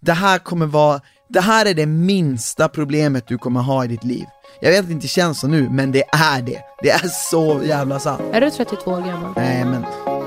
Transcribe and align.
det 0.00 0.12
här 0.12 0.38
kommer 0.38 0.66
vara, 0.66 1.00
det 1.28 1.40
här 1.40 1.66
är 1.66 1.74
det 1.74 1.86
minsta 1.86 2.68
problemet 2.68 3.26
du 3.26 3.38
kommer 3.38 3.60
ha 3.60 3.84
i 3.84 3.88
ditt 3.88 4.04
liv. 4.04 4.26
Jag 4.60 4.70
vet 4.70 4.80
att 4.80 4.86
det 4.86 4.92
inte 4.92 5.08
känns 5.08 5.40
så 5.40 5.46
nu, 5.48 5.68
men 5.70 5.92
det 5.92 6.02
är 6.12 6.42
det. 6.42 6.62
Det 6.82 6.90
är 6.90 7.08
så 7.30 7.60
jävla 7.64 7.98
sant. 7.98 8.22
Är 8.32 8.40
du 8.40 8.50
32 8.50 8.90
år 8.90 9.00
gammal? 9.00 9.32
Nej 9.36 9.64
men, 9.64 9.82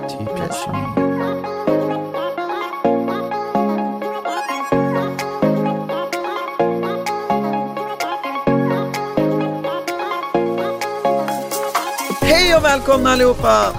typ 0.10 0.28
jag 0.28 0.40
är 0.40 0.54
29. 0.66 1.10
Hej 12.22 12.56
och 12.56 12.64
välkomna 12.64 13.10
allihopa! 13.10 13.74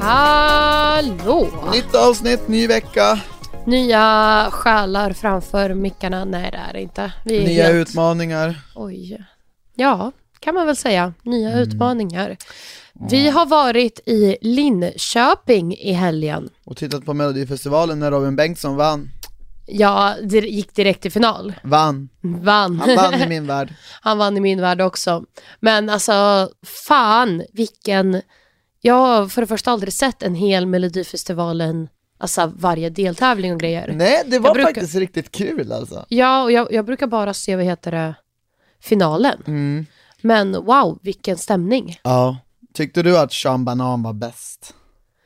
Hallå! 0.00 1.48
Nytt 1.72 1.94
avsnitt, 1.94 2.48
ny 2.48 2.66
vecka, 2.66 3.20
Nya 3.66 4.48
själar 4.52 5.12
framför 5.12 5.74
mickarna. 5.74 6.24
Nej 6.24 6.50
det 6.50 6.56
är 6.58 6.72
det 6.72 6.80
inte. 6.82 7.12
Vi 7.24 7.36
är 7.42 7.46
nya 7.46 7.64
helt... 7.66 7.88
utmaningar. 7.88 8.60
Oj. 8.74 9.24
Ja, 9.74 10.12
kan 10.40 10.54
man 10.54 10.66
väl 10.66 10.76
säga. 10.76 11.14
Nya 11.22 11.48
Mm. 11.48 11.60
utmaningar. 11.62 12.36
Vi 13.10 13.28
har 13.30 13.46
varit 13.46 14.00
i 14.06 14.36
Linköping 14.40 15.74
i 15.76 15.92
helgen. 15.92 16.48
Och 16.64 16.76
tittat 16.76 17.04
på 17.04 17.14
Melodifestivalen 17.14 17.98
när 17.98 18.10
Robin 18.10 18.36
Bengtsson 18.36 18.76
vann. 18.76 19.10
Ja, 19.66 20.14
det 20.22 20.38
gick 20.38 20.74
direkt 20.74 21.02
till 21.02 21.12
final. 21.12 21.52
Vann. 21.64 22.08
Vann. 22.20 22.80
Han 22.80 22.96
vann 22.96 23.14
i 23.22 23.26
min 23.28 23.46
värld. 23.46 23.74
Han 24.00 24.18
vann 24.18 24.36
i 24.36 24.40
min 24.40 24.60
värld 24.60 24.80
också. 24.80 25.24
Men 25.60 25.88
alltså, 25.90 26.48
fan 26.86 27.42
vilken... 27.52 28.22
Jag 28.80 28.94
har 28.94 29.26
för 29.28 29.40
det 29.40 29.46
första 29.46 29.70
aldrig 29.70 29.92
sett 29.92 30.22
en 30.22 30.34
hel 30.34 30.66
Melodifestivalen, 30.66 31.88
alltså 32.22 32.52
varje 32.56 32.90
deltävling 32.90 33.52
och 33.52 33.60
grejer. 33.60 33.92
Nej, 33.92 34.22
det 34.26 34.38
var 34.38 34.54
brukar- 34.54 34.68
faktiskt 34.68 34.94
riktigt 34.94 35.32
kul 35.32 35.72
alltså. 35.72 36.06
Ja, 36.08 36.42
och 36.42 36.52
jag, 36.52 36.72
jag 36.72 36.84
brukar 36.84 37.06
bara 37.06 37.34
se, 37.34 37.56
vad 37.56 37.64
heter 37.64 37.90
det, 37.92 38.14
finalen. 38.80 39.42
Mm. 39.46 39.86
Men 40.20 40.52
wow, 40.52 40.98
vilken 41.02 41.38
stämning. 41.38 42.00
Ja. 42.02 42.36
Tyckte 42.74 43.02
du 43.02 43.18
att 43.18 43.32
Sean 43.32 43.64
Banan 43.64 44.02
var 44.02 44.12
bäst? 44.12 44.74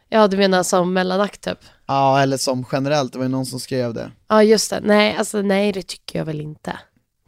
Ja, 0.08 0.28
du 0.28 0.36
menar 0.36 0.62
som 0.62 0.92
mellanakt 0.92 1.40
typ? 1.40 1.58
Ja, 1.86 2.20
eller 2.22 2.36
som 2.36 2.64
generellt, 2.72 3.12
det 3.12 3.18
var 3.18 3.24
ju 3.24 3.30
någon 3.30 3.46
som 3.46 3.60
skrev 3.60 3.94
det. 3.94 4.10
Ja, 4.28 4.42
just 4.42 4.70
det. 4.70 4.80
Nej, 4.84 5.16
alltså 5.16 5.42
nej, 5.42 5.72
det 5.72 5.82
tycker 5.86 6.18
jag 6.18 6.26
väl 6.26 6.40
inte. 6.40 6.78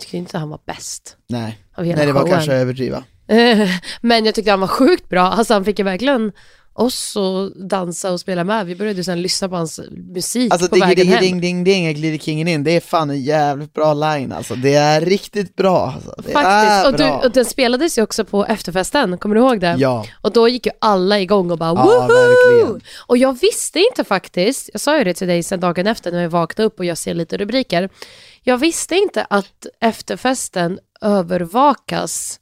Tycker 0.01 0.19
inte 0.19 0.37
att 0.37 0.41
han 0.41 0.49
var 0.51 0.61
bäst 0.67 1.17
Nej, 1.27 1.59
Nej 1.77 1.95
det 1.95 2.13
var 2.13 2.21
showen. 2.21 2.33
kanske 2.35 2.53
överdriva. 2.55 3.05
Men 4.01 4.25
jag 4.25 4.35
tyckte 4.35 4.51
han 4.51 4.61
var 4.61 4.69
sjukt 4.69 5.09
bra. 5.09 5.23
Alltså 5.23 5.55
han 5.55 5.65
fick 5.65 5.79
ju 5.79 5.85
verkligen 5.85 6.33
oss 6.79 7.17
att 7.17 7.69
dansa 7.69 8.13
och 8.13 8.21
spela 8.21 8.45
med. 8.45 8.67
Vi 8.67 8.77
började 8.77 9.05
sen 9.05 9.23
lyssna 9.23 9.49
på 9.49 9.57
hans 9.57 9.81
musik 10.15 10.53
Alltså 10.53 10.69
på 10.69 10.75
digga 10.75 10.87
vägen 10.87 11.05
digga 11.07 11.15
hem. 11.17 11.23
ding 11.25 11.41
ding 11.41 11.65
ding, 11.65 11.95
glider 11.95 12.19
kingen 12.19 12.49
in, 12.49 12.65
det 12.65 12.71
är 12.71 12.81
fan 12.81 13.11
en 13.11 13.23
jävligt 13.23 13.75
bra 13.75 13.95
line 13.95 14.33
alltså. 14.33 14.55
Det 14.55 14.75
är 14.75 15.01
riktigt 15.01 15.57
bra 15.57 15.93
alltså. 15.95 16.15
Det 16.27 16.33
Faktiskt. 16.33 16.87
Och, 16.87 16.93
du, 16.93 16.97
bra. 16.99 17.19
och 17.25 17.31
den 17.33 17.45
spelades 17.45 17.99
ju 17.99 18.03
också 18.03 18.25
på 18.25 18.45
efterfesten, 18.47 19.19
kommer 19.19 19.35
du 19.35 19.41
ihåg 19.41 19.61
det? 19.61 19.75
Ja, 19.79 20.07
Och 20.23 20.33
då 20.33 20.49
gick 20.49 20.67
ju 20.67 20.73
alla 20.81 21.21
igång 21.21 21.51
och 21.51 21.59
bara 21.59 21.69
Ja, 21.71 21.85
woho! 21.85 22.09
verkligen. 22.09 22.81
Och 23.07 23.19
jag 23.19 23.39
visste 23.41 23.79
inte 23.79 24.05
faktiskt, 24.05 24.71
jag 24.73 24.81
sa 24.81 24.99
ju 24.99 25.05
det 25.05 25.15
till 25.15 25.29
dig 25.29 25.43
sen 25.43 25.61
dagen 25.61 25.87
efter 25.87 26.13
när 26.13 26.23
jag 26.23 26.31
vaknade 26.31 26.67
upp 26.67 26.79
och 26.79 26.85
jag 26.85 26.99
ser 26.99 27.15
lite 27.15 27.37
rubriker. 27.37 27.89
Jag 28.43 28.59
visste 28.59 28.95
inte 28.95 29.27
att 29.31 29.67
efterfesten 29.81 30.79
övervakas 31.01 32.41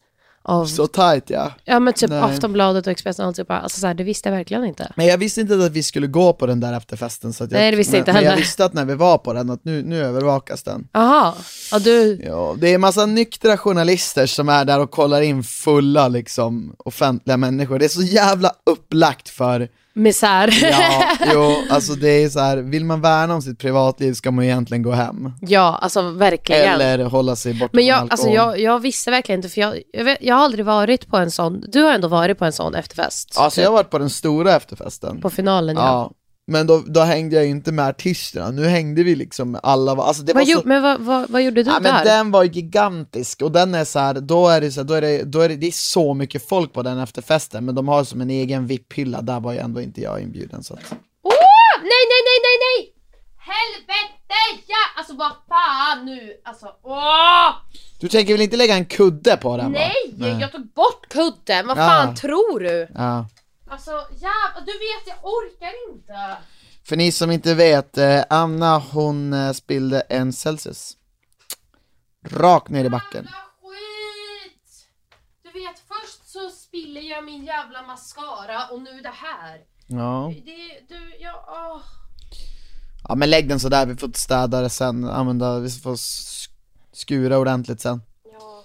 av, 0.48 0.66
så 0.66 0.86
tight 0.86 1.30
ja. 1.30 1.52
ja 1.64 1.80
men 1.80 1.94
typ 1.94 2.10
Nej. 2.10 2.18
Aftonbladet 2.20 2.86
och 2.86 2.90
Expressen 2.90 3.24
och 3.24 3.28
alltihopa. 3.28 3.58
Alltså 3.58 3.80
så 3.80 3.86
här, 3.86 3.94
det 3.94 4.04
visste 4.04 4.28
jag 4.28 4.36
verkligen 4.36 4.64
inte. 4.64 4.92
Men 4.96 5.06
jag 5.06 5.18
visste 5.18 5.40
inte 5.40 5.54
att 5.54 5.72
vi 5.72 5.82
skulle 5.82 6.06
gå 6.06 6.32
på 6.32 6.46
den 6.46 6.60
där 6.60 6.72
efterfesten 6.76 7.32
så 7.32 7.44
att 7.44 7.52
jag, 7.52 7.58
Nej, 7.58 7.70
det 7.70 7.76
visste 7.76 7.92
men, 7.92 7.98
inte 7.98 8.12
men 8.12 8.22
jag 8.22 8.30
heller. 8.30 8.42
visste 8.42 8.64
att 8.64 8.72
när 8.72 8.84
vi 8.84 8.94
var 8.94 9.18
på 9.18 9.32
den, 9.32 9.50
att 9.50 9.64
nu, 9.64 9.82
nu 9.82 10.04
övervakas 10.04 10.62
den. 10.62 10.88
Jaha, 10.92 11.34
ja 11.70 11.78
du, 11.78 12.20
Ja, 12.24 12.56
det 12.58 12.74
är 12.74 12.78
massa 12.78 13.06
nyktra 13.06 13.56
journalister 13.56 14.26
som 14.26 14.48
är 14.48 14.64
där 14.64 14.80
och 14.80 14.90
kollar 14.90 15.20
in 15.22 15.42
fulla 15.42 16.08
liksom 16.08 16.74
offentliga 16.78 17.36
människor. 17.36 17.78
Det 17.78 17.84
är 17.84 17.88
så 17.88 18.02
jävla 18.02 18.52
upplagt 18.66 19.28
för, 19.28 19.68
misär. 19.96 20.58
ja, 20.62 21.16
jo, 21.32 21.56
alltså 21.70 21.92
det 21.94 22.08
är 22.24 22.28
så 22.28 22.40
här, 22.40 22.56
vill 22.56 22.84
man 22.84 23.00
värna 23.00 23.34
om 23.34 23.42
sitt 23.42 23.58
privatliv 23.58 24.12
ska 24.14 24.30
man 24.30 24.44
egentligen 24.44 24.82
gå 24.82 24.92
hem. 24.92 25.32
ja, 25.40 25.78
alltså 25.82 26.02
verkligen. 26.10 26.72
Eller 26.80 27.04
hålla 27.04 27.36
sig 27.36 27.54
borta 27.54 27.70
Men 27.72 27.80
från 27.80 27.86
jag, 27.86 27.94
alkohol. 27.94 28.10
alltså 28.10 28.28
jag, 28.28 28.60
jag 28.60 28.78
visste 28.78 29.10
verkligen 29.10 29.38
inte, 29.38 29.48
för 29.48 29.60
jag, 29.60 29.82
jag, 29.92 30.04
vet, 30.04 30.18
jag 30.20 30.34
har 30.34 30.44
aldrig 30.44 30.64
varit 30.64 31.06
på 31.08 31.16
en 31.16 31.30
sån, 31.30 31.64
du 31.68 31.82
har 31.82 31.92
ändå 31.92 32.08
varit 32.08 32.38
på 32.38 32.44
en 32.44 32.52
sån 32.52 32.74
efterfest. 32.74 33.38
Alltså 33.38 33.60
jag 33.60 33.68
har 33.68 33.72
varit 33.74 33.90
på 33.90 33.98
den 33.98 34.10
stora 34.10 34.56
efterfesten. 34.56 35.20
På 35.20 35.30
finalen 35.30 35.76
ja. 35.76 35.82
Ja. 35.82 36.12
Men 36.48 36.66
då, 36.66 36.82
då 36.86 37.00
hängde 37.00 37.36
jag 37.36 37.44
ju 37.44 37.50
inte 37.50 37.72
med 37.72 37.86
artisterna, 37.86 38.50
nu 38.50 38.64
hängde 38.66 39.02
vi 39.02 39.14
liksom 39.16 39.50
med 39.50 39.60
alla, 39.64 39.92
alltså 39.92 40.22
det 40.22 40.32
var 40.32 40.40
Vad, 40.40 40.48
så... 40.48 40.58
gjo- 40.58 40.62
men 40.64 40.82
vad, 40.82 41.00
vad, 41.00 41.30
vad 41.30 41.42
gjorde 41.42 41.62
du 41.62 41.70
Ja, 41.70 41.80
där? 41.80 41.92
men 41.92 42.04
den 42.04 42.30
var 42.30 42.44
gigantisk 42.44 43.42
och 43.42 43.52
den 43.52 43.74
är 43.74 43.84
så 43.84 43.98
här, 43.98 44.14
då 44.14 44.48
är 44.48 44.60
det 44.60 44.72
så 44.72 44.80
här, 44.80 44.84
då 44.88 44.94
är 44.94 45.00
det, 45.00 45.22
då 45.22 45.40
är 45.40 45.48
det, 45.48 45.56
det 45.56 45.66
är 45.66 45.72
så 45.72 46.14
mycket 46.14 46.48
folk 46.48 46.72
på 46.72 46.82
den 46.82 46.98
efterfesten 46.98 47.64
men 47.64 47.74
de 47.74 47.88
har 47.88 48.04
som 48.04 48.20
en 48.20 48.30
egen 48.30 48.66
VIP-hylla, 48.66 49.22
där 49.22 49.40
var 49.40 49.52
ju 49.52 49.58
ändå 49.58 49.80
inte 49.80 50.00
jag 50.00 50.20
inbjuden 50.20 50.62
så 50.62 50.74
att... 50.74 50.80
Åh! 51.22 51.32
Nej, 51.82 52.02
nej, 52.10 52.22
nej, 52.28 52.38
nej, 52.42 52.56
nej! 52.66 52.92
Helvete! 53.38 54.62
Ja! 54.66 54.76
Alltså 54.98 55.14
vad 55.16 55.32
fan 55.48 56.04
nu! 56.06 56.32
Alltså 56.44 56.66
åh! 56.82 57.54
Du 58.00 58.08
tänker 58.08 58.32
väl 58.34 58.42
inte 58.42 58.56
lägga 58.56 58.74
en 58.74 58.84
kudde 58.84 59.36
på 59.36 59.56
den 59.56 59.72
va? 59.72 59.78
Nej, 60.18 60.36
jag 60.40 60.52
tog 60.52 60.66
bort 60.72 61.08
kudden, 61.08 61.66
vad 61.66 61.78
Ja. 61.78 61.86
fan 61.88 62.14
tror 62.14 62.60
du? 62.60 62.88
Ja. 62.94 63.26
Alltså 63.70 63.90
jävlar, 64.10 64.60
du 64.66 64.72
vet 64.72 65.06
jag 65.06 65.24
orkar 65.24 65.72
inte. 65.92 66.36
För 66.84 66.96
ni 66.96 67.12
som 67.12 67.30
inte 67.30 67.54
vet, 67.54 67.98
eh, 67.98 68.24
Anna 68.30 68.78
hon 68.78 69.32
eh, 69.32 69.52
spillde 69.52 70.00
en 70.00 70.32
Celsius. 70.32 70.96
Rakt 72.24 72.68
ner 72.70 72.84
i 72.84 72.90
backen. 72.90 73.24
Jävla 73.24 73.30
skit! 73.62 74.86
Du 75.42 75.50
vet 75.60 75.78
först 75.88 76.28
så 76.32 76.50
spiller 76.50 77.00
jag 77.00 77.24
min 77.24 77.44
jävla 77.44 77.82
mascara 77.82 78.66
och 78.68 78.82
nu 78.82 79.00
det 79.00 79.08
här. 79.14 79.60
Ja. 79.86 80.32
Det, 80.44 80.94
du, 80.94 81.16
jag, 81.20 81.44
åh. 81.48 81.80
ja 83.08 83.14
men 83.14 83.30
lägg 83.30 83.48
den 83.48 83.60
sådär, 83.60 83.86
vi 83.86 83.96
får 83.96 84.10
städa 84.14 84.60
det 84.60 84.70
sen, 84.70 85.04
använda, 85.04 85.58
vi 85.58 85.70
får 85.70 85.94
sk- 85.94 86.50
skura 86.92 87.38
ordentligt 87.38 87.80
sen. 87.80 88.02
Ja. 88.32 88.64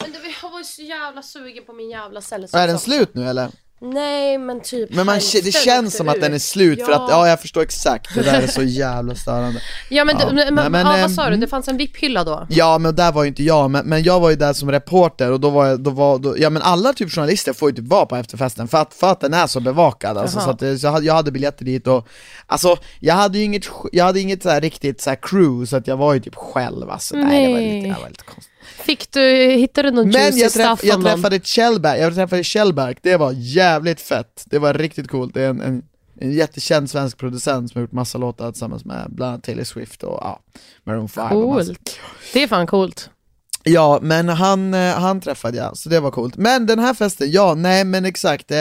Men 0.00 0.12
du, 0.12 0.34
jag 0.42 0.50
var 0.50 0.58
ju 0.58 0.64
så 0.64 0.82
jävla 0.82 1.22
sugen 1.22 1.64
på 1.66 1.72
min 1.72 1.90
jävla 1.90 2.20
Celsius 2.20 2.54
Är 2.54 2.66
den 2.66 2.76
också. 2.76 2.84
slut 2.84 3.14
nu 3.14 3.28
eller? 3.28 3.50
Nej 3.80 4.38
men 4.38 4.60
typ 4.60 4.94
Men 4.94 5.06
man, 5.06 5.18
det 5.42 5.54
känns 5.54 5.96
som 5.96 6.08
att 6.08 6.20
den 6.20 6.34
är 6.34 6.38
slut 6.38 6.84
för 6.84 6.92
Ja. 6.92 7.04
att, 7.04 7.10
ja 7.10 7.28
jag 7.28 7.40
förstår 7.40 7.62
exakt, 7.62 8.14
det 8.14 8.22
där 8.22 8.42
är 8.42 8.46
så 8.46 8.62
jävla 8.82 9.14
störande 9.14 9.60
Ja 9.88 10.04
men, 10.04 10.16
Ja. 10.20 10.28
Du, 10.28 10.34
men, 10.34 10.54
Nej, 10.54 10.70
men, 10.70 10.86
ja, 10.86 10.96
eh, 10.96 11.00
vad 11.02 11.10
sa 11.10 11.22
du? 11.22 11.28
mm. 11.28 11.40
Det 11.40 11.46
fanns 11.46 11.68
en 11.68 11.76
VIP-hylla 11.76 12.24
då? 12.24 12.46
Ja 12.50 12.78
men 12.78 12.96
där 12.96 13.12
var 13.12 13.22
ju 13.22 13.28
inte 13.28 13.42
jag, 13.42 13.70
men, 13.70 13.86
men 13.86 14.02
jag 14.02 14.20
var 14.20 14.30
ju 14.30 14.36
där 14.36 14.52
som 14.52 14.70
reporter 14.70 15.32
och 15.32 15.40
då 15.40 15.50
var 15.50 15.66
jag, 15.66 15.80
då 15.80 15.90
var, 15.90 16.18
då, 16.18 16.38
ja 16.38 16.50
men 16.50 16.62
alla 16.62 16.92
typ 16.92 17.10
journalister 17.12 17.52
får 17.52 17.70
ju 17.70 17.76
typ 17.76 17.86
vara 17.88 18.06
på 18.06 18.16
efterfesten 18.16 18.68
för 18.68 18.78
att, 18.78 18.94
för 18.94 19.10
att 19.12 19.20
den 19.20 19.34
är 19.34 19.46
så 19.46 19.60
bevakad 19.60 20.18
alltså, 20.18 20.36
Jaha. 20.38 20.44
så 20.44 20.50
att 20.50 20.80
så 20.80 20.86
jag, 20.86 20.92
hade, 20.92 21.06
jag 21.06 21.14
hade 21.14 21.30
biljetter 21.32 21.64
dit 21.64 21.86
och 21.86 22.08
Alltså 22.46 22.76
jag 23.00 23.14
hade 23.14 23.38
ju 23.38 23.44
inget, 23.44 23.64
jag 23.92 24.04
hade 24.04 24.20
inget 24.20 24.42
så 24.42 24.48
här 24.50 24.60
riktigt 24.60 25.00
så 25.00 25.10
här 25.10 25.18
crew 25.22 25.66
så 25.66 25.76
att 25.76 25.86
jag 25.86 25.96
var 25.96 26.14
ju 26.14 26.20
typ 26.20 26.34
själv 26.34 26.90
alltså, 26.90 27.16
nej, 27.16 27.46
det 27.46 27.52
var 27.52 27.60
Nej. 27.60 27.76
lite, 27.82 27.88
det 27.94 28.02
var 28.02 28.08
lite 28.08 28.24
konstigt 28.24 28.52
Fick 28.76 29.12
du, 29.12 29.20
hittade 29.50 29.90
du 29.90 29.96
någon 29.96 30.08
Men 30.08 30.36
jag, 30.36 30.52
träff, 30.52 30.84
jag 30.84 31.02
träffade 31.02 31.40
Kjellberg, 31.44 32.00
jag 32.00 32.14
träffade 32.14 32.44
Kjellberg, 32.44 32.96
det 33.02 33.16
var 33.16 33.32
jävligt 33.32 34.00
fett, 34.00 34.44
det 34.46 34.58
var 34.58 34.74
riktigt 34.74 35.08
coolt, 35.08 35.34
det 35.34 35.42
är 35.42 35.48
en, 35.48 35.60
en, 35.60 35.82
en 36.20 36.32
jättekänd 36.32 36.90
svensk 36.90 37.18
producent 37.18 37.72
som 37.72 37.78
har 37.78 37.82
gjort 37.82 37.92
massa 37.92 38.18
låtar 38.18 38.52
tillsammans 38.52 38.84
med 38.84 39.06
bland 39.08 39.32
annat 39.32 39.44
Taylor 39.44 39.64
Swift 39.64 40.02
och 40.02 40.18
ja, 40.22 40.40
Maroon 40.84 41.08
5 41.08 41.36
och 41.36 41.48
massa. 41.48 41.66
Coolt. 41.66 42.00
Det 42.32 42.42
är 42.42 42.48
fan 42.48 42.66
coolt. 42.66 43.10
Ja, 43.62 43.98
men 44.02 44.28
han, 44.28 44.74
eh, 44.74 44.94
han 44.94 45.20
träffade 45.20 45.56
jag, 45.56 45.76
så 45.76 45.88
det 45.88 46.00
var 46.00 46.10
coolt. 46.10 46.36
Men 46.36 46.66
den 46.66 46.78
här 46.78 46.94
festen, 46.94 47.30
ja, 47.30 47.54
nej 47.54 47.84
men 47.84 48.04
exakt. 48.04 48.50
Eh, 48.50 48.56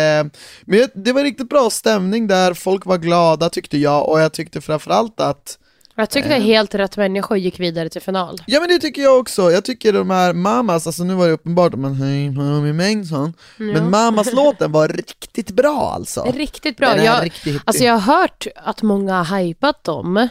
men 0.62 0.88
det 0.94 1.14
var 1.14 1.24
riktigt 1.24 1.50
bra 1.50 1.70
stämning 1.70 2.28
där, 2.28 2.54
folk 2.54 2.86
var 2.86 2.98
glada 2.98 3.50
tyckte 3.50 3.78
jag, 3.78 4.10
och 4.10 4.20
jag 4.20 4.34
tyckte 4.34 4.62
framförallt 4.62 5.20
att 5.20 5.58
Jag 6.00 6.10
tycker 6.10 6.30
det 6.30 6.36
är 6.36 6.40
helt 6.40 6.76
rätt 6.76 6.98
människor 6.98 7.38
gick 7.38 7.60
vidare 7.60 7.90
till 7.90 8.02
final. 8.02 8.42
Ja 8.48 8.60
men 8.60 8.70
det 8.70 8.80
tycker 8.80 9.02
jag 9.02 9.20
också, 9.20 9.52
jag 9.52 9.66
tycker 9.66 9.94
de 9.94 10.10
här 10.10 10.34
Mamas, 10.34 10.88
alltså 10.88 11.04
nu 11.04 11.14
var 11.14 11.28
det 11.28 11.34
uppenbart 11.34 11.74
att 11.74 11.80
man 11.80 11.94
hej 11.96 12.30
Mami 12.32 12.74
Bengtsson, 12.74 13.34
men 13.58 13.90
Mamas-låten 13.90 14.72
var 14.78 14.88
riktigt 14.88 15.52
bra 15.52 15.92
alltså. 15.96 16.24
Riktigt 16.36 16.78
bra. 16.78 17.04
Jag, 17.04 17.26
riktigt 17.26 17.62
alltså 17.66 17.84
jag 17.84 17.94
har 17.98 18.20
hört 18.20 18.48
att 18.56 18.82
många 18.82 19.24
har 19.24 19.40
hypat 19.40 19.84
dem. 19.84 20.28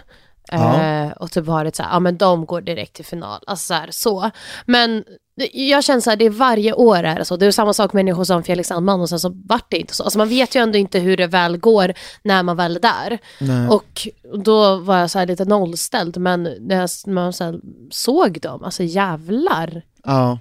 Ja. 0.50 0.82
Eh, 0.82 1.10
och 1.12 1.30
typ 1.30 1.44
varit 1.44 1.76
så 1.76 1.82
här, 1.82 1.90
ja 1.90 2.00
men 2.00 2.16
de 2.16 2.46
går 2.46 2.60
direkt 2.60 2.94
till 2.96 3.04
final. 3.04 3.40
Alltså 3.46 3.66
så. 3.66 3.74
Här, 3.74 3.88
så. 3.90 4.30
Men 4.66 5.04
jag 5.52 5.84
känner 5.84 6.00
så 6.00 6.10
här, 6.10 6.16
det 6.16 6.24
är 6.24 6.30
varje 6.30 6.72
år 6.72 7.02
är 7.02 7.18
det 7.18 7.24
så. 7.24 7.36
Det 7.36 7.46
är 7.46 7.50
samma 7.50 7.72
sak 7.72 7.92
med 7.92 8.04
människor 8.04 8.24
som 8.24 8.42
Felix 8.42 8.68
Sandman 8.68 9.00
och 9.00 9.08
sen 9.08 9.20
så 9.20 9.32
vart 9.44 9.70
det 9.70 9.78
inte 9.78 9.94
så. 9.94 10.04
Alltså 10.04 10.18
man 10.18 10.28
vet 10.28 10.54
ju 10.54 10.62
ändå 10.62 10.78
inte 10.78 10.98
hur 10.98 11.16
det 11.16 11.26
väl 11.26 11.56
går 11.56 11.94
när 12.22 12.42
man 12.42 12.56
väl 12.56 12.76
är 12.76 12.80
där. 12.80 13.18
Nej. 13.40 13.68
Och 13.68 14.08
då 14.44 14.76
var 14.76 14.98
jag 14.98 15.10
så 15.10 15.18
här 15.18 15.26
lite 15.26 15.44
nollställd, 15.44 16.16
men 16.16 16.42
när 16.42 16.76
jag 16.76 16.90
man 17.06 17.32
så 17.32 17.60
såg 17.90 18.40
dem, 18.40 18.64
alltså 18.64 18.82
jävlar. 18.82 19.82
Ja. 20.04 20.38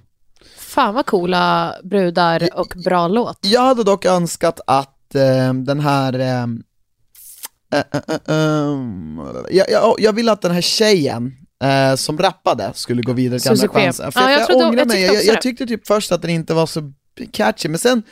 Fan 0.58 0.94
vad 0.94 1.06
coola 1.06 1.76
brudar 1.84 2.50
och 2.54 2.74
bra 2.86 3.08
låt. 3.08 3.40
Jag 3.42 3.62
hade 3.62 3.84
dock 3.84 4.06
önskat 4.06 4.60
att 4.68 5.16
eh, 5.16 5.54
den 5.54 5.80
här 5.80 6.14
eh, 6.14 6.22
eh, 6.22 6.28
eh, 6.28 6.38
eh, 6.38 6.44
ehm, 6.44 6.64
jag, 9.50 9.70
jag, 9.70 9.96
jag 10.00 10.14
vill 10.14 10.30
att 10.30 10.42
den 10.42 10.52
här 10.52 10.62
tjejen 10.62 11.32
eh, 11.64 11.96
som 11.96 12.18
rappade 12.18 12.72
skulle 12.76 13.02
gå 13.02 13.14
vidare 13.14 13.40
till 13.40 13.52
andra 13.52 13.68
chansen. 13.68 14.12
För 14.12 14.20
Ja, 14.22 14.26
jag, 14.26 14.34
jag 14.34 14.40
jag, 14.42 14.48
trodde- 14.48 14.66
ångrar 14.66 14.80
jag 14.80 14.88
mig, 14.88 14.98
tyckte 14.98 15.14
jag, 15.14 15.16
också 15.16 15.28
jag 15.28 15.36
det. 15.38 15.42
tyckte 15.42 15.66
typ 15.66 15.88
först 15.88 16.12
att 16.12 16.22
den 16.22 16.32
inte 16.32 16.54
var 16.54 16.66
så 16.66 16.92
catchy, 17.32 17.70
men 17.70 17.80
sen 17.80 18.04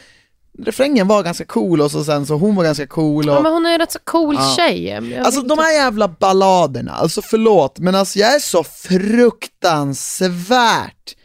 refrängen 0.59 1.07
var 1.07 1.23
ganska 1.23 1.45
cool 1.45 1.81
och 1.81 1.91
så 1.91 2.03
sen 2.03 2.25
så 2.25 2.33
hon 2.35 2.55
var 2.55 2.63
ganska 2.63 2.87
cool 2.87 3.29
och 3.29 3.35
Ja, 3.35 3.41
men 3.41 3.53
hon 3.53 3.65
är 3.65 3.73
en 3.73 3.79
rätt 3.79 3.91
så 3.91 3.99
cool 4.03 4.35
Ja. 4.39 4.53
tjej. 4.57 4.83
Jag 4.83 5.13
Alltså 5.25 5.41
vet 5.41 5.49
de 5.49 5.53
inte- 5.53 5.63
här 5.63 5.73
jävla 5.73 6.07
balladerna, 6.07 6.91
alltså 6.91 7.21
förlåt, 7.21 7.79
men 7.79 7.95
alltså 7.95 8.19
jag 8.19 8.35
är 8.35 8.39
så 8.39 8.63
fruktansvärt 8.63 11.15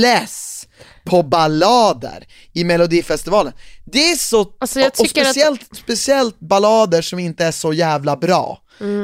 less 0.00 0.68
på 1.04 1.22
ballader 1.22 2.24
i 2.52 2.64
melodifestivalen. 2.64 3.52
Det 3.92 4.10
är 4.10 4.16
så, 4.16 4.46
Alltså, 4.58 4.80
och 4.86 4.92
tycker 4.94 5.20
att- 5.22 5.26
speciellt, 5.26 5.76
speciellt 5.76 6.40
ballader 6.40 7.02
som 7.02 7.18
inte 7.18 7.44
är 7.44 7.52
så 7.52 7.72
jävla 7.72 8.16
bra. 8.16 8.58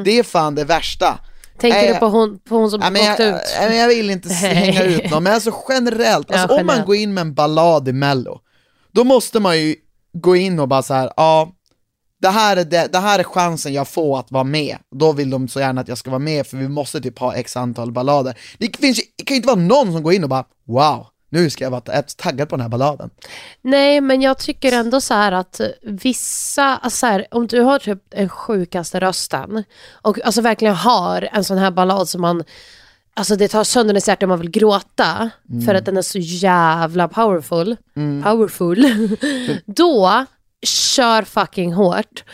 Det 0.04 0.18
är 0.18 0.22
fan 0.22 0.54
det 0.54 0.64
värsta. 0.64 1.18
Tänker 1.60 1.78
Nej, 1.78 1.92
du 1.92 1.98
på 1.98 2.06
hon, 2.08 2.38
på 2.48 2.56
hon 2.56 2.70
som 2.70 2.80
men 2.80 2.94
jag, 3.04 3.10
åkte 3.10 3.24
ut? 3.24 3.34
men 3.60 3.76
jag 3.76 3.88
vill 3.88 4.10
inte 4.10 4.28
hänga 4.34 4.82
ut 4.84 5.10
någon, 5.10 5.22
men 5.22 5.32
alltså 5.34 5.52
generellt, 5.68 6.30
alltså 6.30 6.54
Ja, 6.54 6.60
om 6.60 6.66
man 6.66 6.74
generellt. 6.74 6.86
går 6.86 6.96
in 6.96 7.14
med 7.14 7.20
en 7.22 7.34
ballad 7.34 7.88
i 7.88 7.92
mello, 7.92 8.40
då 8.92 9.04
måste 9.04 9.40
man 9.40 9.58
ju 9.58 9.76
gå 10.12 10.36
in 10.36 10.60
och 10.60 10.68
bara 10.68 10.82
så 10.82 10.94
här, 10.94 11.12
ja, 11.16 11.52
det 12.22 12.28
här, 12.28 12.56
är 12.56 12.64
det, 12.64 12.88
det 12.92 12.98
här 12.98 13.18
är 13.18 13.22
chansen 13.24 13.72
jag 13.72 13.88
får 13.88 14.18
att 14.18 14.30
vara 14.30 14.44
med, 14.44 14.76
då 15.00 15.12
vill 15.12 15.30
de 15.30 15.48
så 15.48 15.60
gärna 15.60 15.80
att 15.80 15.88
jag 15.88 15.98
ska 15.98 16.10
vara 16.10 16.18
med 16.18 16.46
för 16.46 16.56
vi 16.56 16.68
måste 16.68 17.00
typ 17.00 17.18
ha 17.18 17.34
x 17.34 17.56
antal 17.56 17.92
ballader. 17.92 18.38
Det, 18.58 18.76
finns, 18.76 19.00
det 19.16 19.24
kan 19.24 19.34
ju 19.34 19.36
inte 19.36 19.46
vara 19.46 19.56
någon 19.60 19.92
som 19.92 20.02
går 20.02 20.12
in 20.12 20.22
och 20.24 20.30
bara, 20.30 20.44
wow, 20.66 21.06
nu 21.28 21.50
ska 21.50 21.64
jag 21.64 21.70
vara 21.70 22.02
taggad 22.16 22.48
på 22.48 22.56
den 22.56 22.62
här 22.62 22.68
balladen. 22.68 23.10
Nej, 23.62 24.00
men 24.00 24.22
jag 24.22 24.38
tycker 24.38 24.72
ändå 24.72 25.00
så 25.00 25.14
här 25.14 25.32
att 25.32 25.60
vissa, 25.82 26.64
alltså 26.64 26.98
så 26.98 27.06
här, 27.06 27.26
om 27.30 27.46
du 27.46 27.60
har 27.60 27.78
typ 27.78 27.98
den 28.08 28.28
sjukaste 28.28 29.00
rösten 29.00 29.64
och 29.92 30.24
alltså 30.24 30.40
verkligen 30.40 30.74
har 30.74 31.28
en 31.32 31.44
sån 31.44 31.58
här 31.58 31.70
ballad 31.70 32.08
som 32.08 32.20
man, 32.20 32.44
alltså 33.14 33.36
det 33.36 33.48
tar 33.48 33.64
sönder 33.64 33.94
ens 33.94 34.08
hjärta 34.08 34.26
och 34.26 34.28
man 34.28 34.40
vill 34.40 34.50
gråta 34.50 35.30
för 35.66 35.74
att 35.74 35.84
den 35.84 35.96
är 35.96 36.02
så 36.02 36.18
jävla 36.18 37.08
powerful, 37.08 37.76
powerful, 38.24 38.86
då 39.66 40.26
kör 40.62 41.22
fucking 41.22 41.72
hårt. 41.72 42.24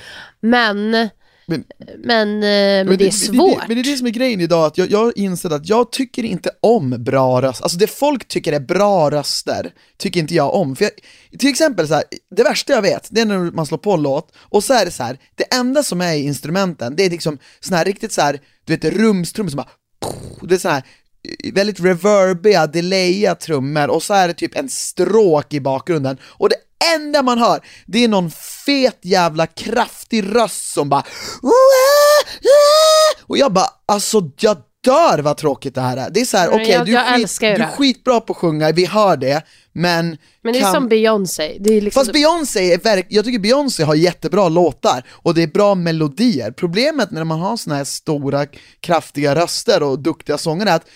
Men, 0.40 1.08
men, 1.46 1.64
Men- 1.98 2.38
men, 2.38 2.86
men 2.86 2.98
det 2.98 3.06
är 3.06 3.10
svårt. 3.10 3.60
Det, 3.60 3.68
men 3.68 3.76
det 3.76 3.80
är 3.88 3.92
det 3.92 3.96
som 3.96 4.06
är 4.06 4.10
grejen 4.10 4.40
idag, 4.40 4.64
att 4.66 4.78
jag, 4.78 4.90
jag 4.90 5.12
insett 5.18 5.52
att 5.52 5.68
jag 5.68 5.92
tycker 5.92 6.22
inte 6.22 6.50
om 6.60 7.04
bra 7.04 7.42
röster, 7.42 7.64
alltså 7.64 7.78
det 7.78 7.86
folk 7.86 8.28
tycker 8.28 8.52
är 8.52 8.60
bra 8.60 9.10
röster, 9.10 9.72
tycker 9.98 10.20
inte 10.20 10.34
jag 10.34 10.54
om. 10.54 10.76
För 10.76 10.84
jag, 10.84 10.92
till 11.38 11.48
exempel 11.48 11.88
så 11.88 11.94
här, 11.94 12.04
det 12.36 12.42
värsta 12.42 12.72
jag 12.72 12.82
vet, 12.82 13.08
det 13.10 13.20
är 13.20 13.24
när 13.24 13.38
man 13.38 13.66
slår 13.66 13.78
på 13.78 13.92
en 13.92 14.02
låt, 14.02 14.32
och 14.36 14.64
så 14.64 14.74
är 14.74 14.84
det 14.84 14.90
så 14.90 15.02
här, 15.02 15.18
det 15.34 15.54
enda 15.54 15.82
som 15.82 16.00
är 16.00 16.14
i 16.14 16.22
instrumenten, 16.24 16.96
det 16.96 17.02
är 17.04 17.10
liksom 17.10 17.38
sån 17.60 17.76
här 17.76 17.84
riktigt 17.84 18.12
så 18.12 18.20
här, 18.20 18.40
du 18.64 18.76
vet 18.76 18.84
rumstrummor 18.84 19.50
som 19.50 19.56
bara, 19.56 19.68
det 20.42 20.54
är 20.54 20.58
så 20.58 20.68
här 20.68 20.82
väldigt 21.52 21.80
reverbiga, 21.80 22.66
delaya 22.66 23.34
trummor, 23.34 23.88
och 23.90 24.02
så 24.02 24.14
är 24.14 24.28
det 24.28 24.34
typ 24.34 24.56
en 24.56 24.68
stråk 24.68 25.54
i 25.54 25.60
bakgrunden, 25.60 26.16
och 26.24 26.48
det 26.48 26.56
enda 26.94 27.22
man 27.22 27.38
hör, 27.38 27.60
det 27.86 28.04
är 28.04 28.08
någon 28.08 28.30
fet 28.66 28.98
jävla 29.02 29.46
kraftig 29.46 30.24
röst 30.36 30.72
som 30.72 30.88
bara 30.88 31.04
och 33.26 33.38
jag 33.38 33.52
bara, 33.52 33.66
alltså 33.86 34.30
jag 34.40 34.56
dör 34.84 35.18
vad 35.18 35.36
tråkigt 35.36 35.74
det 35.74 35.80
här 35.80 35.96
är. 35.96 36.10
Det 36.10 36.20
är 36.20 36.24
så 36.24 36.36
här, 36.36 36.50
Men 36.50 36.60
okej 36.60 36.70
jag- 36.70 36.86
du, 36.86 36.92
jag 36.92 37.06
skit, 37.06 37.40
du 37.40 37.46
är 37.46 37.66
skitbra 37.70 38.20
på 38.20 38.32
att 38.32 38.36
sjunga, 38.36 38.72
vi 38.72 38.84
hör 38.86 39.16
det, 39.16 39.42
men 39.72 40.18
Men 40.42 40.52
det 40.52 40.58
är 40.58 40.62
kan- 40.62 40.72
som 40.74 40.88
Beyoncé. 40.88 41.56
Det 41.60 41.74
är 41.74 41.80
liksom 41.80 42.00
Fast 42.00 42.12
Beyoncé 42.12 42.72
är 42.72 42.78
verk... 42.78 43.06
jag 43.10 43.24
tycker 43.24 43.38
Beyoncé 43.38 43.82
har 43.82 43.94
jättebra 43.94 44.48
låtar 44.48 45.04
och 45.10 45.34
det 45.34 45.42
är 45.42 45.46
bra 45.46 45.74
melodier. 45.74 46.50
Problemet 46.50 47.10
när 47.10 47.24
man 47.24 47.40
har 47.40 47.56
såna 47.56 47.76
här 47.76 47.84
stora, 47.84 48.46
kraftiga 48.80 49.34
röster 49.34 49.82
och 49.82 49.98
duktiga 49.98 50.38
sånger 50.38 50.66
är 50.66 50.74
att 50.76 50.86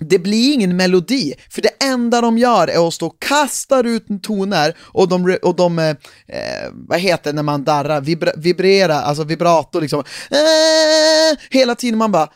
det 0.00 0.18
blir 0.18 0.54
ingen 0.54 0.76
melodi, 0.76 1.34
för 1.50 1.62
det 1.62 1.84
enda 1.84 2.20
de 2.20 2.38
gör 2.38 2.68
är 2.68 2.88
att 2.88 2.94
stå 2.94 3.06
och 3.06 3.20
kastar 3.20 3.84
ut 3.84 4.06
toner 4.22 4.76
och 4.80 5.08
de, 5.08 5.38
och 5.42 5.56
de 5.56 5.78
eh, 5.78 5.88
eh, 6.26 6.70
vad 6.72 7.00
heter 7.00 7.30
det 7.30 7.36
när 7.36 7.42
man 7.42 7.64
darrar, 7.64 8.00
vibra, 8.00 8.32
vibrera, 8.36 8.94
alltså 8.94 9.24
vibrato 9.24 9.80
liksom, 9.80 10.00
eh, 10.30 11.38
hela 11.50 11.74
tiden 11.74 11.98
man 11.98 12.12
bara 12.12 12.28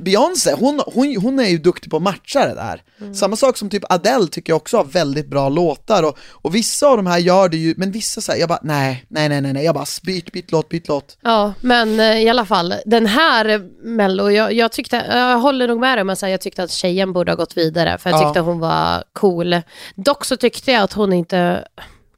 Beyoncé, 0.00 0.52
hon, 0.58 0.80
hon, 0.86 1.16
hon 1.22 1.38
är 1.38 1.48
ju 1.48 1.58
duktig 1.58 1.90
på 1.90 1.96
att 1.96 2.02
matcha 2.02 2.46
det 2.46 2.54
där. 2.54 2.82
Samma 3.14 3.36
sak 3.36 3.56
som 3.56 3.70
typ 3.70 3.92
Adele 3.92 4.26
tycker 4.26 4.52
jag 4.52 4.56
också 4.56 4.76
har 4.76 4.84
väldigt 4.84 5.26
bra 5.28 5.48
låtar 5.48 6.02
och, 6.02 6.18
och 6.32 6.54
vissa 6.54 6.86
av 6.88 6.96
de 6.96 7.06
här 7.06 7.18
gör 7.18 7.48
det 7.48 7.56
ju, 7.56 7.74
men 7.76 7.90
vissa 7.92 8.20
säger 8.20 8.40
jag 8.40 8.48
bara 8.48 8.58
nej, 8.62 9.04
nej, 9.08 9.28
nej, 9.28 9.40
nej, 9.40 9.52
nej, 9.52 9.64
jag 9.64 9.74
bara 9.74 9.84
byt, 10.02 10.32
byt 10.32 10.52
låt, 10.52 10.68
byt 10.68 10.88
låt. 10.88 11.18
Ja, 11.22 11.52
men 11.60 12.00
eh, 12.00 12.22
i 12.22 12.28
alla 12.28 12.44
fall, 12.44 12.74
den 12.86 13.06
här 13.06 13.68
Mello, 13.86 14.30
jag, 14.30 14.52
jag, 14.52 14.72
tyckte, 14.72 14.96
jag 15.10 15.38
håller 15.38 15.68
nog 15.68 15.80
med 15.80 15.98
dig 15.98 16.02
om 16.02 16.10
att 16.10 16.22
jag 16.22 16.40
tyckte 16.40 16.62
att 16.62 16.70
tjejen 16.70 17.12
borde 17.12 17.32
ha 17.32 17.36
gått 17.36 17.56
vidare, 17.56 17.98
för 17.98 18.10
jag 18.10 18.20
Ja. 18.22 18.28
tyckte 18.28 18.40
hon 18.40 18.58
var 18.58 19.04
cool. 19.12 19.60
Dock 19.94 20.24
så 20.24 20.36
tyckte 20.36 20.72
jag 20.72 20.82
att 20.82 20.92
hon 20.92 21.12
inte, 21.12 21.64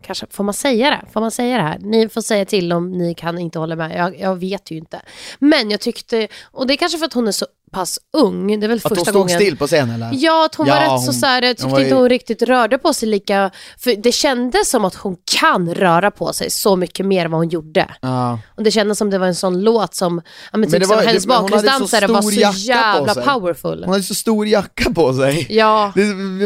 kanske, 0.03 0.27
får 0.31 0.45
man 0.45 0.55
säga 0.55 0.91
det? 0.91 1.01
Får 1.13 1.21
man 1.21 1.31
säga 1.31 1.57
det 1.57 1.63
här? 1.63 1.79
Ni 1.81 2.09
får 2.09 2.21
säga 2.21 2.45
till 2.45 2.73
om 2.73 2.91
ni 2.93 3.15
kan 3.15 3.39
inte 3.39 3.59
hålla 3.59 3.77
med, 3.77 3.97
jag, 3.99 4.21
jag 4.21 4.37
vet 4.37 4.71
ju 4.71 4.77
inte. 4.77 5.01
Men 5.39 5.71
jag 5.71 5.81
tyckte, 5.81 6.29
och 6.53 6.67
det 6.67 6.75
är 6.75 6.77
kanske 6.77 6.99
för 6.99 7.07
att 7.07 7.13
hon 7.13 7.29
är 7.29 7.33
så 7.33 7.47
pass 7.73 7.99
ung, 8.17 8.61
det 8.61 8.67
är 8.67 8.69
väl 8.69 8.77
Att 8.77 8.83
hon 8.83 8.91
första 8.97 9.05
stod 9.11 9.15
gången. 9.23 9.41
still 9.41 9.57
på 9.57 9.67
scen 9.67 9.91
eller? 9.91 10.11
Ja, 10.13 10.45
att 10.45 10.55
hon 10.55 10.67
Ja, 10.67 10.75
var 10.75 10.81
rätt 10.81 10.91
hon- 10.91 11.03
så 11.03 11.13
såhär, 11.13 11.43
jag 11.43 11.49
hon 11.49 11.55
tyckte 11.55 11.67
var 11.69 11.79
ju- 11.79 11.85
inte 11.85 11.95
hon 11.97 12.09
riktigt 12.09 12.43
rörde 12.43 12.79
på 12.79 12.95
sig 12.95 13.09
lika, 13.09 13.51
för 13.79 14.03
det 14.03 14.13
kändes 14.13 14.71
som 14.71 14.85
att 14.85 14.95
hon 14.95 15.17
kan 15.41 15.75
röra 15.75 16.11
på 16.11 16.33
sig 16.33 16.51
så 16.51 16.77
mycket 16.77 17.07
mer 17.07 17.25
än 17.25 17.31
vad 17.31 17.41
hon 17.41 17.49
gjorde. 17.49 17.95
Ja. 18.01 18.39
Och 18.57 18.63
det 18.63 18.71
kändes 18.71 18.99
som 18.99 19.11
det 19.11 19.19
var 19.19 19.27
en 19.27 19.35
sån 19.35 19.61
låt 19.63 19.95
som, 19.95 20.21
ja, 20.53 20.59
men 20.59 20.71
typ 20.71 20.81
det 20.81 20.87
som 20.87 20.97
var- 20.97 21.03
hennes 21.05 21.27
men 21.27 21.37
hon 21.37 21.43
bakgrundsdansare 21.51 22.07
var 22.07 22.23
så 22.23 22.31
jävla 22.57 23.15
powerful. 23.15 23.83
Hon 23.85 23.93
hade 23.93 24.03
så 24.05 24.15
stor 24.15 24.47
jacka 24.47 24.91
på 24.91 25.15
sig. 25.15 25.47
Ja, 25.51 25.93
Det, 25.95 26.05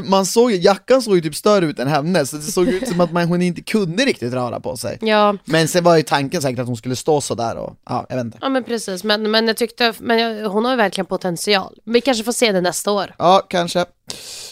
man 0.08 0.26
såg 0.26 0.52
jackan 0.52 1.02
såg 1.02 1.14
ju 1.14 1.20
typ 1.20 1.34
större 1.34 1.66
ut 1.66 1.78
än 1.78 1.88
hennes, 1.88 2.30
så 2.30 2.36
det 2.36 2.42
såg 2.42 2.68
ut 2.68 2.88
som 2.88 3.00
att 3.00 3.12
man, 3.12 3.28
hon 3.28 3.42
inte 3.42 3.62
kunde 3.62 4.04
riktigt 4.04 4.32
röra 4.32 4.60
på 4.60 4.76
sig. 4.76 4.98
ja, 5.00 5.34
Men 5.44 5.68
sen 5.68 5.84
var 5.84 5.96
ju 5.96 6.02
tanken 6.02 6.42
säkert 6.42 6.58
att 6.58 6.66
hon 6.66 6.76
skulle 6.76 6.96
stå 6.96 7.20
sådär 7.20 7.56
och, 7.56 7.76
ja, 7.88 8.06
jag 8.08 8.16
vet 8.16 8.24
inte. 8.24 8.38
ja 8.40 8.48
men 8.48 8.64
precis. 8.64 9.04
Men, 9.04 9.30
men 9.30 9.46
jag 9.46 9.56
tyckte, 9.56 9.92
men 10.00 10.18
jag, 10.18 10.48
hon 10.48 10.64
har 10.64 10.72
ju 10.72 10.76
verkligen 10.76 11.06
potential. 11.12 11.78
Vi 11.84 12.00
kanske 12.00 12.24
får 12.24 12.32
se 12.32 12.52
det 12.52 12.60
nästa 12.60 12.92
år. 12.92 13.14
Ja, 13.18 13.46
kanske. 13.48 13.84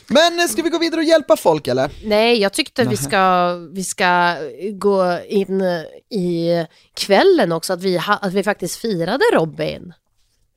Men 0.07 0.41
eh, 0.41 0.47
ska 0.47 0.63
vi 0.63 0.71
gå 0.71 0.79
vidare 0.79 1.01
och 1.01 1.07
hjälpa 1.07 1.37
folk 1.37 1.69
eller? 1.69 1.91
Nej, 2.05 2.41
jag 2.41 2.53
tyckte 2.53 2.85
vi 2.85 2.97
ska, 2.97 3.55
vi 3.73 3.85
ska 3.85 4.37
gå 4.73 5.19
in 5.29 5.63
i 6.11 6.67
kvällen 6.95 7.53
också, 7.53 7.73
att 7.73 7.83
vi, 7.83 7.99
ha, 7.99 8.17
att 8.17 8.33
vi 8.33 8.43
faktiskt 8.43 8.77
firade 8.77 9.25
Robin. 9.33 9.93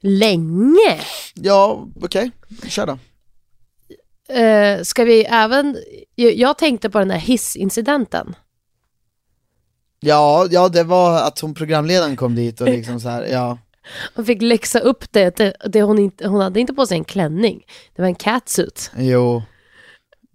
Länge. 0.01 1.01
Ja, 1.33 1.87
okej, 2.01 2.31
kör 2.67 2.85
då. 2.87 2.97
Eh, 4.33 4.81
ska 4.81 5.03
vi 5.03 5.25
även, 5.25 5.77
jag, 6.15 6.33
jag 6.33 6.57
tänkte 6.57 6.89
på 6.89 6.99
den 6.99 7.11
här 7.11 7.19
hissincidenten. 7.19 8.35
Ja, 9.99 10.47
ja 10.51 10.69
det 10.69 10.83
var 10.83 11.21
att 11.21 11.39
hon 11.39 11.53
programledaren 11.53 12.15
kom 12.15 12.35
dit 12.35 12.61
och 12.61 12.67
liksom 12.67 12.99
så 12.99 13.09
här, 13.09 13.23
ja. 13.23 13.57
Hon 14.15 14.25
fick 14.25 14.41
läxa 14.41 14.79
upp 14.79 15.11
det, 15.11 15.35
det, 15.35 15.53
det 15.65 15.81
hon, 15.81 15.99
inte, 15.99 16.27
hon 16.27 16.41
hade 16.41 16.59
inte 16.59 16.73
på 16.73 16.85
sig 16.85 16.97
en 16.97 17.03
klänning, 17.03 17.65
det 17.95 18.01
var 18.01 18.09
en 18.09 18.15
catsuit. 18.15 18.91
Jo. 18.97 19.43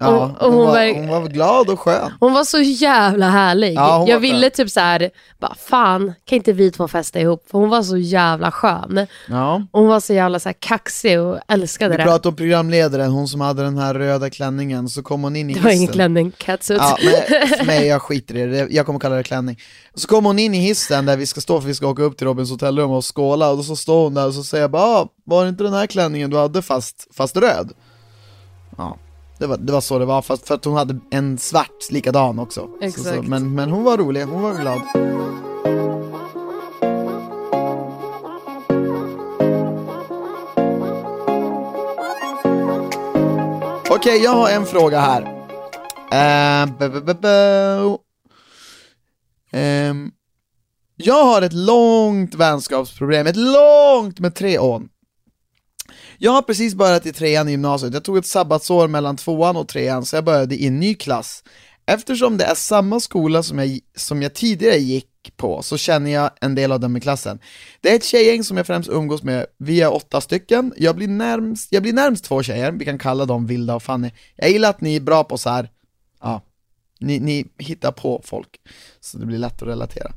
Ja, 0.00 0.08
Och- 0.08 0.42
och 0.46 0.52
hon, 0.52 0.54
hon 0.54 0.66
var, 0.66 0.94
hon 0.94 1.08
var 1.08 1.28
glad 1.28 1.68
och 1.70 1.80
skön. 1.80 2.12
Hon 2.20 2.32
var 2.32 2.44
så 2.44 2.58
jävla 2.60 3.28
härlig. 3.28 3.74
Ja, 3.74 4.04
jag 4.08 4.20
ville 4.20 4.40
skön. 4.42 4.50
typ 4.50 4.70
så 4.70 4.80
här, 4.80 5.10
bara 5.40 5.54
fan, 5.54 6.12
kan 6.24 6.36
inte 6.36 6.52
vi 6.52 6.70
två 6.70 6.88
festa 6.88 7.20
ihop? 7.20 7.44
För 7.50 7.58
hon 7.58 7.68
var 7.68 7.82
så 7.82 7.96
jävla 7.96 8.50
skön. 8.52 9.06
Ja. 9.28 9.62
Hon 9.72 9.88
var 9.88 10.00
så 10.00 10.12
jävla 10.14 10.40
så 10.40 10.48
här 10.48 10.56
kaxig 10.58 11.20
och 11.20 11.38
älskade 11.48 11.90
Vi 11.90 11.96
det. 11.96 12.02
pratade 12.02 12.28
om 12.28 12.36
programledaren, 12.36 13.10
hon 13.10 13.28
som 13.28 13.40
hade 13.40 13.62
den 13.62 13.78
här 13.78 13.94
röda 13.94 14.30
klänningen, 14.30 14.88
så 14.88 15.02
kom 15.02 15.22
hon 15.22 15.36
in 15.36 15.50
i 15.50 15.54
Det 15.54 15.60
var 15.60 15.70
ingen 15.70 15.80
hissen. 15.80 15.94
klänning, 15.94 16.32
catsuit. 16.38 16.80
Ja, 16.82 16.98
men 17.58 17.66
mig, 17.66 17.86
jag 17.86 18.02
skiter 18.02 18.36
i 18.36 18.46
det, 18.46 18.66
jag 18.70 18.86
kommer 18.86 18.98
kalla 18.98 19.16
det 19.16 19.22
klänning. 19.22 19.58
Så 19.94 20.08
kommer 20.08 20.28
hon 20.28 20.38
in 20.38 20.54
i 20.54 20.58
hissen 20.58 21.06
där 21.06 21.16
vi 21.16 21.26
ska 21.26 21.40
stå 21.40 21.60
för 21.60 21.68
vi 21.68 21.74
ska 21.74 21.86
åka 21.86 22.02
upp 22.02 22.16
till 22.18 22.26
Robins 22.26 22.50
hotellrum 22.50 22.90
och 22.90 23.16
skåla, 23.16 23.50
och 23.50 23.64
så 23.64 23.76
står 23.76 24.04
hon 24.04 24.14
där 24.14 24.26
och 24.26 24.34
så 24.34 24.42
säger 24.44 24.62
jag 24.64 24.70
bara 24.70 24.82
ah, 24.82 25.08
var 25.24 25.42
det 25.42 25.48
inte 25.48 25.64
den 25.64 25.72
här 25.74 25.86
klänningen 25.86 26.30
du 26.30 26.36
hade 26.38 26.62
fast, 26.62 27.06
fast 27.14 27.36
röd? 27.36 27.72
Ja, 28.76 28.96
det 29.38 29.46
var, 29.46 29.56
det 29.56 29.72
var 29.72 29.80
så 29.80 29.98
det 29.98 30.04
var, 30.04 30.22
fast 30.22 30.48
för 30.48 30.54
att 30.54 30.64
hon 30.64 30.74
hade 30.76 31.00
en 31.10 31.38
svart 31.38 31.90
likadan 31.90 32.38
också. 32.38 32.60
Så, 32.60 32.68
så, 32.78 32.84
Exakt. 32.84 33.28
men, 33.28 33.54
men 33.54 33.70
hon 33.70 33.84
var 33.84 33.96
rolig, 33.96 34.24
hon 34.24 34.42
var 34.42 34.54
glad. 34.54 34.80
Okej, 43.90 44.22
jag 44.24 44.30
har 44.30 44.50
en 44.50 44.66
fråga 44.66 45.00
här. 45.00 45.22
Bu- 46.66 46.90
bu- 46.90 47.04
bu- 47.04 47.20
bu. 47.20 47.98
Ehm, 49.52 50.10
jag 50.96 51.24
har 51.24 51.42
ett 51.42 51.52
långt 51.52 52.34
vänskapsproblem, 52.34 53.26
ett 53.26 53.36
långt 53.36 54.20
med 54.20 54.34
tre 54.34 54.58
år. 54.58 54.82
Jag 56.20 56.32
har 56.32 56.42
precis 56.42 56.74
börjat 56.74 57.06
i 57.06 57.12
trean 57.12 57.48
i 57.48 57.50
gymnasiet, 57.50 57.94
jag 57.94 58.04
tog 58.04 58.16
ett 58.16 58.26
sabbatsår 58.26 58.88
mellan 58.88 59.16
tvåan 59.16 59.56
och 59.56 59.68
trean, 59.68 60.04
så 60.04 60.16
jag 60.16 60.24
började 60.24 60.54
i 60.54 60.66
en 60.66 60.80
ny 60.80 60.94
klass. 60.94 61.44
eftersom 61.86 62.36
det 62.36 62.44
är 62.44 62.54
samma 62.54 63.00
skola 63.00 63.42
som 63.42 63.58
jag, 63.58 63.78
som 63.96 64.22
jag 64.22 64.34
tidigare 64.34 64.76
gick 64.76 65.06
på 65.36 65.62
så 65.62 65.76
känner 65.76 66.10
jag 66.10 66.30
en 66.40 66.54
del 66.54 66.72
av 66.72 66.80
dem 66.80 66.96
i 66.96 67.00
klassen. 67.00 67.38
Det 67.80 67.92
är 67.92 67.96
ett 67.96 68.04
tjejgäng 68.04 68.44
som 68.44 68.56
jag 68.56 68.66
främst 68.66 68.88
umgås 68.88 69.22
med, 69.22 69.46
vi 69.58 69.80
är 69.80 69.94
åtta 69.94 70.20
stycken, 70.20 70.72
jag 70.76 70.96
blir 70.96 71.08
närmst, 71.08 71.72
jag 71.72 71.82
blir 71.82 71.92
närmst 71.92 72.24
två 72.24 72.42
tjejer, 72.42 72.72
vi 72.72 72.84
kan 72.84 72.98
kalla 72.98 73.24
dem 73.24 73.46
Vilda 73.46 73.74
och 73.74 73.82
Fanny. 73.82 74.10
Jag 74.36 74.50
gillar 74.50 74.70
att 74.70 74.80
ni 74.80 74.96
är 74.96 75.00
bra 75.00 75.24
på 75.24 75.38
så 75.38 75.50
här. 75.50 75.70
ja, 76.20 76.42
ni, 76.98 77.20
ni 77.20 77.46
hittar 77.58 77.92
på 77.92 78.22
folk, 78.24 78.48
så 79.00 79.18
det 79.18 79.26
blir 79.26 79.38
lätt 79.38 79.62
att 79.62 79.68
relatera. 79.68 80.12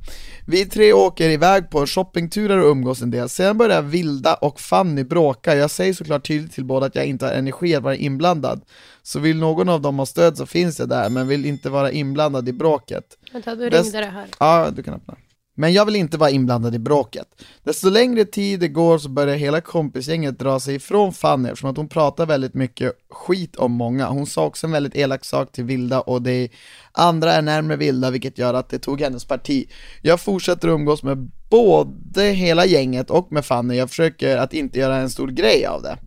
Vi 0.47 0.65
tre 0.65 0.93
åker 0.93 1.29
iväg 1.29 1.69
på 1.69 1.87
shoppingturer 1.87 2.57
och 2.57 2.71
umgås 2.71 3.01
en 3.01 3.11
del, 3.11 3.29
sen 3.29 3.57
börjar 3.57 3.81
Vilda 3.81 4.33
och 4.33 4.59
Fanny 4.59 5.03
bråka, 5.03 5.55
jag 5.55 5.71
säger 5.71 5.93
såklart 5.93 6.27
tydligt 6.27 6.51
till 6.51 6.65
båda 6.65 6.85
att 6.85 6.95
jag 6.95 7.05
inte 7.05 7.25
har 7.25 7.33
energi 7.33 7.75
att 7.75 7.83
vara 7.83 7.95
inblandad. 7.95 8.61
Så 9.03 9.19
vill 9.19 9.37
någon 9.37 9.69
av 9.69 9.81
dem 9.81 9.99
ha 9.99 10.05
stöd 10.05 10.37
så 10.37 10.45
finns 10.45 10.79
jag 10.79 10.89
där, 10.89 11.09
men 11.09 11.27
vill 11.27 11.45
inte 11.45 11.69
vara 11.69 11.91
inblandad 11.91 12.49
i 12.49 12.53
bråket. 12.53 13.17
Vänta, 13.33 13.53
nu 13.53 13.69
ringde 13.69 13.99
det 13.99 14.05
här. 14.05 14.27
Ja, 14.39 14.69
du 14.75 14.83
kan 14.83 14.93
öppna. 14.93 15.15
Men 15.55 15.73
jag 15.73 15.85
vill 15.85 15.95
inte 15.95 16.17
vara 16.17 16.29
inblandad 16.29 16.75
i 16.75 16.79
bråket. 16.79 17.27
Desto 17.63 17.89
längre 17.89 18.25
tid 18.25 18.59
det 18.59 18.67
går 18.67 18.97
så 18.97 19.09
börjar 19.09 19.35
hela 19.35 19.61
kompisgänget 19.61 20.39
dra 20.39 20.59
sig 20.59 20.75
ifrån 20.75 21.13
Fanny 21.13 21.49
eftersom 21.49 21.69
att 21.69 21.77
hon 21.77 21.87
pratar 21.87 22.25
väldigt 22.25 22.53
mycket 22.53 22.93
skit 23.09 23.55
om 23.55 23.71
många. 23.71 24.07
Hon 24.07 24.25
sa 24.25 24.45
också 24.45 24.67
en 24.67 24.71
väldigt 24.71 24.95
elak 24.95 25.25
sak 25.25 25.51
till 25.51 25.63
Vilda 25.63 26.01
och 26.01 26.21
det 26.21 26.49
andra 26.91 27.33
är 27.33 27.41
närmare 27.41 27.77
Vilda 27.77 28.11
vilket 28.11 28.37
gör 28.37 28.53
att 28.53 28.69
det 28.69 28.79
tog 28.79 29.01
hennes 29.01 29.25
parti. 29.25 29.69
Jag 30.01 30.19
fortsätter 30.19 30.67
umgås 30.67 31.03
med 31.03 31.31
både 31.49 32.23
hela 32.23 32.65
gänget 32.65 33.09
och 33.09 33.31
med 33.31 33.45
Fanny, 33.45 33.75
jag 33.75 33.89
försöker 33.89 34.37
att 34.37 34.53
inte 34.53 34.79
göra 34.79 34.95
en 34.97 35.09
stor 35.09 35.27
grej 35.27 35.65
av 35.65 35.81
det. 35.81 35.97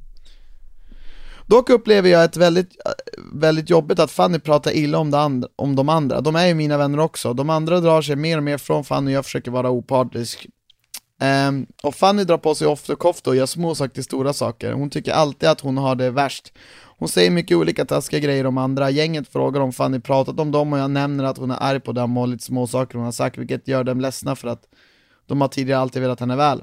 Dock 1.47 1.71
upplever 1.71 2.11
jag 2.11 2.25
ett 2.25 2.37
väldigt, 2.37 2.77
väldigt 3.33 3.71
jobbigt 3.71 3.99
att 3.99 4.11
Fanny 4.11 4.39
pratar 4.39 4.71
illa 4.71 4.99
om, 4.99 5.11
det 5.11 5.19
and- 5.19 5.47
om 5.57 5.77
de 5.77 5.89
andra. 5.89 6.21
De 6.21 6.37
är 6.37 6.47
ju 6.47 6.55
mina 6.55 6.79
vänner 6.79 7.01
också. 7.01 7.35
De 7.35 7.51
andra 7.51 7.81
drar 7.81 8.03
sig 8.03 8.17
mer 8.17 8.37
och 8.37 8.43
mer 8.43 8.59
från 8.59 8.85
Fanny 8.85 9.11
och 9.11 9.15
jag 9.15 9.25
försöker 9.25 9.51
vara 9.51 9.71
opartisk. 9.71 10.47
Um, 11.49 11.67
och 11.83 11.95
Fanny 11.95 12.25
drar 12.25 12.39
på 12.39 12.55
sig 12.55 12.67
ofta 12.67 12.97
kofta 12.97 13.31
och 13.31 13.37
gör 13.37 13.47
små 13.47 13.75
saker 13.75 13.95
till 13.95 14.05
stora 14.05 14.33
saker. 14.33 14.73
Hon 14.73 14.91
tycker 14.91 15.13
alltid 15.13 15.49
att 15.49 15.61
hon 15.61 15.77
har 15.77 15.95
det 15.95 16.11
värst. 16.11 16.53
Hon 16.99 17.09
säger 17.09 17.31
mycket 17.31 17.57
olika 17.57 17.85
taskiga 17.85 18.21
grejer 18.21 18.47
om 18.47 18.59
andra. 18.59 18.91
Gänget 18.91 19.29
frågar 19.29 19.61
om 19.61 19.73
Fanny 19.73 20.01
pratat 20.01 20.41
om 20.41 20.51
dem 20.51 20.73
och 20.73 20.79
jag 20.79 20.91
nämner 20.91 21.25
att 21.25 21.39
hon 21.39 21.51
är 21.51 21.59
arg 21.61 21.81
på 21.81 21.93
dem 21.93 22.17
och 22.17 22.29
lite 22.29 22.45
små 22.45 22.67
saker 22.67 22.95
hon 22.95 23.05
har 23.05 23.13
sagt, 23.13 23.39
vilket 23.39 23.69
gör 23.69 23.85
dem 23.85 24.01
ledsna 24.01 24.37
för 24.37 24.49
att 24.49 24.63
de 25.27 25.41
har 25.41 25.49
tidigare 25.49 25.81
alltid 25.81 26.03
velat 26.03 26.21
henne 26.21 26.37
väl. 26.37 26.63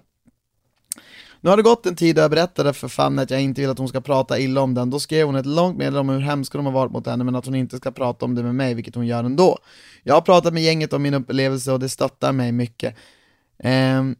Nu 1.43 1.49
har 1.49 1.57
det 1.57 1.63
gått 1.63 1.85
en 1.85 1.95
tid 1.95 2.17
och 2.17 2.23
jag 2.23 2.31
berättade 2.31 2.73
för 2.73 2.87
Fanny 2.87 3.21
att 3.21 3.31
jag 3.31 3.41
inte 3.41 3.61
vill 3.61 3.69
att 3.69 3.77
hon 3.77 3.87
ska 3.87 4.01
prata 4.01 4.39
illa 4.39 4.61
om 4.61 4.73
den. 4.73 4.89
Då 4.89 4.99
skrev 4.99 5.25
hon 5.25 5.35
ett 5.35 5.45
långt 5.45 5.77
meddelande 5.77 5.99
om 5.99 6.09
hur 6.09 6.19
hemska 6.19 6.57
de 6.57 6.65
har 6.65 6.73
varit 6.73 6.91
mot 6.91 7.07
henne 7.07 7.23
men 7.23 7.35
att 7.35 7.45
hon 7.45 7.55
inte 7.55 7.77
ska 7.77 7.91
prata 7.91 8.25
om 8.25 8.35
det 8.35 8.43
med 8.43 8.55
mig, 8.55 8.73
vilket 8.73 8.95
hon 8.95 9.07
gör 9.07 9.23
ändå. 9.23 9.57
Jag 10.03 10.13
har 10.13 10.21
pratat 10.21 10.53
med 10.53 10.63
gänget 10.63 10.93
om 10.93 11.01
min 11.01 11.13
upplevelse 11.13 11.71
och 11.71 11.79
det 11.79 11.89
stöttar 11.89 12.31
mig 12.31 12.51
mycket. 12.51 12.95
Um, 13.63 14.15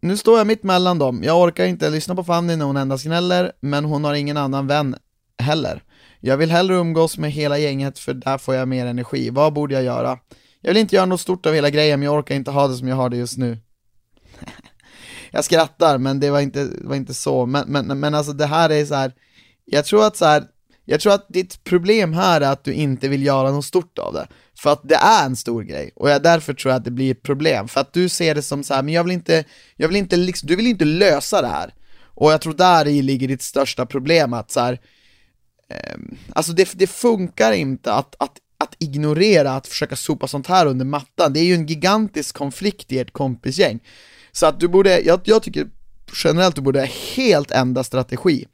nu 0.00 0.16
står 0.16 0.38
jag 0.38 0.46
mitt 0.46 0.62
mellan 0.62 0.98
dem. 0.98 1.20
Jag 1.24 1.40
orkar 1.42 1.64
inte 1.64 1.90
lyssna 1.90 2.14
på 2.14 2.24
Fanny 2.24 2.56
när 2.56 2.64
hon 2.64 2.76
endast 2.76 3.04
gnäller, 3.04 3.52
men 3.60 3.84
hon 3.84 4.04
har 4.04 4.14
ingen 4.14 4.36
annan 4.36 4.66
vän 4.66 4.96
heller. 5.38 5.82
Jag 6.20 6.36
vill 6.36 6.50
hellre 6.50 6.74
umgås 6.74 7.18
med 7.18 7.32
hela 7.32 7.58
gänget 7.58 7.98
för 7.98 8.14
där 8.14 8.38
får 8.38 8.54
jag 8.54 8.68
mer 8.68 8.86
energi. 8.86 9.30
Vad 9.30 9.52
borde 9.52 9.74
jag 9.74 9.82
göra? 9.82 10.18
Jag 10.60 10.70
vill 10.70 10.80
inte 10.80 10.96
göra 10.96 11.06
något 11.06 11.20
stort 11.20 11.46
av 11.46 11.54
hela 11.54 11.70
grejen 11.70 12.00
men 12.00 12.06
jag 12.06 12.18
orkar 12.18 12.34
inte 12.34 12.50
ha 12.50 12.68
det 12.68 12.74
som 12.74 12.88
jag 12.88 12.96
har 12.96 13.08
det 13.08 13.16
just 13.16 13.38
nu. 13.38 13.58
jag 15.30 15.44
skrattar 15.44 15.98
men 15.98 16.20
det 16.20 16.30
var 16.30 16.40
inte, 16.40 16.68
var 16.80 16.96
inte 16.96 17.14
så, 17.14 17.46
men, 17.46 17.68
men, 17.68 18.00
men 18.00 18.14
alltså 18.14 18.32
det 18.32 18.46
här 18.46 18.70
är 18.70 18.84
så 18.84 18.94
här. 18.94 19.12
jag 19.64 19.84
tror 19.84 20.06
att 20.06 20.16
så 20.16 20.24
här, 20.24 20.44
jag 20.84 21.00
tror 21.00 21.12
att 21.12 21.26
ditt 21.28 21.64
problem 21.64 22.12
här 22.12 22.40
är 22.40 22.52
att 22.52 22.64
du 22.64 22.72
inte 22.72 23.08
vill 23.08 23.26
göra 23.26 23.50
något 23.50 23.64
stort 23.64 23.98
av 23.98 24.14
det. 24.14 24.28
För 24.58 24.72
att 24.72 24.80
det 24.88 24.94
är 24.94 25.26
en 25.26 25.36
stor 25.36 25.62
grej, 25.62 25.90
och 25.96 26.10
jag, 26.10 26.22
därför 26.22 26.54
tror 26.54 26.72
jag 26.72 26.78
att 26.78 26.84
det 26.84 26.90
blir 26.90 27.10
ett 27.10 27.22
problem. 27.22 27.68
För 27.68 27.80
att 27.80 27.92
du 27.92 28.08
ser 28.08 28.34
det 28.34 28.42
som 28.42 28.64
så 28.64 28.74
här, 28.74 28.82
men 28.82 28.94
jag 28.94 29.04
vill 29.04 29.12
inte, 29.12 29.44
jag 29.76 29.88
vill 29.88 29.96
inte 29.96 30.16
liksom, 30.16 30.46
du 30.46 30.56
vill 30.56 30.66
inte 30.66 30.84
lösa 30.84 31.42
det 31.42 31.48
här. 31.48 31.74
Och 32.14 32.32
jag 32.32 32.40
tror 32.40 32.54
där 32.54 32.88
i 32.88 33.02
ligger 33.02 33.28
ditt 33.28 33.42
största 33.42 33.86
problem, 33.86 34.32
att 34.32 34.50
så 34.50 34.60
här, 34.60 34.80
eh, 35.70 35.98
alltså 36.32 36.52
det, 36.52 36.72
det 36.74 36.86
funkar 36.86 37.52
inte 37.52 37.92
att, 37.92 38.14
att, 38.18 38.36
att 38.58 38.74
ignorera, 38.78 39.52
att 39.52 39.66
försöka 39.66 39.96
sopa 39.96 40.26
sånt 40.26 40.46
här 40.46 40.66
under 40.66 40.84
mattan. 40.84 41.32
Det 41.32 41.40
är 41.40 41.44
ju 41.44 41.54
en 41.54 41.66
gigantisk 41.66 42.36
konflikt 42.36 42.92
i 42.92 42.98
ert 42.98 43.12
kompisgäng. 43.12 43.80
Så 44.32 44.46
att 44.46 44.60
du 44.60 44.68
borde, 44.68 45.00
jag, 45.00 45.20
jag 45.24 45.42
tycker 45.42 45.66
generellt 46.24 46.56
du 46.56 46.62
borde 46.62 46.90
helt 47.16 47.50
ändra 47.50 47.84
strategi 47.84 48.46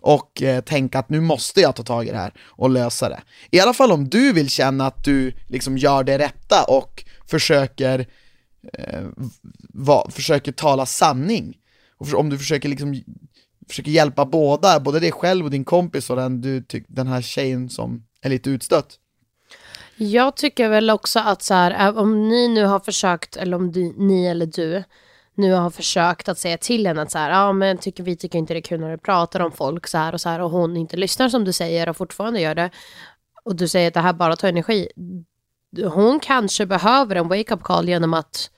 och 0.00 0.42
eh, 0.42 0.60
tänka 0.60 0.98
att 0.98 1.08
nu 1.08 1.20
måste 1.20 1.60
jag 1.60 1.76
ta 1.76 1.82
tag 1.82 2.06
i 2.06 2.10
det 2.10 2.16
här 2.16 2.32
och 2.46 2.70
lösa 2.70 3.08
det. 3.08 3.22
I 3.50 3.60
alla 3.60 3.74
fall 3.74 3.92
om 3.92 4.08
du 4.08 4.32
vill 4.32 4.50
känna 4.50 4.86
att 4.86 5.04
du 5.04 5.32
liksom 5.48 5.78
gör 5.78 6.04
det 6.04 6.18
rätta 6.18 6.64
och 6.64 7.04
försöker, 7.26 8.06
eh, 8.72 9.02
va, 9.74 10.10
försöker 10.10 10.52
tala 10.52 10.86
sanning. 10.86 11.56
Och 11.98 12.08
för, 12.08 12.16
om 12.16 12.30
du 12.30 12.38
försöker 12.38 12.68
liksom 12.68 13.02
försöker 13.68 13.90
hjälpa 13.90 14.24
båda, 14.24 14.80
både 14.80 15.00
dig 15.00 15.12
själv 15.12 15.44
och 15.44 15.50
din 15.50 15.64
kompis 15.64 16.10
och 16.10 16.16
den, 16.16 16.40
du 16.40 16.62
tyck, 16.62 16.84
den 16.88 17.06
här 17.06 17.22
tjejen 17.22 17.68
som 17.68 18.04
är 18.22 18.30
lite 18.30 18.50
utstött. 18.50 18.98
Jag 19.96 20.36
tycker 20.36 20.68
väl 20.68 20.90
också 20.90 21.18
att 21.18 21.42
så 21.42 21.54
här, 21.54 21.88
eh, 21.88 21.98
om 21.98 22.28
ni 22.28 22.48
nu 22.48 22.64
har 22.64 22.80
försökt, 22.80 23.36
eller 23.36 23.56
om 23.56 23.72
du, 23.72 23.94
ni 23.98 24.26
eller 24.26 24.46
du 24.46 24.84
nu 25.34 25.52
har 25.52 25.70
försökt 25.70 26.28
att 26.28 26.38
säga 26.38 26.58
till 26.58 26.86
henne 26.86 27.02
att 27.02 27.10
så 27.10 27.18
här, 27.18 27.30
ja 27.30 27.52
men 27.52 27.78
tycker, 27.78 28.02
vi 28.02 28.16
tycker 28.16 28.38
inte 28.38 28.54
det 28.54 28.58
är 28.58 28.62
kul 28.62 28.80
när 28.80 28.90
du 28.90 28.98
pratar 28.98 29.40
om 29.40 29.52
folk 29.52 29.86
så 29.86 29.98
här 29.98 30.12
och 30.12 30.20
så 30.20 30.28
här 30.28 30.40
och 30.40 30.50
hon 30.50 30.76
inte 30.76 30.96
lyssnar 30.96 31.28
som 31.28 31.44
du 31.44 31.52
säger 31.52 31.88
och 31.88 31.96
fortfarande 31.96 32.40
gör 32.40 32.54
det 32.54 32.70
och 33.44 33.56
du 33.56 33.68
säger 33.68 33.88
att 33.88 33.94
det 33.94 34.00
här 34.00 34.12
bara 34.12 34.36
tar 34.36 34.48
energi. 34.48 34.88
Hon 35.84 36.20
kanske 36.20 36.66
behöver 36.66 37.16
en 37.16 37.28
wake-up 37.28 37.62
call 37.62 37.88
genom 37.88 38.14
att 38.14 38.50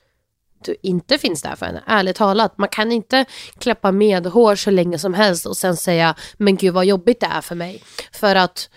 du 0.64 0.76
inte 0.82 1.18
finns 1.18 1.42
där 1.42 1.56
för 1.56 1.66
henne. 1.66 1.82
Ärligt 1.86 2.16
talat, 2.16 2.58
man 2.58 2.68
kan 2.68 2.92
inte 2.92 3.24
klappa 3.58 3.92
med 3.92 4.26
hår 4.26 4.54
så 4.54 4.70
länge 4.70 4.98
som 4.98 5.14
helst 5.14 5.46
och 5.46 5.56
sen 5.56 5.76
säga 5.76 6.14
men 6.36 6.56
gud 6.56 6.74
vad 6.74 6.86
jobbigt 6.86 7.20
det 7.20 7.26
är 7.26 7.40
för 7.40 7.54
mig. 7.54 7.82
För 8.12 8.36
att 8.36 8.70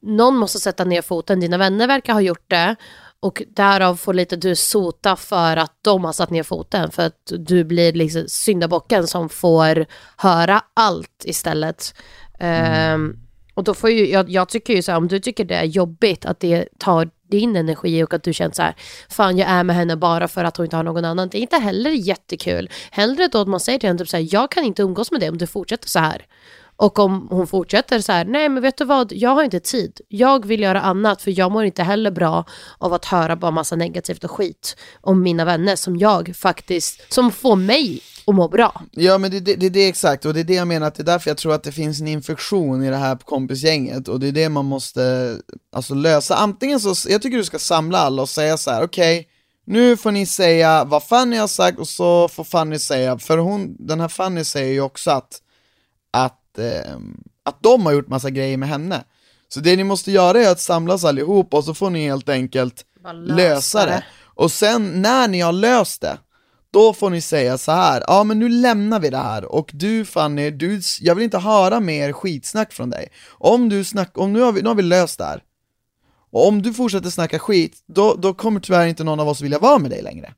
någon 0.00 0.36
måste 0.36 0.58
sätta 0.58 0.84
ner 0.84 1.02
foten. 1.02 1.40
Dina 1.40 1.58
vänner 1.58 1.86
verkar 1.86 2.12
ha 2.12 2.20
gjort 2.20 2.50
det 2.50 2.76
och 3.20 3.42
därav 3.48 3.96
får 3.96 4.14
lite 4.14 4.36
du 4.36 4.56
sota 4.56 5.16
för 5.16 5.56
att 5.56 5.72
de 5.82 6.04
har 6.04 6.12
satt 6.12 6.30
ner 6.30 6.42
foten 6.42 6.90
för 6.90 7.06
att 7.06 7.32
du 7.38 7.64
blir 7.64 7.92
liksom 7.92 8.24
syndabocken 8.28 9.06
som 9.06 9.28
får 9.28 9.86
höra 10.16 10.62
allt 10.74 11.24
istället. 11.24 11.94
Ehm, 12.38 13.16
och 13.54 13.64
då 13.64 13.74
får 13.74 13.90
ju, 13.90 14.10
jag, 14.10 14.30
jag 14.30 14.48
tycker 14.48 14.74
ju 14.74 14.82
så 14.82 14.92
här, 14.92 14.98
om 14.98 15.08
du 15.08 15.20
tycker 15.20 15.44
det 15.44 15.54
är 15.54 15.64
jobbigt 15.64 16.26
att 16.26 16.40
det 16.40 16.68
tar 16.78 17.10
din 17.30 17.56
energi 17.56 18.02
och 18.02 18.14
att 18.14 18.22
du 18.22 18.32
känner 18.32 18.54
så 18.54 18.62
här, 18.62 18.74
fan 19.08 19.36
jag 19.38 19.48
är 19.48 19.64
med 19.64 19.76
henne 19.76 19.96
bara 19.96 20.28
för 20.28 20.44
att 20.44 20.56
hon 20.56 20.66
inte 20.66 20.76
har 20.76 20.82
någon 20.82 21.04
annan. 21.04 21.28
Det 21.28 21.38
är 21.38 21.40
inte 21.40 21.56
heller 21.56 21.90
jättekul. 21.90 22.70
Hellre 22.90 23.28
då 23.28 23.40
att 23.40 23.48
man 23.48 23.60
säger 23.60 23.78
till 23.78 23.88
henne 23.88 23.98
typ 23.98 24.08
så 24.08 24.16
här, 24.16 24.28
jag 24.30 24.50
kan 24.50 24.64
inte 24.64 24.82
umgås 24.82 25.10
med 25.10 25.20
dig 25.20 25.28
om 25.28 25.38
du 25.38 25.46
fortsätter 25.46 25.88
så 25.88 25.98
här. 25.98 26.26
Och 26.78 26.98
om 26.98 27.28
hon 27.30 27.46
fortsätter 27.46 28.00
så 28.00 28.12
här, 28.12 28.24
nej 28.24 28.48
men 28.48 28.62
vet 28.62 28.76
du 28.76 28.84
vad, 28.84 29.12
jag 29.12 29.30
har 29.30 29.42
inte 29.42 29.60
tid. 29.60 30.00
Jag 30.08 30.46
vill 30.46 30.60
göra 30.60 30.80
annat 30.80 31.22
för 31.22 31.38
jag 31.38 31.52
mår 31.52 31.64
inte 31.64 31.82
heller 31.82 32.10
bra 32.10 32.44
av 32.78 32.92
att 32.92 33.04
höra 33.04 33.36
bara 33.36 33.50
massa 33.50 33.76
negativt 33.76 34.24
och 34.24 34.30
skit 34.30 34.76
om 35.00 35.22
mina 35.22 35.44
vänner 35.44 35.76
som 35.76 35.96
jag 35.96 36.36
faktiskt, 36.36 37.12
som 37.12 37.32
får 37.32 37.56
mig 37.56 38.00
att 38.26 38.34
må 38.34 38.48
bra. 38.48 38.82
Ja 38.90 39.18
men 39.18 39.30
det, 39.30 39.40
det, 39.40 39.54
det 39.54 39.66
är 39.66 39.70
det 39.70 39.88
exakt, 39.88 40.24
och 40.24 40.34
det 40.34 40.40
är 40.40 40.44
det 40.44 40.54
jag 40.54 40.68
menar 40.68 40.86
att 40.86 40.94
det 40.94 41.02
är 41.02 41.04
därför 41.04 41.30
jag 41.30 41.38
tror 41.38 41.54
att 41.54 41.62
det 41.62 41.72
finns 41.72 42.00
en 42.00 42.08
infektion 42.08 42.84
i 42.84 42.90
det 42.90 42.96
här 42.96 43.16
kompisgänget 43.16 44.08
och 44.08 44.20
det 44.20 44.28
är 44.28 44.32
det 44.32 44.48
man 44.48 44.64
måste 44.64 45.36
alltså, 45.72 45.94
lösa. 45.94 46.34
Antingen 46.34 46.80
så, 46.80 47.10
jag 47.10 47.22
tycker 47.22 47.36
du 47.36 47.44
ska 47.44 47.58
samla 47.58 47.98
alla 47.98 48.22
och 48.22 48.28
säga 48.28 48.56
så 48.56 48.70
här: 48.70 48.82
okej, 48.82 49.28
nu 49.64 49.96
får 49.96 50.10
ni 50.10 50.26
säga 50.26 50.84
vad 50.84 51.04
Fanny 51.04 51.36
har 51.36 51.48
sagt 51.48 51.78
och 51.78 51.88
så 51.88 52.28
får 52.28 52.44
Fanny 52.44 52.78
säga, 52.78 53.18
för 53.18 53.38
hon, 53.38 53.76
den 53.78 54.00
här 54.00 54.08
Fanny 54.08 54.44
säger 54.44 54.72
ju 54.72 54.80
också 54.80 55.10
att, 55.10 55.40
att, 56.10 56.40
ehm, 56.58 57.22
att 57.44 57.62
de 57.62 57.86
har 57.86 57.92
gjort 57.92 58.08
massa 58.08 58.30
grejer 58.30 58.56
med 58.56 58.68
henne. 58.68 59.04
Så 59.48 59.60
det 59.60 59.76
ni 59.76 59.84
måste 59.84 60.12
göra 60.12 60.42
är 60.42 60.50
att 60.50 60.60
samlas 60.60 61.04
allihop 61.04 61.54
och 61.54 61.64
så 61.64 61.74
får 61.74 61.90
ni 61.90 62.06
helt 62.06 62.28
enkelt 62.28 62.84
lösa 63.14 63.36
lösa 63.36 63.86
det. 63.86 64.04
Och 64.24 64.52
sen 64.52 65.02
när 65.02 65.28
ni 65.28 65.40
har 65.40 65.52
löst 65.52 66.00
det, 66.00 66.18
då 66.70 66.92
får 66.92 67.10
ni 67.10 67.20
säga 67.20 67.58
så 67.58 67.72
här. 67.72 68.04
ja 68.06 68.24
men 68.24 68.38
nu 68.38 68.48
lämnar 68.48 69.00
vi 69.00 69.10
det 69.10 69.16
här 69.16 69.44
och 69.44 69.70
du 69.74 70.04
Fanny, 70.04 70.50
du, 70.50 70.80
jag 71.00 71.14
vill 71.14 71.24
inte 71.24 71.38
höra 71.38 71.80
mer 71.80 72.12
skitsnack 72.12 72.72
från 72.72 72.90
dig. 72.90 73.08
Om 73.30 73.68
du 73.68 73.84
snack, 73.84 74.18
om 74.18 74.32
nu 74.32 74.40
har 74.40 74.52
vi, 74.52 74.62
nu 74.62 74.68
har 74.68 74.74
vi 74.74 74.82
löst 74.82 75.18
det 75.18 75.24
här, 75.24 75.42
och 76.30 76.48
om 76.48 76.62
du 76.62 76.74
fortsätter 76.74 77.10
snacka 77.10 77.38
skit, 77.38 77.76
då, 77.86 78.14
då 78.14 78.34
kommer 78.34 78.60
tyvärr 78.60 78.86
inte 78.86 79.04
någon 79.04 79.20
av 79.20 79.28
oss 79.28 79.40
vilja 79.40 79.58
vara 79.58 79.78
med 79.78 79.90
dig 79.90 80.02
längre. 80.02 80.34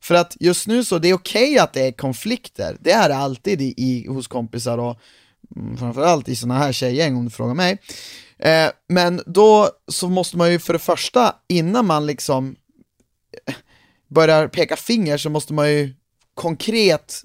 För 0.00 0.14
att 0.14 0.36
just 0.40 0.66
nu 0.66 0.84
så, 0.84 0.98
det 0.98 1.08
är 1.08 1.14
okej 1.14 1.58
att 1.58 1.72
det 1.72 1.86
är 1.86 1.92
konflikter, 1.92 2.76
det 2.80 2.92
är 2.92 3.08
det 3.08 3.16
alltid 3.16 3.62
i, 3.62 3.74
i, 3.76 4.06
hos 4.08 4.26
kompisar 4.26 4.78
och 4.78 4.90
mm, 4.90 4.96
Mm, 5.56 5.76
framförallt 5.76 6.28
i 6.28 6.36
sådana 6.36 6.58
här 6.58 6.72
tjejgäng 6.72 7.16
om 7.16 7.24
du 7.24 7.30
frågar 7.30 7.54
mig. 7.54 7.78
Eh, 8.38 8.70
men 8.88 9.22
då 9.26 9.70
så 9.88 10.08
måste 10.08 10.36
man 10.36 10.52
ju 10.52 10.58
för 10.58 10.72
det 10.72 10.78
första, 10.78 11.34
innan 11.48 11.86
man 11.86 12.06
liksom 12.06 12.56
eh, 13.46 13.54
börjar 14.08 14.48
peka 14.48 14.76
finger 14.76 15.16
så 15.16 15.30
måste 15.30 15.54
man 15.54 15.70
ju 15.70 15.94
konkret 16.34 17.22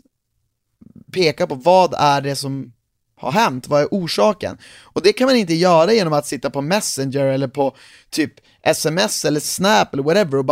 peka 1.13 1.47
på 1.47 1.55
vad 1.55 1.93
är 1.93 2.21
det 2.21 2.35
som 2.35 2.73
har 3.15 3.31
hänt? 3.31 3.67
Vad 3.67 3.81
är 3.81 3.87
orsaken? 3.91 4.57
Och 4.81 5.01
det 5.01 5.13
kan 5.13 5.27
man 5.27 5.35
inte 5.35 5.53
göra 5.53 5.93
genom 5.93 6.13
att 6.13 6.27
sitta 6.27 6.49
på 6.49 6.61
Messenger 6.61 7.25
eller 7.25 7.47
på 7.47 7.75
typ 8.09 8.33
sms 8.63 9.25
eller 9.25 9.39
snap 9.39 9.93
eller 9.93 10.03
whatever 10.03 10.37
och 10.37 10.45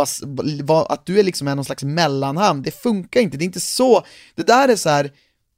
bara, 0.64 0.82
att 0.82 1.06
du 1.06 1.18
är 1.18 1.22
liksom 1.22 1.44
någon 1.44 1.64
slags 1.64 1.82
mellanhand, 1.82 2.64
det 2.64 2.70
funkar 2.70 3.20
inte, 3.20 3.36
det 3.36 3.44
är 3.44 3.46
inte 3.46 3.60
så, 3.60 4.04
det 4.34 4.42
där 4.42 4.68
är 4.68 4.76
så 4.76 4.88
här, 4.88 5.10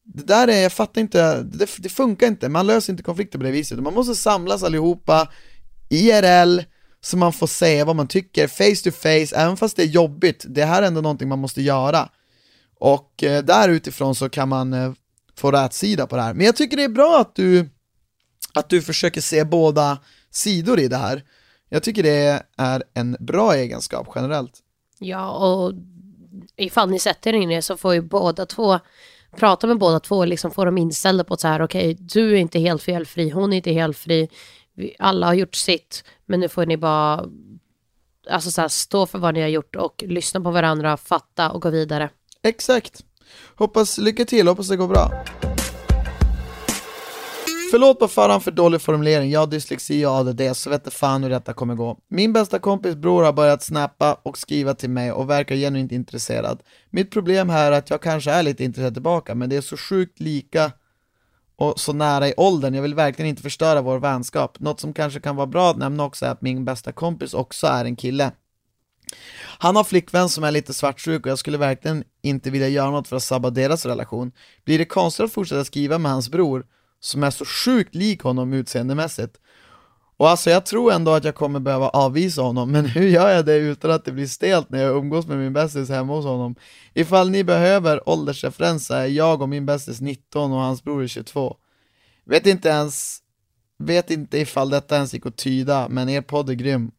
det 0.05 0.27
där 0.27 0.49
är, 0.49 0.63
jag 0.63 0.73
fattar 0.73 1.01
inte, 1.01 1.43
det, 1.43 1.69
det 1.79 1.89
funkar 1.89 2.27
inte, 2.27 2.49
man 2.49 2.67
löser 2.67 2.93
inte 2.93 3.03
konflikter 3.03 3.39
på 3.39 3.45
det 3.45 3.51
viset, 3.51 3.79
man 3.79 3.95
måste 3.95 4.15
samlas 4.15 4.63
allihopa, 4.63 5.29
IRL, 5.89 6.61
så 7.01 7.17
man 7.17 7.33
får 7.33 7.47
säga 7.47 7.85
vad 7.85 7.97
man 7.97 8.09
tycker, 8.09 8.47
face 8.47 8.91
to 8.91 8.97
face, 8.97 9.37
även 9.43 9.57
fast 9.57 9.77
det 9.77 9.83
är 9.83 9.87
jobbigt, 9.87 10.45
det 10.49 10.65
här 10.65 10.83
är 10.83 10.87
ändå 10.87 11.01
någonting 11.01 11.29
man 11.29 11.39
måste 11.39 11.63
göra. 11.63 12.09
Och 12.79 13.25
eh, 13.25 13.45
där 13.45 13.69
utifrån 13.69 14.15
så 14.15 14.29
kan 14.29 14.49
man 14.49 14.73
eh, 14.73 14.93
få 15.37 15.51
rätsida 15.51 16.07
på 16.07 16.17
det 16.17 16.23
här. 16.23 16.35
Men 16.35 16.47
jag 16.47 16.57
tycker 16.57 16.77
det 16.77 16.85
är 16.85 16.89
bra 16.89 17.21
att 17.21 17.35
du, 17.35 17.71
att 18.55 18.69
du 18.69 18.83
försöker 18.83 19.21
se 19.21 19.45
båda 19.45 19.99
sidor 20.31 20.81
i 20.81 20.89
det 20.89 20.97
här. 20.97 21.25
Jag 21.69 21.83
tycker 21.83 22.03
det 22.03 22.43
är 22.57 22.83
en 22.95 23.17
bra 23.21 23.55
egenskap 23.55 24.09
generellt. 24.15 24.59
Ja, 24.99 25.31
och 25.31 25.73
ifall 26.57 26.91
ni 26.91 26.99
sätter 26.99 27.35
er 27.35 27.39
in 27.41 27.49
det 27.49 27.63
så 27.63 27.77
får 27.77 27.95
ju 27.95 28.01
båda 28.01 28.47
två 28.47 28.81
prata 29.37 29.67
med 29.67 29.79
båda 29.79 30.01
två 30.01 30.17
och 30.17 30.27
liksom 30.27 30.51
få 30.51 30.65
dem 30.65 30.79
inställda 30.79 31.25
på 31.25 31.35
att 31.35 31.41
så 31.41 31.49
här, 31.49 31.63
okej, 31.63 31.93
okay, 31.93 32.07
du 32.07 32.33
är 32.33 32.37
inte 32.37 32.59
helt 32.59 32.83
felfri, 32.83 33.31
hon 33.31 33.53
är 33.53 33.57
inte 33.57 33.73
helt 33.73 33.99
fri, 33.99 34.29
alla 34.99 35.27
har 35.27 35.35
gjort 35.35 35.55
sitt, 35.55 36.05
men 36.27 36.41
nu 36.41 36.49
får 36.49 36.67
ni 36.67 36.77
bara 36.77 37.25
alltså 38.31 38.51
så 38.51 38.61
här, 38.61 38.69
stå 38.69 39.07
för 39.07 39.19
vad 39.19 39.35
ni 39.35 39.41
har 39.41 39.49
gjort 39.49 39.77
och 39.77 40.05
lyssna 40.07 40.41
på 40.41 40.51
varandra, 40.51 40.97
fatta 40.97 41.51
och 41.51 41.63
gå 41.63 41.71
vidare. 41.71 42.11
Exakt. 42.43 43.05
Hoppas, 43.55 43.99
lycka 43.99 44.25
till, 44.25 44.49
hoppas 44.49 44.69
det 44.69 44.77
går 44.77 44.89
bra. 44.89 45.25
Förlåt 47.73 47.99
på 47.99 48.09
förhand 48.09 48.43
för 48.43 48.51
dålig 48.51 48.81
formulering, 48.81 49.31
jag 49.31 49.41
har 49.41 49.47
dyslexi 49.47 50.07
och 50.07 50.11
ADD 50.11 50.41
så 50.53 50.71
vet 50.71 50.95
fan 50.95 51.23
hur 51.23 51.31
detta 51.31 51.53
kommer 51.53 51.75
gå. 51.75 51.99
Min 52.09 52.33
bästa 52.33 52.59
kompis 52.59 52.97
bror 52.97 53.23
har 53.23 53.33
börjat 53.33 53.63
snappa 53.63 54.15
och 54.23 54.39
skriva 54.39 54.75
till 54.75 54.91
mig 54.91 55.13
och 55.13 55.31
verkar 55.31 55.57
genuint 55.57 55.93
intresserad. 55.93 56.63
Mitt 56.91 57.11
problem 57.11 57.49
här 57.49 57.73
är 57.73 57.79
att 57.79 57.91
jag 57.91 58.03
kanske 58.03 58.31
är 58.31 58.43
lite 58.43 58.65
intresserad 58.65 58.95
tillbaka 58.95 59.35
men 59.35 59.51
det 59.51 59.57
är 59.57 59.61
så 59.61 59.77
sjukt 59.77 60.21
lika 60.21 60.73
och 61.57 61.81
så 61.81 61.93
nära 61.93 62.29
i 62.29 62.35
åldern, 62.37 62.75
jag 62.75 62.83
vill 62.83 62.95
verkligen 62.95 63.29
inte 63.29 63.43
förstöra 63.43 63.83
vår 63.83 63.99
vänskap. 63.99 64.61
Något 64.61 64.81
som 64.81 64.93
kanske 64.93 65.21
kan 65.21 65.37
vara 65.37 65.47
bra 65.47 65.71
att 65.71 65.79
nämna 65.79 66.05
också 66.05 66.27
är 66.27 66.31
att 66.31 66.43
min 66.43 66.65
bästa 66.65 66.93
kompis 66.93 67.35
också 67.35 67.67
är 67.67 67.85
en 67.85 67.97
kille. 67.97 68.33
Han 69.59 69.77
har 69.77 69.85
flickvän 69.85 70.29
som 70.29 70.45
är 70.45 70.51
lite 70.51 70.75
svartsjuk 70.75 71.27
och 71.27 71.31
jag 71.31 71.39
skulle 71.39 71.59
verkligen 71.59 72.05
inte 72.23 72.51
vilja 72.51 72.69
göra 72.69 72.91
något 72.91 73.09
för 73.09 73.17
att 73.17 73.23
sabba 73.23 73.51
deras 73.51 73.87
relation. 73.87 74.33
Blir 74.65 74.79
det 74.79 74.85
konstigt 74.85 75.25
att 75.25 75.33
fortsätta 75.33 75.65
skriva 75.65 75.99
med 75.99 76.13
hans 76.13 76.29
bror, 76.29 76.67
som 77.05 77.23
är 77.23 77.31
så 77.31 77.45
sjukt 77.45 77.95
lik 77.95 78.23
honom 78.23 78.53
utseendemässigt? 78.53 79.39
Och 80.17 80.31
alltså 80.31 80.51
jag 80.51 80.67
tror 80.67 80.93
ändå 80.93 81.15
att 81.15 81.25
jag 81.25 81.35
kommer 81.35 81.61
behöva 81.61 81.89
avvisa 81.89 82.43
honom, 82.43 82.73
men 82.73 82.87
hur 82.87 83.09
gör 83.09 83.31
jag 83.31 83.47
det 83.47 83.57
utan 83.57 83.91
att 83.91 84.05
det 84.05 84.13
blir 84.13 84.27
stelt 84.27 84.71
när 84.71 84.83
jag 84.83 84.97
umgås 84.97 85.27
med 85.27 85.39
min 85.39 85.53
bästis 85.53 85.89
hemma 85.89 86.15
hos 86.15 86.25
honom? 86.25 86.55
Ifall 86.95 87.31
ni 87.31 87.45
behöver 87.45 88.09
åldersreferenser 88.09 88.97
är 88.97 89.07
jag 89.07 89.43
och 89.43 89.49
min 89.49 89.67
bästis 89.67 90.01
19 90.01 90.53
och 90.53 90.59
hans 90.59 90.85
bror 90.85 91.03
är 91.03 91.07
22. 91.07 91.57
Vet 92.25 92.47
inte 92.47 92.69
ens, 92.69 93.19
vet 93.79 94.11
inte 94.11 94.39
ifall 94.39 94.71
detta 94.71 94.97
ens 94.97 95.15
gick 95.15 95.27
att 95.27 95.37
tyda, 95.37 95.89
men 95.89 96.09
er 96.09 96.21
podd 96.21 96.51
är 96.51 96.55
grym. 96.55 96.91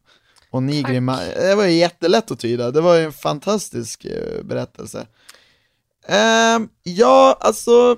Och 0.50 0.64
ni 0.64 0.80
är 0.80 0.84
grymma. 0.84 1.20
Det 1.36 1.56
var 1.56 1.66
ju 1.66 1.74
jättelätt 1.74 2.32
att 2.32 2.40
tyda, 2.40 2.72
det 2.72 2.82
var 2.82 2.96
ju 2.96 3.06
en 3.06 3.14
fantastisk 3.14 4.06
uh, 4.06 4.44
berättelse. 4.44 5.08
Uh, 6.10 6.68
ja, 6.84 7.38
alltså... 7.40 7.98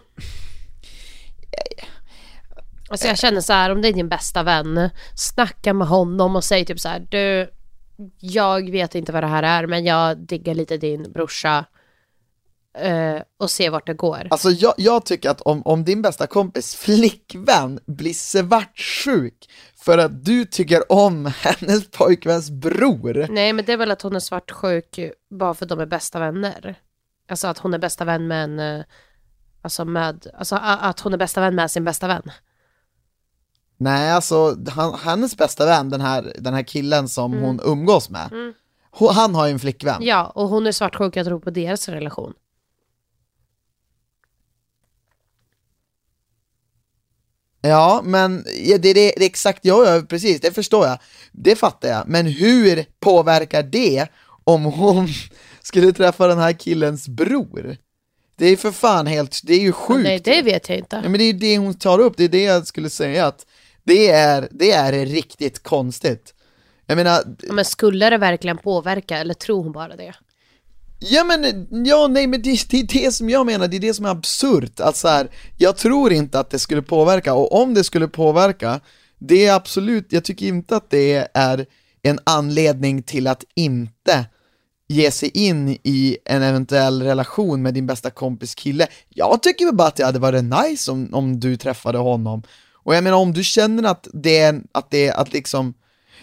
Alltså 2.95 3.07
jag 3.07 3.17
känner 3.17 3.41
så 3.41 3.53
här, 3.53 3.69
om 3.69 3.81
det 3.81 3.87
är 3.87 3.93
din 3.93 4.09
bästa 4.09 4.43
vän, 4.43 4.89
snacka 5.15 5.73
med 5.73 5.87
honom 5.87 6.35
och 6.35 6.43
säg 6.43 6.65
typ 6.65 6.79
så 6.79 6.89
här, 6.89 7.07
du, 7.09 7.49
jag 8.19 8.71
vet 8.71 8.95
inte 8.95 9.11
vad 9.11 9.23
det 9.23 9.27
här 9.27 9.43
är, 9.43 9.67
men 9.67 9.85
jag 9.85 10.17
diggar 10.17 10.53
lite 10.53 10.77
din 10.77 11.11
brorsa 11.11 11.65
uh, 12.85 13.21
och 13.37 13.51
se 13.51 13.69
vart 13.69 13.87
det 13.87 13.93
går. 13.93 14.27
Alltså 14.29 14.49
jag, 14.49 14.73
jag 14.77 15.05
tycker 15.05 15.29
att 15.29 15.41
om, 15.41 15.61
om 15.65 15.83
din 15.83 16.01
bästa 16.01 16.27
kompis 16.27 16.75
flickvän 16.75 17.79
blir 17.85 18.13
svartsjuk 18.13 19.49
för 19.75 19.97
att 19.97 20.25
du 20.25 20.45
tycker 20.45 20.91
om 20.91 21.25
hennes 21.39 21.91
pojkväns 21.91 22.49
bror. 22.49 23.27
Nej, 23.29 23.53
men 23.53 23.65
det 23.65 23.73
är 23.73 23.77
väl 23.77 23.91
att 23.91 24.01
hon 24.01 24.15
är 24.15 24.19
svartsjuk 24.19 24.99
bara 25.29 25.53
för 25.53 25.65
att 25.65 25.69
de 25.69 25.79
är 25.79 25.86
bästa 25.86 26.19
vänner. 26.19 26.75
Alltså 27.29 27.47
att 27.47 27.58
hon 27.58 27.73
är 27.73 27.79
bästa 27.79 28.05
vän 28.05 28.27
med 28.27 28.43
en, 28.43 28.60
eh, 28.60 28.86
alltså 29.62 29.86
med, 29.86 30.27
alltså 30.34 30.55
att 30.62 30.99
hon 30.99 31.13
är 31.13 31.17
bästa 31.17 31.41
vän 31.41 31.55
med 31.55 31.71
sin 31.71 31.84
bästa 31.84 32.08
vän. 32.08 32.31
Nej, 33.77 34.11
alltså 34.11 34.57
han, 34.67 34.93
hennes 34.93 35.38
bästa 35.38 35.65
vän, 35.65 35.89
den 35.89 36.01
här, 36.01 36.33
den 36.39 36.53
här 36.53 36.63
killen 36.63 37.09
som 37.09 37.33
mm. 37.33 37.45
hon 37.45 37.59
umgås 37.63 38.09
med, 38.09 38.31
mm. 38.31 38.53
han 39.11 39.35
har 39.35 39.47
ju 39.47 39.53
en 39.53 39.59
flickvän. 39.59 40.03
Ja, 40.03 40.31
och 40.35 40.49
hon 40.49 40.67
är 40.67 40.71
svartsjuk, 40.71 41.15
jag 41.15 41.25
tror 41.25 41.39
på 41.39 41.49
deras 41.49 41.89
relation. 41.89 42.33
Ja, 47.61 48.01
men 48.03 48.43
det, 48.43 48.77
det, 48.77 48.93
det 48.93 49.17
är 49.17 49.25
exakt, 49.25 49.65
ja, 49.65 49.85
ja 49.85 50.01
precis, 50.01 50.41
det 50.41 50.51
förstår 50.51 50.88
jag. 50.88 50.97
Det 51.31 51.55
fattar 51.55 51.89
jag. 51.89 52.07
Men 52.07 52.25
hur 52.25 52.85
påverkar 52.99 53.63
det 53.63 54.07
om 54.43 54.63
hon 54.63 55.07
skulle 55.61 55.93
träffa 55.93 56.27
den 56.27 56.38
här 56.38 56.53
killens 56.53 57.07
bror? 57.07 57.77
Det 58.38 58.45
är 58.45 58.57
för 58.57 58.71
fan 58.71 59.07
helt, 59.07 59.41
det 59.43 59.53
är 59.53 59.59
ju 59.59 59.71
sjukt. 59.71 60.03
Nej, 60.03 60.19
det 60.19 60.41
vet 60.41 60.69
jag 60.69 60.77
inte. 60.77 61.01
Ja, 61.03 61.09
men 61.09 61.13
det 61.19 61.23
är 61.23 61.33
ju 61.33 61.39
det 61.39 61.57
hon 61.57 61.73
tar 61.73 61.99
upp, 61.99 62.13
det 62.17 62.23
är 62.23 62.29
det 62.29 62.43
jag 62.43 62.67
skulle 62.67 62.89
säga 62.89 63.25
att 63.25 63.45
det 63.86 64.10
är, 64.10 64.48
det 64.52 64.71
är 64.71 65.06
riktigt 65.06 65.63
konstigt. 65.63 66.34
Jag 66.86 66.95
menar... 66.95 67.24
Men 67.54 67.65
skulle 67.65 68.10
det 68.10 68.17
verkligen 68.17 68.58
påverka, 68.58 69.17
eller 69.17 69.34
tror 69.34 69.63
hon 69.63 69.71
bara 69.71 69.95
det? 69.95 70.13
Ja 71.00 71.24
men, 71.24 71.67
ja 71.86 72.08
nej 72.08 72.28
men 72.28 72.41
det, 72.41 72.69
det 72.69 72.80
är 72.80 73.04
det 73.04 73.12
som 73.13 73.30
jag 73.30 73.45
menar, 73.45 73.67
det 73.67 73.78
är 73.78 73.80
det 73.80 73.93
som 73.93 74.06
är 74.06 74.10
absurt. 74.10 74.80
Att 74.80 74.95
så 74.95 75.08
här, 75.08 75.30
jag 75.58 75.78
tror 75.78 76.13
inte 76.13 76.39
att 76.39 76.50
det 76.50 76.60
skulle 76.60 76.82
påverka, 76.82 77.34
och 77.34 77.62
om 77.62 77.74
det 77.74 77.84
skulle 77.84 78.08
påverka, 78.08 78.80
det 79.19 79.45
är 79.45 79.54
absolut, 79.54 80.06
jag 80.10 80.24
tycker 80.24 80.45
inte 80.45 80.76
att 80.76 80.89
det 80.89 81.28
är 81.34 81.65
en 82.02 82.19
anledning 82.24 83.04
till 83.04 83.28
att 83.28 83.43
inte 83.56 84.26
ge 84.88 85.12
sig 85.12 85.30
in 85.30 85.69
i 85.84 86.17
en 86.26 86.41
eventuell 86.43 87.02
relation 87.02 87.62
med 87.62 87.74
din 87.74 87.88
bästa 87.88 88.10
kompis 88.10 88.56
kille. 88.56 88.88
Jag 89.10 89.43
tycker 89.43 89.71
bara 89.71 89.88
att 89.88 89.95
det 89.95 90.06
hade 90.06 90.19
varit 90.19 90.43
nice 90.43 90.91
om, 90.91 91.10
om 91.13 91.39
du 91.39 91.58
träffade 91.58 91.98
honom. 91.98 92.43
Och 92.86 92.95
jag 92.95 93.04
menar 93.04 93.17
om 93.17 93.34
du 93.34 93.43
känner 93.43 93.84
att 93.84 94.08
det 94.13 94.38
är, 94.38 94.62
att 94.71 94.91
det 94.91 95.08
är, 95.08 95.13
att 95.13 95.34
liksom 95.34 95.74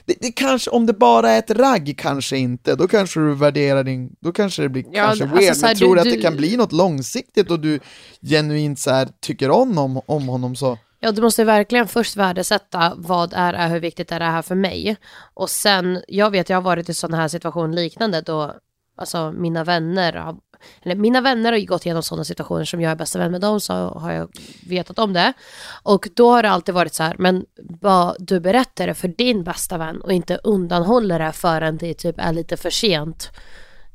det, 0.05 0.14
det, 0.20 0.33
kanske, 0.33 0.70
om 0.70 0.87
det 0.87 0.92
bara 0.92 1.31
är 1.31 1.38
ett 1.38 1.51
ragg, 1.51 1.94
kanske 1.98 2.37
inte, 2.37 2.77
då 2.77 2.88
kanske 2.88 3.20
du 3.20 3.35
värderar 3.35 3.85
din, 3.85 4.16
då 4.20 4.33
kanske 4.33 4.62
det 4.62 4.68
blir 4.68 4.85
ja, 4.92 5.05
kanske 5.05 5.25
alltså, 5.25 5.38
weird, 5.38 5.57
men 5.62 5.77
tror 5.77 5.94
du 5.94 6.01
att 6.01 6.11
det 6.11 6.22
kan 6.22 6.37
bli 6.37 6.57
något 6.57 6.72
långsiktigt 6.72 7.51
och 7.51 7.61
du 7.61 7.81
genuint 8.22 8.79
så 8.79 8.90
här, 8.90 9.09
tycker 9.20 9.51
om, 9.51 9.79
om, 9.79 10.01
om 10.07 10.29
honom 10.29 10.57
så? 10.57 10.79
Ja, 11.01 11.12
du 11.12 11.22
måste 11.22 11.44
verkligen 11.44 11.88
först 11.88 12.16
värdesätta 12.16 12.92
vad 12.96 13.33
är, 13.33 13.55
är 13.55 13.68
hur 13.68 13.81
viktigt 13.81 14.12
är 14.12 14.18
det 14.18 14.25
här 14.25 14.42
för 14.42 14.55
mig? 14.55 14.96
Och 15.35 15.51
sen, 15.51 16.03
jag 16.09 16.31
vet, 16.31 16.48
jag 16.48 16.57
har 16.57 16.62
varit 16.62 16.88
i 16.88 16.94
sådana 16.94 17.16
här 17.16 17.29
situationer 17.29 17.75
liknande 17.75 18.20
då, 18.20 18.55
alltså 18.96 19.33
mina 19.33 19.64
vänner 19.64 20.12
har 20.12 20.37
eller 20.83 20.94
mina 20.94 21.20
vänner 21.20 21.53
har 21.53 21.59
ju 21.59 21.66
gått 21.66 21.87
igenom 21.87 22.03
sådana 22.03 22.25
situationer 22.25 22.64
som 22.64 22.81
jag 22.81 22.92
är 22.92 22.96
bästa 22.96 23.18
vän 23.18 23.33
med 23.33 23.40
dem, 23.40 23.61
så 23.61 23.72
har 23.72 24.12
jag 24.12 24.29
vetat 24.66 24.98
om 24.98 25.12
det. 25.12 25.33
Och 25.83 26.09
då 26.14 26.31
har 26.31 26.42
det 26.42 26.51
alltid 26.51 26.75
varit 26.75 26.94
så 26.94 27.03
här, 27.03 27.16
men 27.18 27.44
vad 27.81 28.16
du 28.18 28.40
berättar 28.40 28.87
det 28.87 28.94
för 28.94 29.09
din 29.09 29.44
bästa 29.44 29.79
vän 29.79 30.01
och 30.01 30.12
inte 30.12 30.37
undanhåller 30.44 31.18
det 31.18 31.33
förrän 31.33 31.77
det 31.77 31.94
typ 31.94 32.18
är 32.18 32.33
lite 32.33 32.57
för 32.57 32.70
sent. 32.70 33.31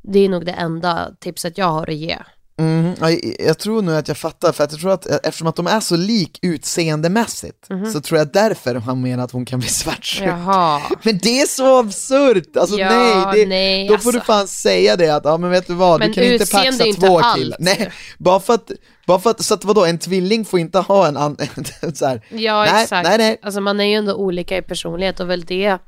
Det 0.02 0.18
är 0.18 0.28
nog 0.28 0.46
det 0.46 0.52
enda 0.52 1.10
tipset 1.20 1.58
jag 1.58 1.66
har 1.66 1.90
att 1.90 1.96
ge. 1.96 2.18
Mm, 2.58 2.94
jag, 3.38 3.58
tror 3.58 3.82
nog 3.82 3.94
att 3.94 4.08
jag 4.08 4.16
fattar, 4.16 4.52
för 4.52 4.64
att 4.64 4.72
jag 4.72 4.80
tror 4.80 4.92
att 4.92 5.06
eftersom 5.06 5.46
att 5.46 5.56
de 5.56 5.66
är 5.66 5.80
så 5.80 5.96
lik 5.96 6.38
utseendemässigt 6.42 7.70
mm. 7.70 7.92
så 7.92 8.00
tror 8.00 8.18
jag 8.18 8.32
därför 8.32 8.74
han 8.74 9.00
menar 9.00 9.24
att 9.24 9.32
hon 9.32 9.44
kan 9.44 9.60
bli 9.60 9.68
svartsjuk. 9.68 10.28
Men 11.02 11.18
det 11.18 11.40
är 11.40 11.46
så 11.46 11.78
absurt! 11.78 12.56
Alltså 12.56 12.76
ja, 12.78 12.88
nej, 12.88 13.40
det, 13.40 13.46
nej, 13.46 13.88
då 13.88 13.94
alltså. 13.94 14.06
får 14.06 14.12
du 14.12 14.18
alltså. 14.18 14.32
fan 14.32 14.48
säga 14.48 14.96
det 14.96 15.10
att, 15.10 15.24
ja 15.24 15.36
men 15.36 15.50
vet 15.50 15.66
du 15.66 15.74
vad, 15.74 16.00
men 16.00 16.08
du 16.08 16.14
kan 16.14 16.24
inte 16.24 16.46
paxa 16.46 16.84
två 16.84 17.20
killar. 17.34 17.56
Nej, 17.60 17.92
bara 18.18 18.40
för 18.40 18.54
att, 18.54 18.70
bara 19.06 19.18
för 19.18 19.30
att, 19.30 19.44
så 19.44 19.54
att 19.54 19.64
vadå, 19.64 19.84
en 19.84 19.98
tvilling 19.98 20.44
får 20.44 20.60
inte 20.60 20.78
ha 20.78 21.06
en 21.06 21.16
annan, 21.16 21.36
så 21.94 22.06
här. 22.06 22.22
Ja 22.28 22.64
nej, 22.64 22.82
exakt, 22.82 23.08
nej, 23.08 23.18
nej. 23.18 23.38
alltså 23.42 23.60
man 23.60 23.80
är 23.80 23.84
ju 23.84 23.94
ändå 23.94 24.14
olika 24.14 24.56
i 24.56 24.62
personlighet 24.62 25.20
och 25.20 25.30
väl 25.30 25.44
det 25.44 25.78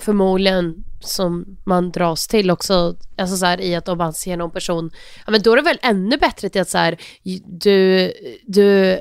förmodligen 0.00 0.84
som 1.00 1.56
man 1.64 1.90
dras 1.90 2.28
till 2.28 2.50
också, 2.50 2.96
alltså 3.16 3.36
så 3.36 3.46
här, 3.46 3.60
i 3.60 3.74
att 3.74 3.88
om 3.88 3.98
man 3.98 4.12
ser 4.12 4.36
någon 4.36 4.50
person, 4.50 4.90
ja 5.26 5.30
men 5.30 5.42
då 5.42 5.52
är 5.52 5.56
det 5.56 5.62
väl 5.62 5.78
ännu 5.82 6.16
bättre 6.16 6.48
till 6.48 6.60
att 6.60 6.68
så 6.68 6.78
här, 6.78 6.96
du, 7.44 8.12
du, 8.46 8.90
eh, 8.92 9.00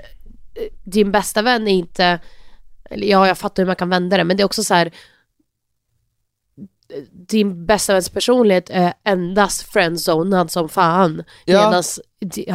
din 0.84 1.12
bästa 1.12 1.42
vän 1.42 1.68
är 1.68 1.74
inte, 1.74 2.20
eller 2.90 3.08
ja 3.08 3.28
jag 3.28 3.38
fattar 3.38 3.64
hur 3.64 3.68
man 3.68 3.76
kan 3.76 3.90
vända 3.90 4.18
det, 4.18 4.24
men 4.24 4.38
det 4.38 4.44
är 4.44 4.46
också 4.46 4.64
så 4.64 4.74
här, 4.74 4.92
din 7.28 7.66
bästa 7.66 7.94
väns 7.94 8.10
personlighet 8.10 8.70
är 8.70 8.94
endast 9.06 9.62
friendzonad 9.62 10.52
som 10.52 10.70
fan. 10.70 11.24
Ja. 11.46 11.58
Medan 11.70 11.84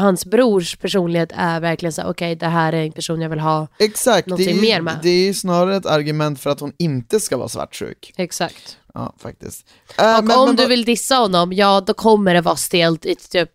hans 0.01 0.25
brors 0.27 0.77
personlighet 0.77 1.33
är 1.35 1.61
verkligen 1.61 1.93
så 1.93 2.03
okej 2.11 2.37
det 2.37 2.47
här 2.47 2.73
är 2.73 2.83
en 2.85 2.93
person 2.93 3.21
jag 3.21 3.29
vill 3.31 3.41
ha. 3.41 3.69
Exakt, 3.79 4.25
det 4.25 4.31
Någonting 4.31 4.57
är, 4.59 4.61
mer 4.63 4.81
med. 4.81 4.99
det 5.03 5.29
är 5.29 5.33
snarare 5.33 5.77
ett 5.77 5.87
argument 5.87 6.41
för 6.41 6.51
att 6.51 6.61
hon 6.61 6.73
inte 6.79 7.21
ska 7.21 7.37
vara 7.37 7.49
svartsjuk. 7.49 8.13
Exakt. 8.17 8.77
Ja, 8.95 9.15
faktiskt. 9.19 9.67
Äh, 9.99 10.19
Och 10.19 10.25
men- 10.25 10.39
om 10.39 10.47
men 10.47 10.57
du 10.57 10.67
vill 10.67 10.85
dissa 10.85 11.15
honom, 11.17 11.53
ja 11.53 11.81
då 11.81 11.95
kommer 11.95 12.35
det 12.35 12.41
vara 12.41 12.57
stelt 12.57 13.07
i 13.07 13.15
typ 13.15 13.51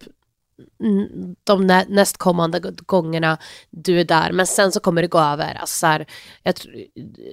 de 1.44 1.68
nä 1.68 1.86
nästkommande 1.90 2.60
gångerna 2.86 3.38
du 3.70 4.00
är 4.00 4.04
där. 4.06 4.32
Men 4.32 4.48
sen 4.48 4.72
så 4.72 4.80
kommer 4.80 5.02
det 5.02 5.08
gå 5.08 5.20
över. 5.20 5.54
Alltså 5.56 5.76
så 5.76 5.88
här, 5.88 6.06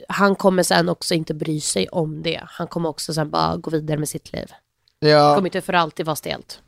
han 0.09 0.37
kommer 0.37 0.62
sen 0.62 0.88
också 0.88 1.14
inte 1.14 1.35
bry 1.35 1.61
sig 1.61 1.88
om 1.88 2.23
det. 2.23 2.40
Han 2.47 2.66
kommer 2.66 2.88
också 2.88 3.14
sen 3.14 3.31
bara 3.31 3.57
gå 3.57 3.71
vidare 3.71 3.99
med 3.99 4.09
sitt 4.09 4.33
liv. 4.33 4.47
Det 5.01 5.09
Ja, 5.09 5.35
kommer 5.35 5.49
inte 5.49 5.61
för 5.61 5.73
alltid 5.73 6.07
vara 6.07 6.16
stelt. 6.16 6.59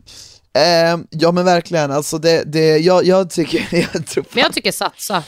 ehm, 0.53 1.07
ja 1.11 1.33
men 1.33 1.45
verkligen, 1.45 1.91
alltså 1.91 2.19
det, 2.19 2.43
det 2.53 2.79
jag, 2.79 3.05
jag 3.05 3.31
tycker, 3.31 3.69
jag 3.95 4.07
tror 4.07 4.25
Men 4.33 4.43
jag 4.43 4.53
tycker 4.53 4.73
satsa. 4.73 5.23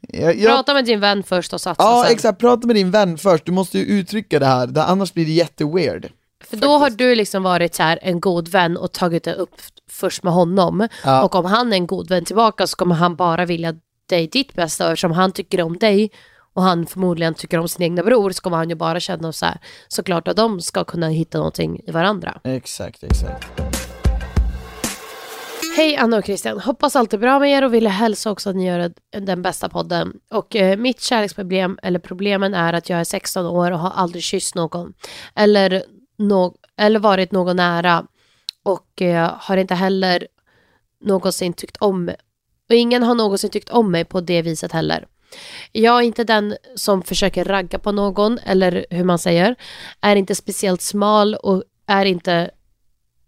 jag, 0.00 0.36
jag, 0.36 0.50
Prata 0.52 0.74
med 0.74 0.84
din 0.84 1.00
vän 1.00 1.22
först 1.22 1.52
och 1.52 1.60
satsa 1.60 1.82
Ja 1.82 2.02
sen. 2.04 2.12
exakt, 2.12 2.40
prata 2.40 2.66
med 2.66 2.76
din 2.76 2.90
vän 2.90 3.18
först, 3.18 3.46
du 3.46 3.52
måste 3.52 3.78
ju 3.78 3.84
uttrycka 3.84 4.38
det 4.38 4.46
här, 4.46 4.66
det, 4.66 4.84
annars 4.84 5.12
blir 5.14 5.24
det 5.26 5.32
jätteweird. 5.32 6.08
För 6.46 6.56
då 6.56 6.78
har 6.78 6.90
du 6.90 7.14
liksom 7.14 7.42
varit 7.42 7.74
så 7.74 7.82
här 7.82 7.98
en 8.02 8.20
god 8.20 8.48
vän 8.48 8.76
och 8.76 8.92
tagit 8.92 9.24
det 9.24 9.34
upp 9.34 9.54
först 9.90 10.22
med 10.22 10.32
honom. 10.32 10.88
Ja. 11.04 11.22
Och 11.22 11.34
om 11.34 11.44
han 11.44 11.72
är 11.72 11.76
en 11.76 11.86
god 11.86 12.08
vän 12.08 12.24
tillbaka 12.24 12.66
så 12.66 12.76
kommer 12.76 12.94
han 12.94 13.16
bara 13.16 13.44
vilja 13.44 13.74
dig 14.08 14.26
ditt 14.26 14.54
bästa. 14.54 14.86
Och 14.86 14.92
eftersom 14.92 15.12
han 15.12 15.32
tycker 15.32 15.62
om 15.62 15.78
dig 15.78 16.10
och 16.54 16.62
han 16.62 16.86
förmodligen 16.86 17.34
tycker 17.34 17.58
om 17.58 17.68
sin 17.68 17.82
egna 17.82 18.02
bror 18.02 18.30
så 18.30 18.42
kommer 18.42 18.56
han 18.56 18.68
ju 18.68 18.74
bara 18.74 19.00
känna 19.00 19.32
så 19.32 19.46
här, 19.46 19.58
såklart 19.88 20.28
att 20.28 20.36
de 20.36 20.60
ska 20.60 20.84
kunna 20.84 21.08
hitta 21.08 21.38
någonting 21.38 21.80
i 21.86 21.90
varandra. 21.90 22.40
Exakt, 22.44 23.02
exakt. 23.02 23.46
Hej 25.76 25.96
Anna 25.96 26.16
och 26.16 26.24
Christian, 26.24 26.60
hoppas 26.60 26.96
allt 26.96 27.14
är 27.14 27.18
bra 27.18 27.38
med 27.38 27.50
er 27.50 27.64
och 27.64 27.74
ville 27.74 27.88
hälsa 27.88 28.30
också 28.30 28.50
att 28.50 28.56
ni 28.56 28.66
gör 28.66 28.92
den 29.20 29.42
bästa 29.42 29.68
podden. 29.68 30.12
Och 30.30 30.56
eh, 30.56 30.76
mitt 30.76 31.00
kärleksproblem, 31.00 31.78
eller 31.82 31.98
problemen 31.98 32.54
är 32.54 32.72
att 32.72 32.90
jag 32.90 33.00
är 33.00 33.04
16 33.04 33.46
år 33.46 33.70
och 33.70 33.78
har 33.78 33.90
aldrig 33.90 34.22
kysst 34.22 34.54
någon. 34.54 34.92
Eller, 35.34 35.82
no 36.16 36.54
eller 36.76 37.00
varit 37.00 37.32
någon 37.32 37.56
nära. 37.56 38.06
Och 38.62 39.02
eh, 39.02 39.34
har 39.38 39.56
inte 39.56 39.74
heller 39.74 40.26
någonsin 41.00 41.52
tyckt 41.52 41.76
om 41.76 42.04
mig. 42.04 42.16
Och 42.68 42.74
ingen 42.74 43.02
har 43.02 43.14
någonsin 43.14 43.50
tyckt 43.50 43.70
om 43.70 43.90
mig 43.90 44.04
på 44.04 44.20
det 44.20 44.42
viset 44.42 44.72
heller. 44.72 45.06
Jag 45.72 45.98
är 45.98 46.02
inte 46.02 46.24
den 46.24 46.56
som 46.74 47.02
försöker 47.02 47.44
ragga 47.44 47.78
på 47.78 47.92
någon, 47.92 48.38
eller 48.38 48.86
hur 48.90 49.04
man 49.04 49.18
säger. 49.18 49.56
Är 50.00 50.16
inte 50.16 50.34
speciellt 50.34 50.82
smal 50.82 51.34
och 51.34 51.64
är 51.86 52.04
inte 52.04 52.50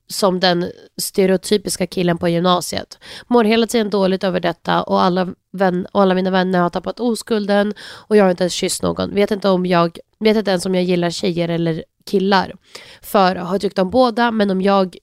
som 0.06 0.40
den 0.40 0.70
stereotypiska 0.96 1.86
killen 1.86 2.18
på 2.18 2.28
gymnasiet. 2.28 2.98
Mår 3.26 3.44
hela 3.44 3.66
tiden 3.66 3.90
dåligt 3.90 4.24
över 4.24 4.40
detta 4.40 4.82
och 4.82 5.02
alla, 5.02 5.28
vän, 5.52 5.86
och 5.92 6.02
alla 6.02 6.14
mina 6.14 6.30
vänner 6.30 6.60
har 6.60 6.70
tappat 6.70 7.00
oskulden 7.00 7.74
och 7.80 8.16
jag 8.16 8.24
har 8.24 8.30
inte 8.30 8.42
ens 8.42 8.52
kysst 8.52 8.82
någon. 8.82 9.14
Vet 9.14 9.30
inte, 9.30 9.48
om 9.48 9.66
jag, 9.66 9.98
vet 10.20 10.36
inte 10.36 10.50
ens 10.50 10.66
om 10.66 10.74
jag 10.74 10.84
gillar 10.84 11.10
tjejer 11.10 11.48
eller 11.48 11.84
killar. 12.06 12.54
För 13.02 13.36
har 13.36 13.58
tyckt 13.58 13.78
om 13.78 13.90
båda, 13.90 14.30
men 14.30 14.50
om 14.50 14.62
jag 14.62 14.96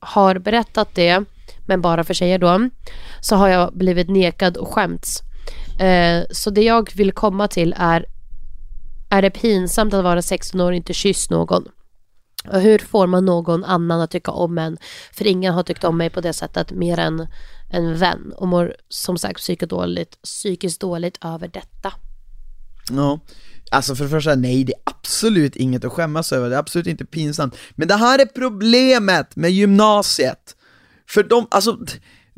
har 0.00 0.38
berättat 0.38 0.94
det, 0.94 1.24
men 1.66 1.80
bara 1.80 2.04
för 2.04 2.14
tjejer 2.14 2.38
då, 2.38 2.70
så 3.20 3.36
har 3.36 3.48
jag 3.48 3.74
blivit 3.74 4.08
nekad 4.08 4.56
och 4.56 4.68
skämts. 4.68 5.22
Eh, 5.80 6.22
så 6.30 6.50
det 6.50 6.62
jag 6.62 6.90
vill 6.96 7.12
komma 7.12 7.48
till 7.48 7.74
är, 7.78 8.06
är 9.10 9.22
det 9.22 9.30
pinsamt 9.30 9.94
att 9.94 10.04
vara 10.04 10.22
16 10.22 10.60
år 10.60 10.70
och 10.70 10.76
inte 10.76 10.94
kysst 10.94 11.30
någon? 11.30 11.68
Och 12.44 12.60
hur 12.60 12.78
får 12.78 13.06
man 13.06 13.24
någon 13.24 13.64
annan 13.64 14.00
att 14.00 14.10
tycka 14.10 14.30
om 14.30 14.58
en? 14.58 14.78
För 15.12 15.26
ingen 15.26 15.54
har 15.54 15.62
tyckt 15.62 15.84
om 15.84 15.96
mig 15.96 16.10
på 16.10 16.20
det 16.20 16.32
sättet 16.32 16.70
mer 16.70 16.98
än 16.98 17.26
en 17.70 17.98
vän 17.98 18.32
och 18.36 18.48
mår 18.48 18.76
som 18.88 19.18
sagt 19.18 19.38
psykiskt 19.38 19.70
dåligt, 19.70 20.22
psykiskt 20.22 20.80
dåligt 20.80 21.18
över 21.24 21.48
detta. 21.48 21.92
Ja, 22.90 23.20
alltså 23.70 23.94
för 23.94 24.04
det 24.04 24.10
första, 24.10 24.34
nej 24.34 24.64
det 24.64 24.72
är 24.72 24.80
absolut 24.84 25.56
inget 25.56 25.84
att 25.84 25.92
skämmas 25.92 26.32
över, 26.32 26.50
det 26.50 26.56
är 26.56 26.60
absolut 26.60 26.86
inte 26.86 27.04
pinsamt. 27.04 27.56
Men 27.70 27.88
det 27.88 27.94
här 27.94 28.18
är 28.18 28.26
problemet 28.26 29.36
med 29.36 29.50
gymnasiet. 29.50 30.56
För 31.08 31.22
de, 31.22 31.46
alltså, 31.50 31.78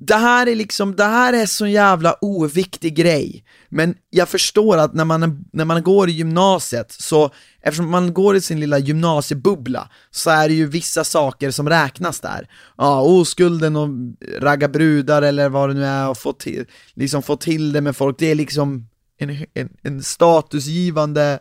det 0.03 0.15
här 0.15 0.47
är 0.47 0.55
liksom, 0.55 0.97
det 0.97 1.05
här 1.05 1.33
är 1.33 1.47
så 1.47 1.67
jävla 1.67 2.17
oviktig 2.21 2.95
grej. 2.95 3.45
Men 3.69 3.95
jag 4.11 4.29
förstår 4.29 4.79
att 4.79 4.95
när 4.95 5.05
man, 5.05 5.45
när 5.53 5.65
man 5.65 5.83
går 5.83 6.09
i 6.09 6.13
gymnasiet, 6.13 6.93
så 6.93 7.31
eftersom 7.63 7.91
man 7.91 8.15
går 8.15 8.37
i 8.37 8.41
sin 8.41 8.61
lilla 8.61 8.79
gymnasiebubbla, 8.79 9.91
så 10.11 10.31
är 10.31 10.49
det 10.49 10.55
ju 10.55 10.67
vissa 10.67 11.05
saker 11.05 11.51
som 11.51 11.69
räknas 11.69 12.21
där. 12.21 12.49
Ja, 12.77 13.01
oskulden 13.01 13.77
och 13.77 13.89
ragga 14.39 14.69
brudar 14.69 15.23
eller 15.23 15.49
vad 15.49 15.71
det 15.71 15.75
nu 15.75 15.85
är, 15.85 16.09
och 16.09 16.19
få 16.19 16.33
till, 16.33 16.65
liksom 16.95 17.23
få 17.23 17.37
till 17.37 17.73
det 17.73 17.81
med 17.81 17.97
folk, 17.97 18.19
det 18.19 18.31
är 18.31 18.35
liksom 18.35 18.89
en, 19.19 19.47
en, 19.55 19.69
en 19.83 20.03
statusgivande 20.03 21.39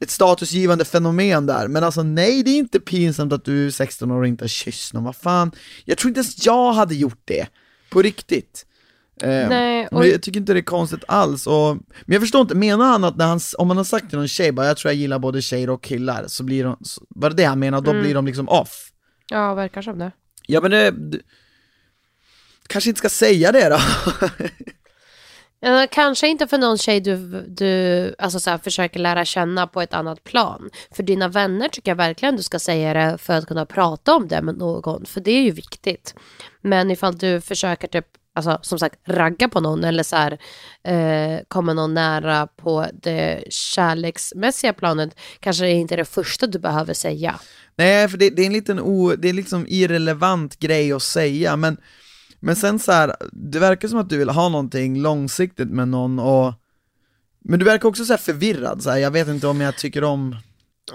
ett 0.00 0.10
statusgivande 0.10 0.84
fenomen 0.84 1.46
där, 1.46 1.68
men 1.68 1.84
alltså 1.84 2.02
nej 2.02 2.42
det 2.42 2.50
är 2.50 2.58
inte 2.58 2.80
pinsamt 2.80 3.32
att 3.32 3.44
du 3.44 3.66
är 3.66 3.70
16 3.70 4.10
år 4.10 4.20
och 4.20 4.26
inte 4.26 4.44
har 4.44 4.48
kysst 4.48 4.92
någon, 4.94 5.04
vad 5.04 5.16
fan 5.16 5.52
Jag 5.84 5.98
tror 5.98 6.08
inte 6.08 6.18
ens 6.20 6.46
jag 6.46 6.72
hade 6.72 6.94
gjort 6.94 7.20
det, 7.24 7.46
på 7.90 8.02
riktigt 8.02 8.66
eh, 9.22 9.28
Nej, 9.48 9.86
och- 9.86 9.98
men 10.00 10.10
Jag 10.10 10.22
tycker 10.22 10.40
inte 10.40 10.52
det 10.52 10.60
är 10.60 10.62
konstigt 10.62 11.04
alls, 11.08 11.46
och, 11.46 11.76
men 12.04 12.12
jag 12.14 12.22
förstår 12.22 12.40
inte, 12.40 12.54
menar 12.54 12.84
han 12.86 13.04
att 13.04 13.16
när 13.16 13.26
han, 13.26 13.40
om 13.58 13.68
man 13.68 13.76
har 13.76 13.84
sagt 13.84 14.08
till 14.08 14.18
någon 14.18 14.28
tjej 14.28 14.52
bara 14.52 14.66
'jag 14.66 14.76
tror 14.76 14.92
jag 14.92 14.98
gillar 15.00 15.18
både 15.18 15.42
tjejer 15.42 15.70
och 15.70 15.84
killar' 15.84 16.24
så 16.28 16.44
blir 16.44 16.64
de, 16.64 16.76
så, 16.82 17.02
var 17.08 17.30
det 17.30 17.36
det 17.36 17.44
han 17.44 17.58
menar? 17.58 17.80
Då 17.80 17.90
Mm. 17.90 18.02
blir 18.02 18.14
de 18.14 18.26
liksom 18.26 18.48
off? 18.48 18.90
Ja, 19.30 19.54
verkar 19.54 19.82
som 19.82 19.98
det. 19.98 20.12
Ja 20.46 20.60
men 20.60 20.70
det, 20.70 20.90
det 20.90 21.18
kanske 22.66 22.90
inte 22.90 22.98
ska 22.98 23.08
säga 23.08 23.52
det 23.52 23.68
då? 23.68 23.78
Ja, 25.60 25.86
kanske 25.90 26.28
inte 26.28 26.46
för 26.46 26.58
någon 26.58 26.78
tjej 26.78 27.00
du, 27.00 27.16
du 27.48 28.14
alltså 28.18 28.40
så 28.40 28.50
här, 28.50 28.58
försöker 28.58 29.00
lära 29.00 29.24
känna 29.24 29.66
på 29.66 29.80
ett 29.82 29.94
annat 29.94 30.24
plan. 30.24 30.70
För 30.90 31.02
dina 31.02 31.28
vänner 31.28 31.68
tycker 31.68 31.90
jag 31.90 31.96
verkligen 31.96 32.36
du 32.36 32.42
ska 32.42 32.58
säga 32.58 32.94
det 32.94 33.18
för 33.18 33.34
att 33.34 33.46
kunna 33.46 33.66
prata 33.66 34.14
om 34.14 34.28
det 34.28 34.42
med 34.42 34.56
någon. 34.56 35.06
För 35.06 35.20
det 35.20 35.30
är 35.30 35.42
ju 35.42 35.50
viktigt. 35.50 36.14
Men 36.60 36.90
ifall 36.90 37.18
du 37.18 37.40
försöker 37.40 37.88
typ, 37.88 38.06
alltså 38.34 38.58
som 38.62 38.78
sagt 38.78 38.96
ragga 39.08 39.48
på 39.48 39.60
någon 39.60 39.84
eller 39.84 40.02
så 40.02 40.16
här 40.16 40.38
eh, 40.84 41.40
komma 41.48 41.72
någon 41.72 41.94
nära 41.94 42.46
på 42.46 42.86
det 43.02 43.44
kärleksmässiga 43.50 44.72
planet 44.72 45.18
kanske 45.40 45.64
det 45.64 45.70
inte 45.70 45.94
är 45.94 45.96
det 45.96 46.04
första 46.04 46.46
du 46.46 46.58
behöver 46.58 46.94
säga. 46.94 47.40
Nej, 47.76 48.08
för 48.08 48.18
det, 48.18 48.30
det 48.30 48.42
är 48.42 48.46
en 48.46 48.52
liten 48.52 48.80
o, 48.80 49.16
det 49.16 49.28
är 49.28 49.32
liksom 49.32 49.66
irrelevant 49.68 50.58
grej 50.58 50.92
att 50.92 51.02
säga, 51.02 51.56
men, 51.56 51.76
men 52.46 52.56
sen 52.56 52.78
så 52.78 52.92
här, 52.92 53.16
det 53.32 53.58
verkar 53.58 53.88
som 53.88 53.98
att 53.98 54.08
du 54.08 54.18
vill 54.18 54.28
ha 54.28 54.48
någonting 54.48 55.02
långsiktigt 55.02 55.68
med 55.68 55.88
någon 55.88 56.18
och 56.18 56.52
men 57.44 57.58
du 57.58 57.64
verkar 57.64 57.88
också 57.88 58.04
så 58.04 58.12
här 58.12 58.18
förvirrad, 58.18 58.82
så 58.82 58.90
här, 58.90 58.98
jag 58.98 59.10
vet 59.10 59.28
inte 59.28 59.46
om 59.46 59.60
jag 59.60 59.78
tycker 59.78 60.04
om 60.04 60.36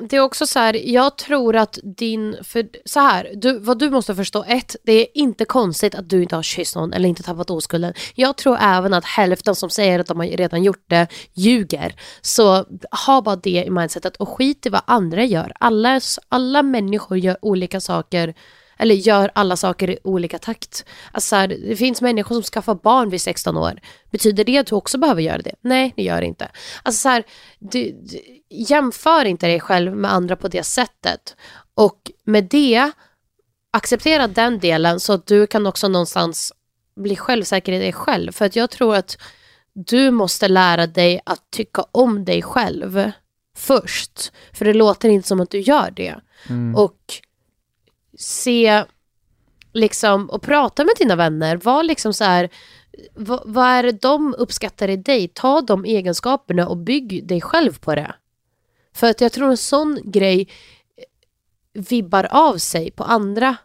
Det 0.09 0.15
är 0.15 0.19
också 0.19 0.47
så 0.47 0.59
här, 0.59 0.73
jag 0.73 1.17
tror 1.17 1.55
att 1.55 1.79
din, 1.83 2.37
för 2.43 2.65
så 2.85 2.99
här, 2.99 3.31
du, 3.35 3.59
vad 3.59 3.79
du 3.79 3.89
måste 3.89 4.15
förstå, 4.15 4.45
ett, 4.47 4.75
det 4.83 4.91
är 4.91 5.07
inte 5.13 5.45
konstigt 5.45 5.95
att 5.95 6.09
du 6.09 6.21
inte 6.21 6.35
har 6.35 6.43
kysst 6.43 6.75
någon 6.75 6.93
eller 6.93 7.09
inte 7.09 7.23
tappat 7.23 7.49
oskulden. 7.49 7.93
Jag 8.15 8.37
tror 8.37 8.57
även 8.61 8.93
att 8.93 9.05
hälften 9.05 9.55
som 9.55 9.69
säger 9.69 9.99
att 9.99 10.07
de 10.07 10.19
har 10.19 10.27
redan 10.27 10.63
gjort 10.63 10.83
det 10.87 11.07
ljuger. 11.33 11.95
Så 12.21 12.65
ha 13.05 13.21
bara 13.21 13.35
det 13.35 13.63
i 13.65 13.69
mindsetet 13.69 14.17
och 14.17 14.29
skit 14.29 14.65
i 14.65 14.69
vad 14.69 14.81
andra 14.87 15.23
gör. 15.23 15.51
Alla, 15.59 16.01
alla 16.29 16.63
människor 16.63 17.17
gör 17.17 17.37
olika 17.41 17.81
saker 17.81 18.33
eller 18.81 18.95
gör 18.95 19.31
alla 19.35 19.55
saker 19.55 19.89
i 19.89 19.97
olika 20.03 20.39
takt. 20.39 20.85
Alltså 21.11 21.27
så 21.27 21.35
här, 21.35 21.47
det 21.47 21.75
finns 21.75 22.01
människor 22.01 22.35
som 22.35 22.43
skaffar 22.43 22.75
barn 22.75 23.09
vid 23.09 23.21
16 23.21 23.57
år. 23.57 23.79
Betyder 24.11 24.43
det 24.43 24.57
att 24.57 24.67
du 24.67 24.75
också 24.75 24.97
behöver 24.97 25.21
göra 25.21 25.37
det? 25.37 25.55
Nej, 25.61 25.93
det 25.95 26.03
gör 26.03 26.21
det 26.21 26.27
inte. 26.27 26.49
Alltså 26.83 27.01
så 27.01 27.09
här, 27.09 27.23
du, 27.59 27.91
du, 27.91 28.19
jämför 28.49 29.25
inte 29.25 29.47
dig 29.47 29.59
själv 29.59 29.95
med 29.95 30.13
andra 30.13 30.35
på 30.35 30.47
det 30.47 30.63
sättet. 30.63 31.35
Och 31.73 32.11
med 32.23 32.43
det, 32.43 32.91
acceptera 33.71 34.27
den 34.27 34.59
delen 34.59 34.99
så 34.99 35.13
att 35.13 35.27
du 35.27 35.47
kan 35.47 35.67
också 35.67 35.87
någonstans 35.87 36.53
bli 36.95 37.15
självsäker 37.15 37.71
i 37.71 37.79
dig 37.79 37.93
själv. 37.93 38.31
För 38.31 38.45
att 38.45 38.55
jag 38.55 38.69
tror 38.69 38.95
att 38.95 39.17
du 39.73 40.11
måste 40.11 40.47
lära 40.47 40.87
dig 40.87 41.21
att 41.25 41.51
tycka 41.51 41.85
om 41.91 42.25
dig 42.25 42.41
själv 42.41 43.11
först. 43.57 44.31
För 44.53 44.65
det 44.65 44.73
låter 44.73 45.09
inte 45.09 45.27
som 45.27 45.39
att 45.39 45.49
du 45.49 45.59
gör 45.59 45.91
det. 45.91 46.15
Och 46.75 46.97
se 48.21 48.83
liksom 49.73 50.29
och 50.29 50.41
prata 50.41 50.83
med 50.83 50.93
dina 50.99 51.15
vänner. 51.15 51.55
Var 51.57 51.83
liksom 51.83 52.13
så 52.13 52.23
här, 52.23 52.49
vad, 53.13 53.41
vad 53.45 53.65
är 53.65 53.83
det 53.83 53.91
de 53.91 54.35
uppskattar 54.37 54.87
i 54.87 54.97
dig? 54.97 55.27
Ta 55.27 55.61
de 55.61 55.85
egenskaperna 55.85 56.67
och 56.67 56.77
bygg 56.77 57.27
dig 57.27 57.41
själv 57.41 57.79
på 57.79 57.95
det. 57.95 58.15
För 58.93 59.09
att 59.09 59.21
jag 59.21 59.31
tror 59.31 59.49
en 59.49 59.57
sån 59.57 59.99
grej 60.03 60.47
eh, 60.97 61.81
vibbar 61.81 62.27
av 62.31 62.57
sig 62.57 62.91
på 62.91 63.03
andra. 63.03 63.55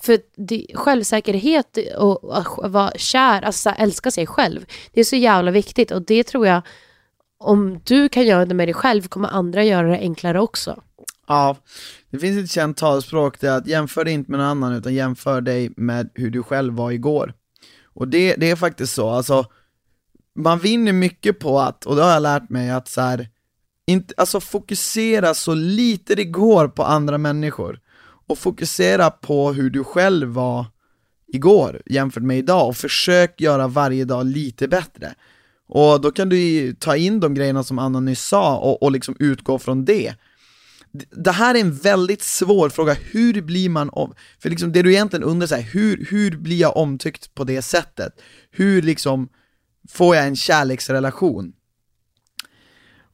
För 0.00 0.18
det, 0.36 0.66
självsäkerhet 0.74 1.78
och 1.96 2.38
att 2.38 2.72
vara 2.72 2.92
kär, 2.96 3.42
alltså 3.42 3.70
älska 3.70 4.10
sig 4.10 4.26
själv, 4.26 4.64
det 4.92 5.00
är 5.00 5.04
så 5.04 5.16
jävla 5.16 5.50
viktigt 5.50 5.90
och 5.90 6.02
det 6.02 6.24
tror 6.24 6.46
jag 6.46 6.62
om 7.38 7.80
du 7.84 8.08
kan 8.08 8.26
göra 8.26 8.46
det 8.46 8.54
med 8.54 8.68
dig 8.68 8.74
själv 8.74 9.08
kommer 9.08 9.28
andra 9.28 9.64
göra 9.64 9.88
det 9.88 9.98
enklare 9.98 10.40
också. 10.40 10.82
Ja, 11.26 11.56
det 12.10 12.18
finns 12.18 12.44
ett 12.44 12.50
känt 12.50 12.76
talspråk 12.76 13.40
det 13.40 13.46
är 13.46 13.56
att 13.56 13.66
jämför 13.66 14.04
dig 14.04 14.14
inte 14.14 14.30
med 14.30 14.40
någon 14.40 14.48
annan 14.48 14.72
utan 14.72 14.94
jämför 14.94 15.40
dig 15.40 15.70
med 15.76 16.10
hur 16.14 16.30
du 16.30 16.42
själv 16.42 16.74
var 16.74 16.90
igår. 16.90 17.34
Och 17.84 18.08
det, 18.08 18.34
det 18.34 18.50
är 18.50 18.56
faktiskt 18.56 18.94
så, 18.94 19.08
alltså 19.08 19.46
man 20.34 20.58
vinner 20.58 20.92
mycket 20.92 21.38
på 21.38 21.60
att, 21.60 21.86
och 21.86 21.96
det 21.96 22.02
har 22.02 22.10
jag 22.10 22.22
lärt 22.22 22.50
mig 22.50 22.70
att 22.70 22.88
så 22.88 23.00
här, 23.00 23.28
inte, 23.86 24.14
alltså 24.16 24.40
fokusera 24.40 25.34
så 25.34 25.54
lite 25.54 26.14
det 26.14 26.24
går 26.24 26.68
på 26.68 26.84
andra 26.84 27.18
människor 27.18 27.80
och 28.26 28.38
fokusera 28.38 29.10
på 29.10 29.52
hur 29.52 29.70
du 29.70 29.84
själv 29.84 30.28
var 30.28 30.66
igår 31.26 31.82
jämfört 31.86 32.22
med 32.22 32.38
idag 32.38 32.68
och 32.68 32.76
försök 32.76 33.40
göra 33.40 33.68
varje 33.68 34.04
dag 34.04 34.26
lite 34.26 34.68
bättre. 34.68 35.14
Och 35.66 36.00
då 36.00 36.10
kan 36.10 36.28
du 36.28 36.38
ju 36.38 36.74
ta 36.74 36.96
in 36.96 37.20
de 37.20 37.34
grejerna 37.34 37.64
som 37.64 37.78
Anna 37.78 38.00
nyss 38.00 38.24
sa 38.24 38.56
och, 38.56 38.82
och 38.82 38.92
liksom 38.92 39.16
utgå 39.18 39.58
från 39.58 39.84
det. 39.84 40.14
Det 41.10 41.32
här 41.32 41.54
är 41.54 41.60
en 41.60 41.74
väldigt 41.74 42.22
svår 42.22 42.68
fråga, 42.68 42.94
hur 42.94 43.42
blir 43.42 43.68
man 43.68 43.90
om... 43.92 44.14
För 44.38 44.50
liksom 44.50 44.72
det 44.72 44.82
du 44.82 44.92
egentligen 44.92 45.24
undrar 45.24 45.52
är 45.52 45.62
hur, 45.62 46.06
hur 46.10 46.36
blir 46.36 46.56
jag 46.56 46.76
omtyckt 46.76 47.34
på 47.34 47.44
det 47.44 47.62
sättet? 47.62 48.12
Hur 48.50 48.82
liksom 48.82 49.28
får 49.88 50.16
jag 50.16 50.26
en 50.26 50.36
kärleksrelation? 50.36 51.52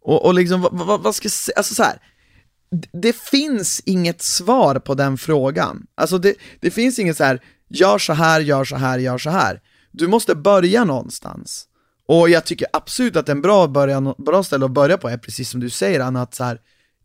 Och, 0.03 0.25
och 0.25 0.35
liksom, 0.35 0.61
vad, 0.61 0.73
vad, 0.73 1.03
vad 1.03 1.15
ska 1.15 1.27
jag 1.27 1.33
säga, 1.33 1.55
alltså 1.57 1.75
så 1.75 1.83
här, 1.83 1.99
det 2.93 3.17
finns 3.17 3.83
inget 3.85 4.23
svar 4.23 4.75
på 4.75 4.95
den 4.95 5.19
frågan. 5.19 5.87
Alltså 5.95 6.19
det, 6.19 6.35
det 6.61 6.71
finns 6.71 6.99
inget 6.99 7.17
så 7.17 7.25
här, 7.25 7.41
gör 7.69 7.99
så 7.99 8.13
här, 8.13 8.41
gör 8.41 8.65
så 8.65 8.77
här, 8.77 8.99
gör 8.99 9.19
så 9.19 9.31
här. 9.31 9.61
Du 9.91 10.09
måste 10.09 10.35
börja 10.35 10.85
någonstans. 10.85 11.67
Och 12.07 12.31
jag 12.31 12.45
tycker 12.45 12.67
absolut 12.73 13.17
att 13.17 13.29
en 13.29 13.43
bra, 13.43 13.67
början, 13.67 14.15
bra 14.19 14.43
ställe 14.43 14.65
att 14.65 14.71
börja 14.71 14.99
på 14.99 15.09
är 15.09 15.19
precis 15.19 15.51
som 15.51 15.61
du 15.61 15.71
säger 15.71 16.01
Anna, 16.01 16.23
att 16.23 16.35
så 16.35 16.45
här, 16.45 16.59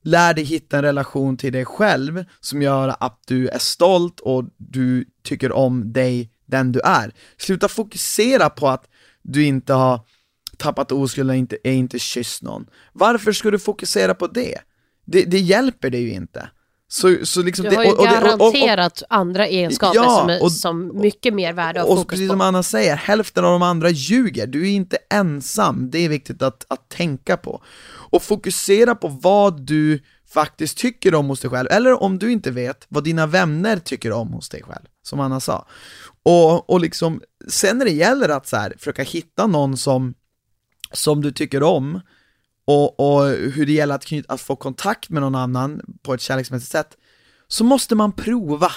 lär 0.05 0.33
dig 0.33 0.43
hitta 0.43 0.77
en 0.77 0.83
relation 0.83 1.37
till 1.37 1.53
dig 1.53 1.65
själv 1.65 2.25
som 2.39 2.61
gör 2.61 2.95
att 2.99 3.19
du 3.27 3.47
är 3.47 3.59
stolt 3.59 4.19
och 4.19 4.43
du 4.57 5.05
tycker 5.23 5.51
om 5.51 5.93
dig, 5.93 6.31
den 6.45 6.71
du 6.71 6.79
är. 6.79 7.13
Sluta 7.37 7.67
fokusera 7.67 8.49
på 8.49 8.67
att 8.67 8.89
du 9.21 9.45
inte 9.45 9.73
har 9.73 9.99
tappat 10.57 10.91
oskulden, 10.91 11.35
inte, 11.35 11.57
är 11.63 11.73
inte 11.73 11.99
kysst 11.99 12.41
någon. 12.41 12.65
Varför 12.93 13.31
ska 13.31 13.51
du 13.51 13.59
fokusera 13.59 14.13
på 14.13 14.27
det? 14.27 14.59
Det, 15.05 15.23
det 15.23 15.39
hjälper 15.39 15.89
dig 15.89 16.01
ju 16.01 16.11
inte. 16.11 16.49
Så, 16.87 17.17
så 17.23 17.41
liksom 17.41 17.65
du 17.65 17.75
har 17.75 17.83
ju 17.83 17.89
det, 17.89 17.95
och, 17.95 18.05
garanterat 18.05 19.01
och, 19.01 19.07
och, 19.11 19.15
andra 19.15 19.47
egenskaper 19.47 19.95
ja, 19.95 20.19
som 20.19 20.29
är 20.29 20.49
som 20.49 20.99
mycket 21.01 21.33
mer 21.33 21.53
värda 21.53 21.81
att 21.81 21.87
Och 21.87 22.07
precis 22.07 22.27
på. 22.27 22.33
som 22.33 22.41
Anna 22.41 22.63
säger, 22.63 22.95
hälften 22.95 23.45
av 23.45 23.51
de 23.51 23.61
andra 23.61 23.89
ljuger. 23.89 24.47
Du 24.47 24.61
är 24.61 24.71
inte 24.71 24.97
ensam, 25.09 25.89
det 25.91 25.99
är 25.99 26.09
viktigt 26.09 26.41
att, 26.41 26.65
att 26.67 26.89
tänka 26.89 27.37
på. 27.37 27.63
Och 28.11 28.23
fokusera 28.23 28.95
på 28.95 29.07
vad 29.07 29.61
du 29.61 29.99
faktiskt 30.29 30.77
tycker 30.77 31.15
om 31.15 31.27
hos 31.27 31.39
dig 31.39 31.49
själv, 31.49 31.67
eller 31.71 32.03
om 32.03 32.19
du 32.19 32.31
inte 32.31 32.51
vet, 32.51 32.85
vad 32.89 33.03
dina 33.03 33.27
vänner 33.27 33.77
tycker 33.77 34.11
om 34.11 34.33
hos 34.33 34.49
dig 34.49 34.63
själv, 34.63 34.85
som 35.03 35.19
Anna 35.19 35.39
sa. 35.39 35.67
Och, 36.23 36.69
och 36.69 36.79
liksom, 36.79 37.21
sen 37.47 37.77
när 37.77 37.85
det 37.85 37.91
gäller 37.91 38.29
att 38.29 38.47
så 38.47 38.57
här, 38.57 38.73
försöka 38.77 39.03
hitta 39.03 39.47
någon 39.47 39.77
som, 39.77 40.13
som 40.91 41.21
du 41.21 41.31
tycker 41.31 41.63
om, 41.63 42.01
och, 42.65 42.99
och 42.99 43.27
hur 43.27 43.65
det 43.65 43.71
gäller 43.71 43.95
att, 43.95 44.05
knyta, 44.05 44.33
att 44.33 44.41
få 44.41 44.55
kontakt 44.55 45.09
med 45.09 45.21
någon 45.21 45.35
annan 45.35 45.81
på 46.03 46.13
ett 46.13 46.21
kärleksmässigt 46.21 46.71
sätt, 46.71 46.97
så 47.47 47.63
måste 47.63 47.95
man 47.95 48.11
prova. 48.11 48.71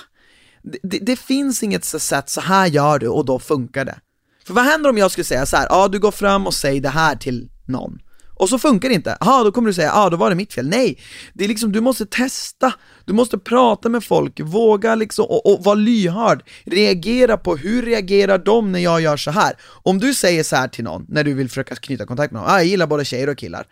Det, 0.63 0.79
det, 0.83 0.99
det 0.99 1.17
finns 1.17 1.63
inget 1.63 1.85
sätt, 1.85 2.29
så 2.29 2.41
här 2.41 2.67
gör 2.67 2.99
du 2.99 3.09
och 3.09 3.25
då 3.25 3.39
funkar 3.39 3.85
det. 3.85 4.01
För 4.47 4.55
vad 4.55 4.65
händer 4.65 4.91
om 4.91 4.99
jag 4.99 5.11
skulle 5.11 5.25
säga 5.25 5.47
så 5.47 5.57
här, 5.57 5.67
ja 5.71 5.89
du 5.89 5.99
går 5.99 6.11
fram 6.11 6.47
och 6.47 6.55
säger 6.55 6.81
det 6.81 6.89
här 6.89 7.17
till 7.17 7.51
någon, 7.67 7.99
och 8.39 8.49
så 8.49 8.59
funkar 8.59 8.89
det 8.89 8.95
inte, 8.95 9.17
ja 9.21 9.45
då 9.45 9.53
kommer 9.53 9.69
du 9.69 9.75
säga, 9.75 9.93
ja 9.95 10.11
då 10.11 10.17
var 10.17 10.31
det 10.31 10.37
mitt 10.37 10.53
fel. 10.53 10.69
Nej, 10.69 10.99
det 11.33 11.45
är 11.45 11.49
liksom, 11.49 11.73
du 11.73 11.81
måste 11.81 12.07
testa, 12.07 12.73
du 13.05 13.13
måste 13.13 13.39
prata 13.39 13.89
med 13.89 14.05
folk, 14.05 14.41
våga 14.41 14.95
liksom, 14.95 15.25
och, 15.25 15.53
och 15.53 15.65
vara 15.65 15.75
lyhörd, 15.75 16.43
reagera 16.65 17.37
på 17.37 17.57
hur 17.57 17.83
reagerar 17.83 18.39
de 18.39 18.73
när 18.73 18.79
jag 18.79 19.01
gör 19.01 19.17
så 19.17 19.31
här. 19.31 19.57
Om 19.83 19.99
du 19.99 20.15
säger 20.15 20.43
så 20.43 20.57
här 20.57 20.69
till 20.69 20.85
någon, 20.85 21.07
när 21.09 21.25
du 21.25 21.35
vill 21.35 21.49
försöka 21.49 21.75
knyta 21.75 22.07
kontakt 22.07 22.33
med 22.33 22.43
någon, 22.43 22.51
ah, 22.51 22.57
jag 22.57 22.67
gillar 22.67 22.87
både 22.87 23.05
tjejer 23.05 23.29
och 23.29 23.39
killar. 23.39 23.67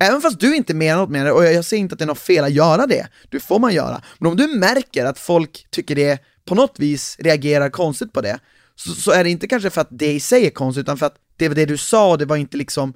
Även 0.00 0.20
fast 0.20 0.40
du 0.40 0.56
inte 0.56 0.74
menar 0.74 1.00
något 1.00 1.10
med 1.10 1.26
det, 1.26 1.32
och 1.32 1.44
jag, 1.44 1.54
jag 1.54 1.64
säger 1.64 1.80
inte 1.80 1.92
att 1.92 1.98
det 1.98 2.04
är 2.04 2.06
något 2.06 2.18
fel 2.18 2.44
att 2.44 2.52
göra 2.52 2.86
det, 2.86 3.08
det 3.30 3.40
får 3.40 3.58
man 3.58 3.74
göra. 3.74 4.02
Men 4.18 4.30
om 4.30 4.36
du 4.36 4.46
märker 4.46 5.04
att 5.04 5.18
folk 5.18 5.66
tycker 5.70 5.94
det, 5.94 6.18
på 6.44 6.54
något 6.54 6.78
vis 6.78 7.16
reagerar 7.18 7.70
konstigt 7.70 8.12
på 8.12 8.20
det, 8.20 8.38
så, 8.74 8.90
så 8.90 9.10
är 9.10 9.24
det 9.24 9.30
inte 9.30 9.46
kanske 9.46 9.70
för 9.70 9.80
att 9.80 9.88
det 9.90 10.12
i 10.12 10.20
sig 10.20 10.46
är 10.46 10.50
konstigt, 10.50 10.82
utan 10.82 10.98
för 10.98 11.06
att 11.06 11.16
det 11.36 11.48
var 11.48 11.54
det 11.54 11.66
du 11.66 11.76
sa, 11.76 12.16
det 12.16 12.24
var 12.24 12.36
inte 12.36 12.56
liksom 12.56 12.94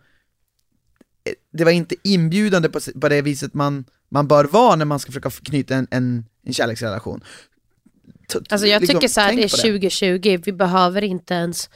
det 1.53 1.65
var 1.65 1.71
inte 1.71 1.95
inbjudande 2.05 2.69
på, 2.69 2.81
på 3.01 3.09
det 3.09 3.23
viset 3.23 3.55
man, 3.55 3.85
man 4.09 4.29
bör 4.29 4.45
vara 4.45 4.77
när 4.77 4.85
man 4.85 4.99
ska 4.99 5.13
försöka 5.13 5.31
knyta 5.31 5.75
en, 5.75 5.87
en, 5.91 6.25
en 6.45 6.53
kärleksrelation. 6.53 7.25
Alltså 8.49 8.67
jag 8.67 8.81
liksom, 8.81 8.99
tycker 8.99 9.09
så 9.09 9.21
här, 9.21 9.37
det 9.37 9.45
är 9.45 9.49
2020, 9.49 10.41
vi 10.45 10.53
behöver 10.53 11.05
inte 11.05 11.35
ens 11.35 11.71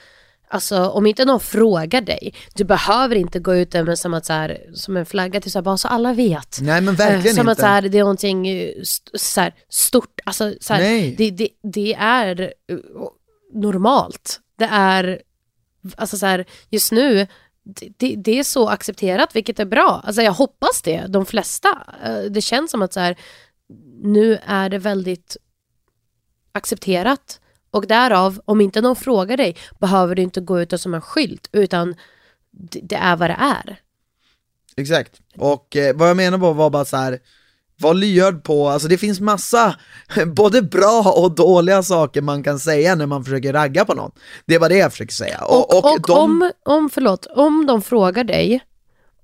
Alltså 0.49 0.89
om 0.89 1.07
inte 1.07 1.25
någon 1.25 1.41
frågar 1.41 2.01
dig, 2.01 2.35
du 2.55 2.65
behöver 2.65 3.17
inte 3.17 3.39
gå 3.39 3.55
ut 3.55 3.73
med 3.73 3.99
som, 3.99 4.15
att, 4.15 4.27
så 4.27 4.33
här, 4.33 4.71
som 4.75 4.97
en 4.97 5.07
flagga 5.07 5.41
till 5.41 5.53
så 5.53 5.59
här, 5.59 5.63
bara 5.63 5.77
så 5.77 5.89
alla 5.89 6.13
vet. 6.13 6.59
Nej 6.61 6.81
men 6.81 6.95
verkligen 6.95 7.37
som 7.37 7.41
inte. 7.41 7.53
att 7.53 7.59
så 7.59 7.67
här, 7.67 7.83
det 7.83 7.99
är 7.99 8.03
någonting 8.03 8.49
eh, 8.49 8.71
så 9.15 9.41
här, 9.41 9.55
stort, 9.69 10.21
alltså 10.25 10.55
så 10.61 10.75
här. 10.75 11.15
Det, 11.17 11.31
det, 11.31 11.49
det 11.63 11.95
är 11.95 12.41
eh, 12.41 12.79
normalt. 13.55 14.41
Det 14.59 14.65
är, 14.65 15.23
alltså 15.97 16.19
så 16.19 16.27
här, 16.27 16.45
just 16.71 16.93
nu 16.93 17.27
det, 17.67 18.17
det, 18.17 18.39
är 18.39 18.43
så 18.43 18.69
accepterat, 18.69 19.37
vilket 19.37 19.61
är 19.61 19.65
bra. 19.65 20.03
Alltså 20.05 20.23
jag 20.23 20.33
hoppas 20.33 20.83
det, 20.83 21.07
de 21.09 21.27
flesta. 21.27 21.69
Eh, 22.05 22.21
det 22.21 22.41
känns 22.41 22.71
som 22.71 22.83
att 22.83 22.93
så 22.93 23.01
här, 23.01 23.17
nu 24.03 24.39
är 24.47 24.69
det 24.69 24.79
väldigt 24.79 25.37
accepterat. 26.53 27.41
Och 27.71 27.87
därav, 27.87 28.41
om 28.45 28.61
inte 28.61 28.81
någon 28.81 28.97
frågar 28.97 29.37
dig, 29.37 29.57
behöver 29.81 30.15
du 30.15 30.23
inte 30.23 30.41
gå 30.41 30.61
ut 30.61 30.81
som 30.81 30.95
en 30.95 31.01
skylt, 31.01 31.49
utan 31.53 31.95
det, 32.51 32.81
det 32.83 32.97
är 32.97 33.17
vad 33.17 33.31
det 33.31 33.37
är. 33.39 33.81
Exakt, 34.77 35.21
och 35.37 35.77
eh, 35.77 35.97
vad 35.97 36.09
jag 36.09 36.17
menar 36.17 36.39
var, 36.39 36.55
var 36.55 36.71
bara 36.71 36.85
så 36.85 36.97
här 36.97 37.19
var 37.79 37.95
lyhörd 37.95 38.45
på, 38.45 38.69
alltså 38.69 38.89
det 38.89 38.99
finns 38.99 39.21
massa 39.21 39.77
både 40.27 40.62
bra 40.62 41.15
och 41.17 41.35
dåliga 41.35 41.83
saker 41.83 42.23
man 42.23 42.43
kan 42.43 42.59
säga 42.59 42.95
när 42.95 43.07
man 43.07 43.25
försöker 43.25 43.53
ragga 43.53 43.85
på 43.85 43.95
någon. 43.95 44.11
Det 44.47 44.59
var 44.59 44.69
det 44.69 44.77
jag 44.77 44.93
försöker 44.93 45.15
säga. 45.15 45.41
Och, 45.45 45.75
och, 45.75 45.93
och 45.93 46.01
de... 46.07 46.19
om, 46.19 46.51
om, 46.65 46.91
förlåt, 46.91 47.27
om 47.27 47.67
de 47.67 47.83
frågar 47.83 48.25
dig 48.25 48.61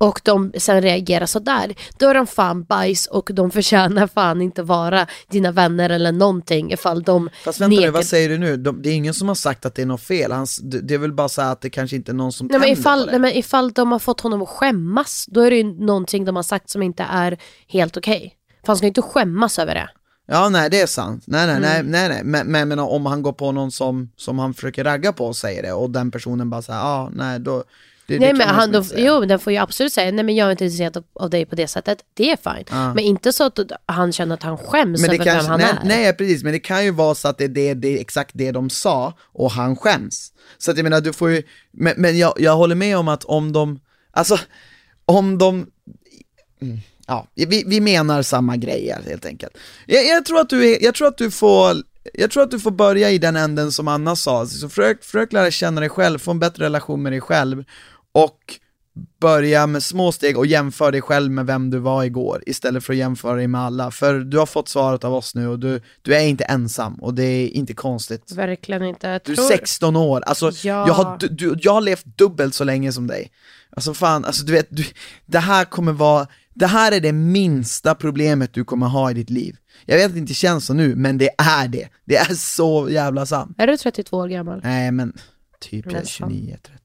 och 0.03 0.21
de 0.25 0.53
sen 0.59 0.83
reagerar 0.83 1.27
sådär, 1.27 1.75
då 1.99 2.09
är 2.09 2.15
de 2.15 2.27
fan 2.27 2.65
bajs 2.65 3.07
och 3.07 3.31
de 3.35 3.51
förtjänar 3.51 4.07
fan 4.07 4.43
inte 4.43 4.62
vara 4.62 5.07
dina 5.31 5.53
vänner 5.53 5.91
eller 5.91 6.12
någonting 6.12 6.73
ifall 6.73 7.03
de 7.03 7.31
Fast 7.45 7.61
vänta 7.61 7.81
nu, 7.81 7.91
vad 7.91 8.07
säger 8.07 8.29
du 8.29 8.38
nu? 8.38 8.57
De, 8.57 8.83
det 8.83 8.88
är 8.88 8.95
ingen 8.95 9.15
som 9.15 9.29
har 9.29 9.35
sagt 9.35 9.67
att 9.67 9.75
det 9.75 9.83
är 9.83 9.87
något 9.87 10.03
fel, 10.03 10.33
Hans, 10.33 10.61
det 10.62 10.95
är 10.95 10.99
väl 10.99 11.12
bara 11.12 11.29
så 11.29 11.43
att 11.43 11.61
det 11.61 11.71
kanske 11.71 11.97
inte 11.97 12.12
är 12.12 12.15
någon 12.15 12.33
som 12.33 12.47
nej, 12.47 12.61
men 12.61 12.69
ifall, 12.69 13.01
på 13.01 13.07
det. 13.07 13.11
Nej 13.11 13.21
men 13.21 13.33
ifall 13.33 13.73
de 13.73 13.93
har 13.93 13.99
fått 13.99 14.21
honom 14.21 14.43
att 14.43 14.49
skämmas, 14.49 15.27
då 15.29 15.41
är 15.41 15.51
det 15.51 15.57
ju 15.57 15.65
någonting 15.65 16.25
de 16.25 16.37
har 16.37 16.43
sagt 16.43 16.71
som 16.71 16.83
inte 16.83 17.03
är 17.03 17.38
helt 17.69 17.97
okej. 17.97 18.17
Okay. 18.17 18.31
För 18.62 18.66
han 18.66 18.77
ska 18.77 18.87
ju 18.87 18.88
inte 18.88 19.03
skämmas 19.03 19.59
över 19.59 19.75
det. 19.75 19.88
Ja 20.27 20.48
nej 20.48 20.70
det 20.70 20.81
är 20.81 20.87
sant, 20.87 21.25
nej 21.27 21.46
nej 21.46 21.57
mm. 21.57 21.87
nej, 21.87 22.09
nej, 22.09 22.22
nej. 22.25 22.44
Men, 22.44 22.68
men, 22.68 22.79
om 22.79 23.07
han 23.07 23.22
går 23.22 23.33
på 23.33 23.53
någon 23.53 23.72
som, 23.72 24.11
som 24.16 24.38
han 24.38 24.55
försöker 24.55 24.85
ragga 24.85 25.12
på 25.12 25.27
och 25.27 25.37
säger 25.37 25.62
det 25.62 25.72
och 25.72 25.90
den 25.90 26.11
personen 26.11 26.51
bara 26.51 26.62
säger 26.62 26.79
ja 26.79 26.85
ah, 26.85 27.11
nej 27.12 27.40
då 27.40 27.64
det, 28.07 28.18
nej 28.18 28.29
det 28.29 28.38
men 28.38 28.48
han, 28.48 28.72
då, 28.72 28.85
jo 28.96 29.25
den 29.25 29.38
får 29.38 29.53
ju 29.53 29.59
absolut 29.59 29.92
säga, 29.92 30.12
nej 30.12 30.25
men 30.25 30.35
jag 30.35 30.46
är 30.46 30.51
inte 30.51 30.64
intresserad 30.64 30.96
av, 30.96 31.05
av 31.12 31.31
dig 31.31 31.46
på 31.46 31.55
det 31.55 31.68
sättet, 31.68 31.98
det 32.14 32.31
är 32.31 32.37
fine. 32.37 32.64
Ah. 32.70 32.94
Men 32.94 33.05
inte 33.05 33.33
så 33.33 33.44
att 33.44 33.59
han 33.87 34.12
känner 34.12 34.35
att 34.35 34.42
han 34.42 34.59
skäms 34.59 35.01
men 35.01 35.11
det 35.11 35.16
över 35.16 35.25
kanske, 35.25 35.51
vem 35.51 35.61
han 35.61 35.77
nej, 35.85 35.96
är. 35.96 36.05
Nej 36.05 36.12
precis, 36.12 36.44
men 36.44 36.53
det 36.53 36.59
kan 36.59 36.85
ju 36.85 36.90
vara 36.90 37.14
så 37.14 37.29
att 37.29 37.38
det 37.38 37.44
är 37.44 37.48
det, 37.48 37.75
det 37.75 37.96
är 37.96 38.01
exakt 38.01 38.31
det 38.35 38.53
de 38.53 38.70
sa 38.70 39.14
och 39.20 39.51
han 39.51 39.77
skäms. 39.77 40.33
Så 40.59 40.70
att 40.70 40.77
jag 40.77 40.85
menar 40.85 41.01
du 41.01 41.12
får 41.12 41.31
ju, 41.31 41.42
men, 41.70 41.94
men 41.96 42.18
jag, 42.18 42.35
jag 42.38 42.57
håller 42.57 42.75
med 42.75 42.98
om 42.98 43.09
att 43.09 43.25
om 43.25 43.53
de, 43.53 43.81
alltså 44.11 44.38
om 45.05 45.38
de, 45.38 45.66
mm 46.61 46.79
ja, 47.07 47.27
vi, 47.35 47.65
vi 47.67 47.81
menar 47.81 48.23
samma 48.23 48.57
grejer 48.57 49.03
helt 49.07 49.27
enkelt. 49.27 49.59
Jag, 49.87 50.07
jag, 50.07 50.25
tror 50.25 50.41
att 50.41 50.49
du 50.49 50.79
jag 50.81 50.95
tror 50.95 51.09
att 51.09 51.19
du 51.19 51.31
får 51.31 51.77
jag 52.15 52.31
tror 52.31 52.43
att 52.43 52.51
du 52.51 52.61
får 52.61 52.71
börja 52.71 53.11
i 53.11 53.19
den 53.19 53.37
änden 53.37 53.73
som 53.73 53.88
Anna 53.88 54.17
sa, 54.17 54.47
så 54.47 54.69
försök, 54.69 55.05
försök 55.05 55.33
lära 55.33 55.51
känna 55.51 55.81
dig 55.81 55.88
själv, 55.88 56.19
få 56.19 56.31
en 56.31 56.38
bättre 56.38 56.65
relation 56.65 57.03
med 57.03 57.12
dig 57.12 57.21
själv 57.21 57.65
och 58.12 58.59
börja 59.21 59.67
med 59.67 59.83
små 59.83 60.12
steg 60.12 60.38
och 60.38 60.47
jämföra 60.47 60.91
dig 60.91 61.01
själv 61.01 61.31
med 61.31 61.47
vem 61.47 61.71
du 61.71 61.79
var 61.79 62.05
igår 62.05 62.43
istället 62.47 62.85
för 62.85 62.93
att 62.93 62.99
jämföra 62.99 63.37
dig 63.37 63.49
med 63.49 63.61
alla. 63.61 63.91
För 63.91 64.15
du 64.15 64.38
har 64.38 64.47
fått 64.47 64.69
svaret 64.69 65.05
av 65.05 65.15
oss 65.15 65.35
nu 65.35 65.49
och 65.49 65.59
du, 65.59 65.81
du 66.03 66.15
är 66.15 66.27
inte 66.27 66.45
ensam 66.45 66.95
och 66.95 67.15
det 67.15 67.23
är 67.23 67.49
inte 67.49 67.75
konstigt. 67.75 68.33
Verkligen 68.33 68.83
inte. 68.83 69.09
Jag 69.09 69.21
du 69.25 69.33
är 69.33 69.37
16 69.37 69.97
år, 69.97 70.23
alltså 70.27 70.51
ja. 70.51 70.87
jag, 70.87 70.95
har, 70.95 71.19
du, 71.31 71.55
jag 71.62 71.73
har 71.73 71.81
levt 71.81 72.05
dubbelt 72.05 72.55
så 72.55 72.65
länge 72.65 72.93
som 72.93 73.07
dig. 73.07 73.31
Alltså 73.77 73.95
fan, 73.95 74.25
alltså 74.25 74.45
du 74.45 74.53
vet, 74.53 74.67
du, 74.71 74.85
det 75.27 75.38
här 75.38 75.65
kommer 75.65 75.93
vara 75.93 76.27
det 76.55 76.67
här 76.67 76.93
är 76.93 77.01
det 77.01 77.12
minsta 77.12 77.95
problemet 77.95 78.55
du 78.55 78.65
kommer 78.65 78.87
ha 78.87 79.11
i 79.11 79.15
ditt 79.15 79.31
liv. 79.31 79.57
Jag 79.87 79.97
vet 79.97 80.07
att 80.07 80.12
det 80.12 80.19
inte 80.19 80.35
känns 80.35 80.67
så 80.67 80.75
nu, 80.75 80.97
men 80.97 81.19
det 81.19 81.31
är 81.38 81.69
det. 81.69 81.88
Det 82.05 82.17
är 82.17 82.35
så 82.35 82.88
jävla 82.91 83.27
sant. 83.27 83.55
Är 83.59 83.67
du 83.67 83.77
32 83.77 84.17
år 84.17 84.29
gammal? 84.29 84.61
Nej 84.62 84.93
men, 84.93 85.12
typ 85.61 85.87
29, 86.07 86.57
30. 86.62 86.79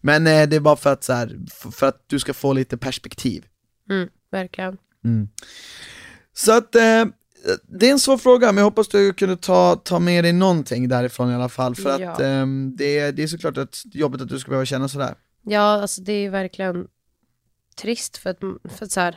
Men 0.00 0.26
eh, 0.26 0.48
det 0.48 0.56
är 0.56 0.60
bara 0.60 0.76
för 0.76 0.92
att, 0.92 1.04
så 1.04 1.12
här, 1.12 1.38
för 1.72 1.86
att 1.88 2.04
du 2.06 2.18
ska 2.18 2.34
få 2.34 2.52
lite 2.52 2.76
perspektiv. 2.76 3.44
Mm, 3.90 4.08
verkligen. 4.32 4.76
Så 6.34 6.52
att, 6.52 6.74
eh, 6.74 7.04
det 7.68 7.88
är 7.88 7.92
en 7.92 7.98
svår 7.98 8.18
fråga, 8.18 8.46
men 8.46 8.56
jag 8.56 8.64
hoppas 8.64 8.88
du 8.88 9.12
kunde 9.12 9.36
ta, 9.36 9.76
ta 9.76 9.98
med 9.98 10.24
dig 10.24 10.32
någonting 10.32 10.88
därifrån 10.88 11.30
i 11.30 11.34
alla 11.34 11.48
fall, 11.48 11.74
för 11.74 12.00
Ja. 12.00 12.10
att 12.12 12.20
ehm, 12.20 12.74
det, 12.76 12.98
är- 12.98 13.12
det 13.12 13.22
är 13.22 13.26
såklart 13.26 13.56
ett, 13.58 13.76
jobbigt 13.94 14.20
att 14.22 14.28
du 14.28 14.38
ska 14.38 14.48
behöva 14.50 14.64
känna 14.66 14.88
sådär. 14.88 15.14
Ja, 15.44 15.60
alltså 15.82 16.00
det 16.02 16.12
är 16.12 16.30
verkligen 16.30 16.86
trist 17.76 18.16
för 18.16 18.30
att, 18.30 18.38
för 18.78 18.84
att 18.84 18.92
så 18.92 19.00
här, 19.00 19.16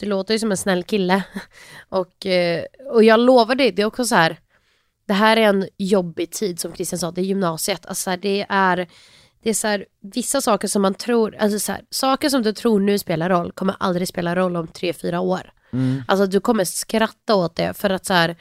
du 0.00 0.06
låter 0.06 0.34
ju 0.34 0.38
som 0.38 0.50
en 0.50 0.56
snäll 0.56 0.84
kille. 0.84 1.22
Och, 1.88 2.26
eh, 2.26 2.64
och 2.92 3.04
jag 3.04 3.20
lovar 3.20 3.54
dig, 3.54 3.72
det 3.72 3.82
är 3.82 3.86
också 3.86 4.04
så 4.04 4.14
här, 4.14 4.38
det 5.06 5.12
här 5.12 5.36
är 5.36 5.48
en 5.48 5.68
jobbig 5.78 6.30
tid 6.30 6.60
som 6.60 6.74
Christian 6.74 6.98
sa, 6.98 7.10
det 7.10 7.20
är 7.20 7.24
gymnasiet. 7.24 7.86
Alltså 7.86 8.02
så 8.02 8.10
här, 8.10 8.16
det 8.16 8.46
är, 8.48 8.88
det 9.42 9.50
är 9.50 9.54
så 9.54 9.66
här, 9.66 9.86
vissa 10.00 10.40
saker 10.40 10.68
som 10.68 10.82
man 10.82 10.94
tror, 10.94 11.36
alltså 11.36 11.58
så 11.58 11.72
här, 11.72 11.82
saker 11.90 12.28
som 12.28 12.42
du 12.42 12.52
tror 12.52 12.80
nu 12.80 12.98
spelar 12.98 13.30
roll 13.30 13.52
kommer 13.52 13.76
aldrig 13.80 14.08
spela 14.08 14.36
roll 14.36 14.56
om 14.56 14.68
tre, 14.68 14.92
fyra 14.92 15.20
år. 15.20 15.52
Alltså 16.08 16.26
du 16.26 16.40
kommer 16.40 16.64
skratta 16.64 17.34
åt 17.34 17.56
det 17.56 17.74
för 17.74 17.90
att 17.90 18.04
så 18.06 18.14
här, 18.14 18.36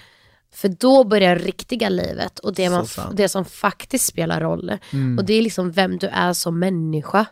för 0.53 0.69
då 0.69 1.03
börjar 1.03 1.35
riktiga 1.35 1.89
livet 1.89 2.39
och 2.39 2.53
det, 2.53 2.69
man, 2.69 2.85
det 3.13 3.29
som 3.29 3.45
faktiskt 3.45 4.05
spelar 4.05 4.41
roll. 4.41 4.77
Och 5.19 5.25
det 5.25 5.33
är 5.33 5.41
liksom 5.41 5.71
vem 5.71 5.97
du 5.97 6.07
är 6.07 6.33
som 6.33 6.59
människa. 6.59 7.25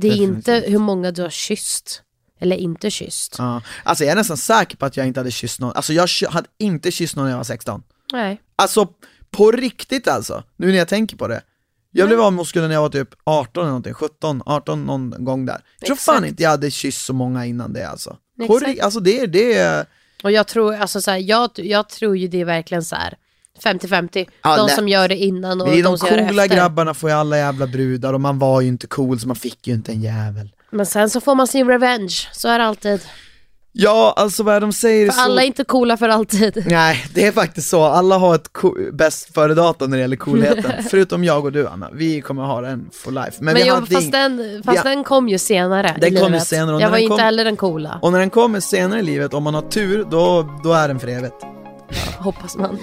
Det 0.00 0.08
är 0.08 0.16
inte 0.16 0.64
hur 0.66 0.78
många 0.78 1.10
du 1.10 1.22
har 1.22 1.30
kysst. 1.30 2.02
Eller 2.40 2.56
inte 2.56 2.90
kysst. 2.90 3.34
Ja. 3.38 3.62
Alltså 3.82 4.04
jag 4.04 4.12
är 4.12 4.16
nästan 4.16 4.36
säker 4.36 4.76
på 4.76 4.86
att 4.86 4.96
jag 4.96 5.06
inte 5.06 5.20
hade 5.20 5.30
kysst 5.30 5.60
någon, 5.60 5.72
alltså 5.76 5.92
jag 5.92 6.08
hade 6.30 6.48
inte 6.58 6.90
kysst 6.90 7.16
någon 7.16 7.24
när 7.24 7.32
jag 7.32 7.36
var 7.36 7.44
16. 7.44 7.82
Nej. 8.12 8.40
Alltså 8.56 8.88
på 9.30 9.50
riktigt 9.50 10.08
alltså, 10.08 10.42
nu 10.56 10.66
när 10.66 10.78
jag 10.78 10.88
tänker 10.88 11.16
på 11.16 11.28
det. 11.28 11.42
Jag 11.90 12.08
blev 12.08 12.20
av 12.20 12.32
med 12.32 12.42
oskulden 12.42 12.68
när 12.68 12.74
jag 12.74 12.82
var 12.82 12.88
typ 12.88 13.08
18 13.24 13.62
eller 13.62 13.68
någonting, 13.68 13.94
17, 13.94 14.42
18 14.46 14.84
någon 14.84 15.24
gång 15.24 15.46
där. 15.46 15.60
Jag 15.80 15.86
tror 15.86 15.96
fan 15.96 16.14
Exakt. 16.14 16.28
inte 16.28 16.42
jag 16.42 16.50
hade 16.50 16.70
kysst 16.70 17.04
så 17.04 17.12
många 17.12 17.46
innan 17.46 17.72
det 17.72 17.88
alltså. 17.88 18.16
På 18.46 18.60
alltså 18.82 19.00
det, 19.00 19.26
det 19.26 19.58
är, 19.58 19.86
Och 20.22 20.32
jag 20.32 20.46
tror, 20.46 20.74
alltså 20.74 21.00
så 21.00 21.10
här, 21.10 21.18
jag, 21.18 21.50
jag 21.54 21.88
tror 21.88 22.16
ju 22.16 22.28
det 22.28 22.40
är 22.40 22.44
verkligen 22.44 22.84
så 22.84 22.96
här 22.96 23.14
50-50. 23.64 24.26
Ja, 24.42 24.56
de 24.56 24.66
lätt. 24.66 24.74
som 24.74 24.88
gör 24.88 25.08
det 25.08 25.16
innan 25.16 25.60
och 25.60 25.66
det 25.66 25.72
är 25.72 25.76
de, 25.76 25.82
de 25.82 25.98
som 25.98 26.08
gör 26.08 26.16
det 26.16 26.28
coola 26.28 26.44
efter. 26.44 26.56
grabbarna 26.56 26.94
får 26.94 27.10
ju 27.10 27.16
alla 27.16 27.38
jävla 27.38 27.66
brudar 27.66 28.12
och 28.12 28.20
man 28.20 28.38
var 28.38 28.60
ju 28.60 28.68
inte 28.68 28.86
cool 28.86 29.20
så 29.20 29.26
man 29.26 29.36
fick 29.36 29.66
ju 29.66 29.74
inte 29.74 29.92
en 29.92 30.00
jävel. 30.02 30.50
Men 30.70 30.86
sen 30.86 31.10
så 31.10 31.20
får 31.20 31.34
man 31.34 31.46
sin 31.46 31.68
revenge. 31.68 32.28
Så 32.32 32.48
är 32.48 32.58
det 32.58 32.64
alltid. 32.64 33.00
Ja, 33.72 34.14
alltså 34.16 34.42
vad 34.42 34.62
de 34.62 34.72
säger 34.72 35.06
är 35.06 35.10
För 35.10 35.16
så... 35.18 35.20
alla 35.24 35.42
är 35.42 35.46
inte 35.46 35.64
coola 35.64 35.96
för 35.96 36.08
alltid. 36.08 36.64
Nej, 36.66 37.06
det 37.14 37.26
är 37.26 37.32
faktiskt 37.32 37.68
så. 37.68 37.84
Alla 37.84 38.18
har 38.18 38.34
ett 38.34 38.52
co- 38.52 38.76
bäst 38.92 39.34
före 39.34 39.54
datum 39.54 39.90
när 39.90 39.96
det 39.96 40.00
gäller 40.00 40.16
coolheten. 40.16 40.72
Förutom 40.90 41.24
jag 41.24 41.44
och 41.44 41.52
du 41.52 41.66
Anna, 41.68 41.90
vi 41.92 42.20
kommer 42.20 42.42
ha 42.42 42.60
den 42.60 42.90
for 42.92 43.10
life. 43.12 43.32
Men, 43.38 43.44
Men 43.44 43.54
vi 43.54 43.68
jo, 43.68 43.74
hade 43.74 43.86
fast, 43.86 44.06
ing- 44.06 44.12
den, 44.12 44.62
fast 44.62 44.76
Ja. 44.84 44.90
den 44.90 45.04
kom 45.04 45.28
ju 45.28 45.38
senare 45.38 45.96
Den 46.00 46.16
i 46.16 46.20
kom 46.20 46.34
ju 46.34 46.40
senare, 46.40 46.76
och 46.76 46.82
Jag 46.82 46.90
var 46.90 46.96
ju 46.98 47.02
inte 47.04 47.10
kom- 47.16 47.20
heller 47.24 47.44
den 47.44 47.56
coola. 47.56 47.98
Och 48.02 48.12
när 48.12 48.18
den 48.18 48.30
kommer 48.30 48.60
senare 48.60 49.00
i 49.00 49.02
livet, 49.02 49.34
om 49.34 49.42
man 49.42 49.54
har 49.54 49.62
tur, 49.62 50.06
då, 50.10 50.48
då 50.64 50.72
är 50.72 50.88
den 50.88 51.00
för 51.00 51.08
evigt. 51.08 51.34
Hoppas 52.18 52.56
man. 52.56 52.78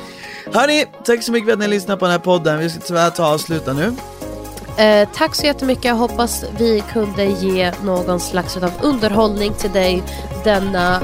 Hörni, 0.53 0.85
tack 1.03 1.23
så 1.23 1.31
mycket 1.31 1.45
för 1.47 1.53
att 1.53 1.59
ni 1.59 1.67
lyssnar 1.67 1.97
på 1.97 2.05
den 2.05 2.11
här 2.11 2.19
podden. 2.19 2.59
Vi 2.59 2.69
ska 2.69 2.79
tyvärr 2.79 3.09
ta 3.09 3.27
och 3.27 3.33
avsluta 3.33 3.73
nu. 3.73 3.93
Eh, 4.83 5.09
tack 5.15 5.35
så 5.35 5.45
jättemycket. 5.45 5.85
Jag 5.85 5.95
hoppas 5.95 6.43
vi 6.57 6.83
kunde 6.93 7.25
ge 7.25 7.71
någon 7.83 8.19
slags 8.19 8.57
av 8.57 8.71
underhållning 8.81 9.53
till 9.53 9.71
dig 9.71 10.03
denna 10.43 11.01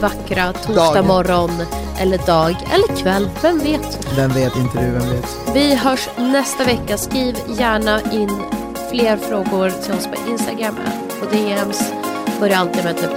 vackra 0.00 0.52
torsdag 0.52 0.94
Dag. 0.94 1.06
morgon 1.06 1.50
eller 1.98 2.18
dag 2.18 2.56
eller 2.74 2.96
kväll. 2.96 3.30
Vem 3.42 3.58
vet? 3.58 4.06
Vem 4.16 4.30
vet, 4.30 4.56
inte 4.56 4.78
du, 4.80 4.90
vem 4.90 5.10
vet. 5.10 5.26
Vi 5.54 5.74
hörs 5.74 6.08
nästa 6.16 6.64
vecka. 6.64 6.98
Skriv 6.98 7.36
gärna 7.58 8.00
in 8.12 8.42
fler 8.90 9.16
frågor 9.16 9.70
till 9.70 9.92
oss 9.92 10.06
på 10.06 10.30
Instagram 10.30 10.76
på 11.20 11.36
DMs. 11.36 11.92
Börja 12.40 12.58
alltid 12.58 12.84
med 12.84 12.96
typ 12.96 13.10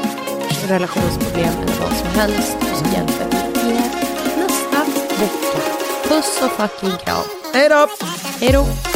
relationsproblem 0.67 1.53
eller 1.61 1.79
vad 1.81 1.97
som 1.97 2.07
helst. 2.19 2.57
Och 2.59 2.77
så 2.77 2.85
hjälper 2.95 3.25
vi 3.53 3.71
er. 3.71 4.12
Puss 6.13 6.41
och 6.41 6.51
fucking 6.51 6.97
kram. 6.97 7.23
Hej 7.53 7.69
då! 7.69 7.87
Hej 8.39 8.51
då! 8.51 8.92